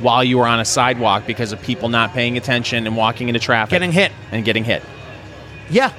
while 0.00 0.24
you 0.24 0.38
were 0.38 0.46
on 0.46 0.58
a 0.58 0.64
sidewalk 0.64 1.26
because 1.26 1.52
of 1.52 1.62
people 1.62 1.88
not 1.88 2.12
paying 2.12 2.36
attention 2.36 2.86
and 2.86 2.96
walking 2.96 3.28
into 3.28 3.38
traffic, 3.38 3.70
Getting 3.70 3.92
hit. 3.92 4.10
and 4.32 4.44
getting 4.44 4.64
hit. 4.64 4.82
Yeah. 5.70 5.92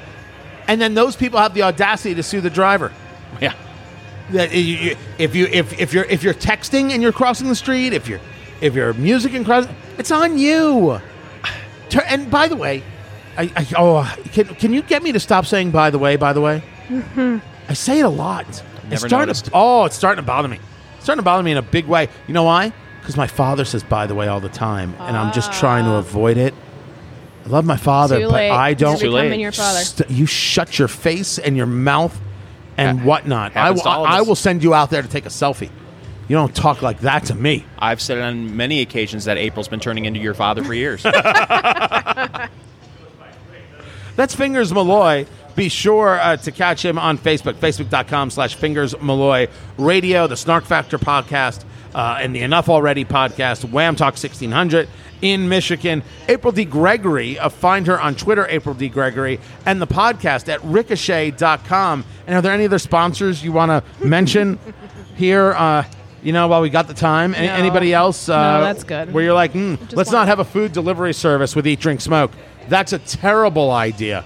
And 0.68 0.82
then 0.82 0.94
those 0.94 1.16
people 1.16 1.40
have 1.40 1.54
the 1.54 1.64
audacity 1.64 2.14
to 2.16 2.24
sue 2.24 2.42
the 2.42 2.50
driver. 2.50 2.92
Yeah, 3.42 3.54
that 4.32 4.54
you- 4.54 4.60
you- 4.62 4.98
if 5.18 5.36
you 5.36 5.48
if, 5.52 5.80
if 5.80 5.94
you're 5.94 6.06
if 6.06 6.24
you're 6.24 6.34
texting 6.34 6.92
and 6.92 7.02
you're 7.02 7.12
crossing 7.14 7.48
the 7.48 7.56
street, 7.56 7.94
if 7.94 8.08
you're 8.08 8.20
if 8.62 8.76
you're 8.76 8.94
music 8.94 9.34
and 9.34 9.46
crossing, 9.46 9.76
it's 9.98 10.12
on 10.12 10.38
you. 10.38 11.00
And 12.08 12.30
by 12.32 12.48
the 12.48 12.56
way, 12.56 12.84
I, 13.38 13.52
I 13.56 13.68
oh 13.78 14.16
can 14.32 14.48
can 14.56 14.74
you 14.74 14.82
get 14.82 15.04
me 15.04 15.12
to 15.12 15.20
stop 15.20 15.46
saying 15.46 15.72
by 15.72 15.90
the 15.90 16.00
way 16.00 16.16
by 16.16 16.34
the 16.34 16.42
way? 16.42 16.64
Mm-hmm. 16.88 17.38
I 17.70 17.74
say 17.74 18.00
it 18.00 18.04
a 18.04 18.10
lot. 18.10 18.46
it's 18.90 19.02
starting 19.02 19.28
noticed. 19.28 19.46
to, 19.46 19.52
oh, 19.54 19.86
it's 19.86 19.96
starting 19.96 20.22
to 20.22 20.28
bother 20.28 20.48
me. 20.48 20.60
It's 20.96 21.04
starting 21.04 21.20
to 21.20 21.26
bother 21.26 21.44
me 21.44 21.52
in 21.52 21.58
a 21.58 21.62
big 21.62 21.86
way. 21.88 22.10
You 22.28 22.34
know 22.34 22.44
why? 22.44 22.74
Because 23.00 23.18
my 23.18 23.28
father 23.28 23.66
says 23.66 23.84
by 23.84 24.08
the 24.08 24.16
way 24.16 24.28
all 24.28 24.40
the 24.40 24.50
time, 24.50 24.96
and 25.00 25.18
I'm 25.18 25.34
just 25.34 25.52
trying 25.54 25.86
to 25.86 25.92
ah. 25.92 26.00
avoid 26.00 26.38
it. 26.38 26.54
I 27.46 27.50
love 27.50 27.66
my 27.66 27.78
father, 27.78 28.20
Too 28.20 28.28
but 28.28 28.34
late. 28.34 28.52
I 28.52 28.74
don't. 28.74 29.02
You're 29.02 29.10
Too 29.10 29.16
late. 29.16 29.40
your 29.40 29.52
father. 29.52 29.80
St- 29.80 30.10
you 30.10 30.26
shut 30.26 30.80
your 30.80 30.88
face 30.88 31.38
and 31.40 31.58
your 31.58 31.66
mouth 31.66 32.18
and 32.78 33.00
Ha- 33.00 33.06
whatnot. 33.06 33.56
I 33.56 33.62
happens 33.62 33.80
will, 33.80 33.84
to 33.84 33.90
all 33.90 34.06
of 34.06 34.12
I 34.12 34.20
us. 34.22 34.28
will 34.28 34.36
send 34.36 34.64
you 34.64 34.74
out 34.74 34.90
there 34.90 35.02
to 35.02 35.08
take 35.08 35.26
a 35.26 35.30
selfie. 35.30 35.70
You 36.30 36.38
don't 36.38 36.56
talk 36.56 36.82
like 36.82 37.02
that 37.02 37.26
to 37.26 37.36
me. 37.36 37.66
I've 37.78 38.02
said 38.02 38.18
it 38.18 38.22
on 38.22 38.56
many 38.56 38.82
occasions 38.82 39.26
that 39.26 39.38
April's 39.38 39.68
been 39.68 39.82
turning 39.82 40.06
into 40.06 40.22
your 40.22 40.34
father 40.34 40.64
for 40.64 40.74
years. 40.74 41.04
That's 44.16 44.36
Fingers 44.36 44.74
Malloy. 44.74 45.26
Be 45.56 45.70
sure 45.70 46.20
uh, 46.20 46.38
to 46.38 46.52
catch 46.52 46.84
him 46.84 46.98
on 46.98 47.18
Facebook, 47.18 47.54
facebook.com 47.56 48.32
slash 48.32 48.56
Fingers 48.56 49.00
Malloy 49.02 49.48
Radio, 49.78 50.26
the 50.28 50.36
Snark 50.38 50.64
Factor 50.66 50.98
podcast, 50.98 51.64
uh, 51.94 52.18
and 52.20 52.36
the 52.36 52.40
Enough 52.42 52.70
Already 52.70 53.06
podcast, 53.06 53.64
WAAM 53.66 53.96
Talk 53.96 54.14
1600 54.14 54.90
in 55.22 55.48
Michigan. 55.50 56.02
April 56.28 56.52
D. 56.52 56.66
Gregory, 56.66 57.38
uh, 57.38 57.50
find 57.50 57.86
her 57.88 58.02
on 58.02 58.16
Twitter, 58.16 58.48
April 58.50 58.74
D. 58.74 58.90
Gregory, 58.90 59.40
and 59.66 59.80
the 59.82 59.88
podcast 59.88 60.48
at 60.50 60.64
ricochet.com. 60.64 62.04
And 62.28 62.36
are 62.36 62.42
there 62.42 62.52
any 62.54 62.66
other 62.66 62.80
sponsors 62.80 63.44
you 63.44 63.52
want 63.52 63.70
to 63.70 64.06
mention 64.06 64.60
here? 65.16 65.54
Uh, 65.54 65.84
you 66.24 66.32
know, 66.32 66.48
while 66.48 66.62
we 66.62 66.70
got 66.70 66.88
the 66.88 66.94
time, 66.94 67.36
Any- 67.36 67.48
No. 67.48 67.54
anybody 67.54 67.94
else? 67.94 68.30
Uh, 68.30 68.60
No, 68.60 68.64
that's 68.64 68.84
good. 68.86 69.14
Where 69.14 69.24
you're 69.26 69.34
like, 69.34 69.52
hmm, 69.52 69.76
let's 69.92 70.12
not 70.12 70.28
have 70.28 70.40
a 70.40 70.46
food 70.46 70.72
delivery 70.72 71.14
service 71.14 71.54
with 71.56 71.68
Eat, 71.68 71.82
Drink, 71.82 72.00
Smoke. 72.00 72.32
That's 72.68 72.94
a 72.94 73.00
terrible 73.00 73.72
idea. 73.72 74.24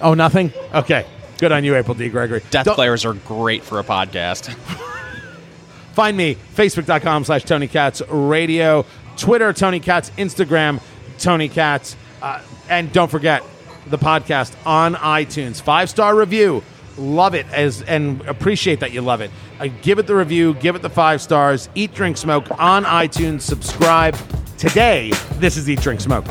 Oh, 0.00 0.14
nothing? 0.14 0.52
Okay. 0.74 1.06
Good 1.38 1.52
on 1.52 1.64
you, 1.64 1.74
April 1.76 1.94
D. 1.94 2.08
Gregory. 2.08 2.42
Death 2.50 2.66
Don't- 2.66 2.74
players 2.74 3.04
are 3.04 3.14
great 3.14 3.62
for 3.62 3.78
a 3.78 3.84
podcast. 3.84 4.52
Find 5.94 6.16
me, 6.16 6.36
facebook.com 6.54 7.24
slash 7.24 7.44
Tony 7.44 7.66
Katz 7.68 8.00
Radio, 8.08 8.86
Twitter, 9.16 9.52
Tony 9.52 9.80
Katz, 9.80 10.10
Instagram, 10.10 10.80
Tony 11.18 11.48
Katz. 11.48 11.96
Uh, 12.22 12.40
and 12.68 12.92
don't 12.92 13.10
forget 13.10 13.42
the 13.86 13.98
podcast 13.98 14.54
on 14.64 14.94
iTunes. 14.94 15.60
Five 15.60 15.90
star 15.90 16.14
review. 16.14 16.62
Love 16.98 17.34
it 17.34 17.46
as 17.52 17.82
and 17.82 18.20
appreciate 18.22 18.80
that 18.80 18.92
you 18.92 19.00
love 19.00 19.20
it. 19.20 19.30
Uh, 19.58 19.68
give 19.82 19.98
it 19.98 20.06
the 20.06 20.14
review, 20.14 20.54
give 20.54 20.74
it 20.76 20.82
the 20.82 20.90
five 20.90 21.20
stars. 21.20 21.68
Eat, 21.74 21.94
drink, 21.94 22.16
smoke 22.16 22.46
on 22.58 22.84
iTunes. 22.84 23.42
Subscribe 23.42 24.16
today. 24.58 25.10
This 25.34 25.56
is 25.56 25.68
Eat, 25.68 25.80
Drink, 25.80 26.00
Smoke. 26.00 26.26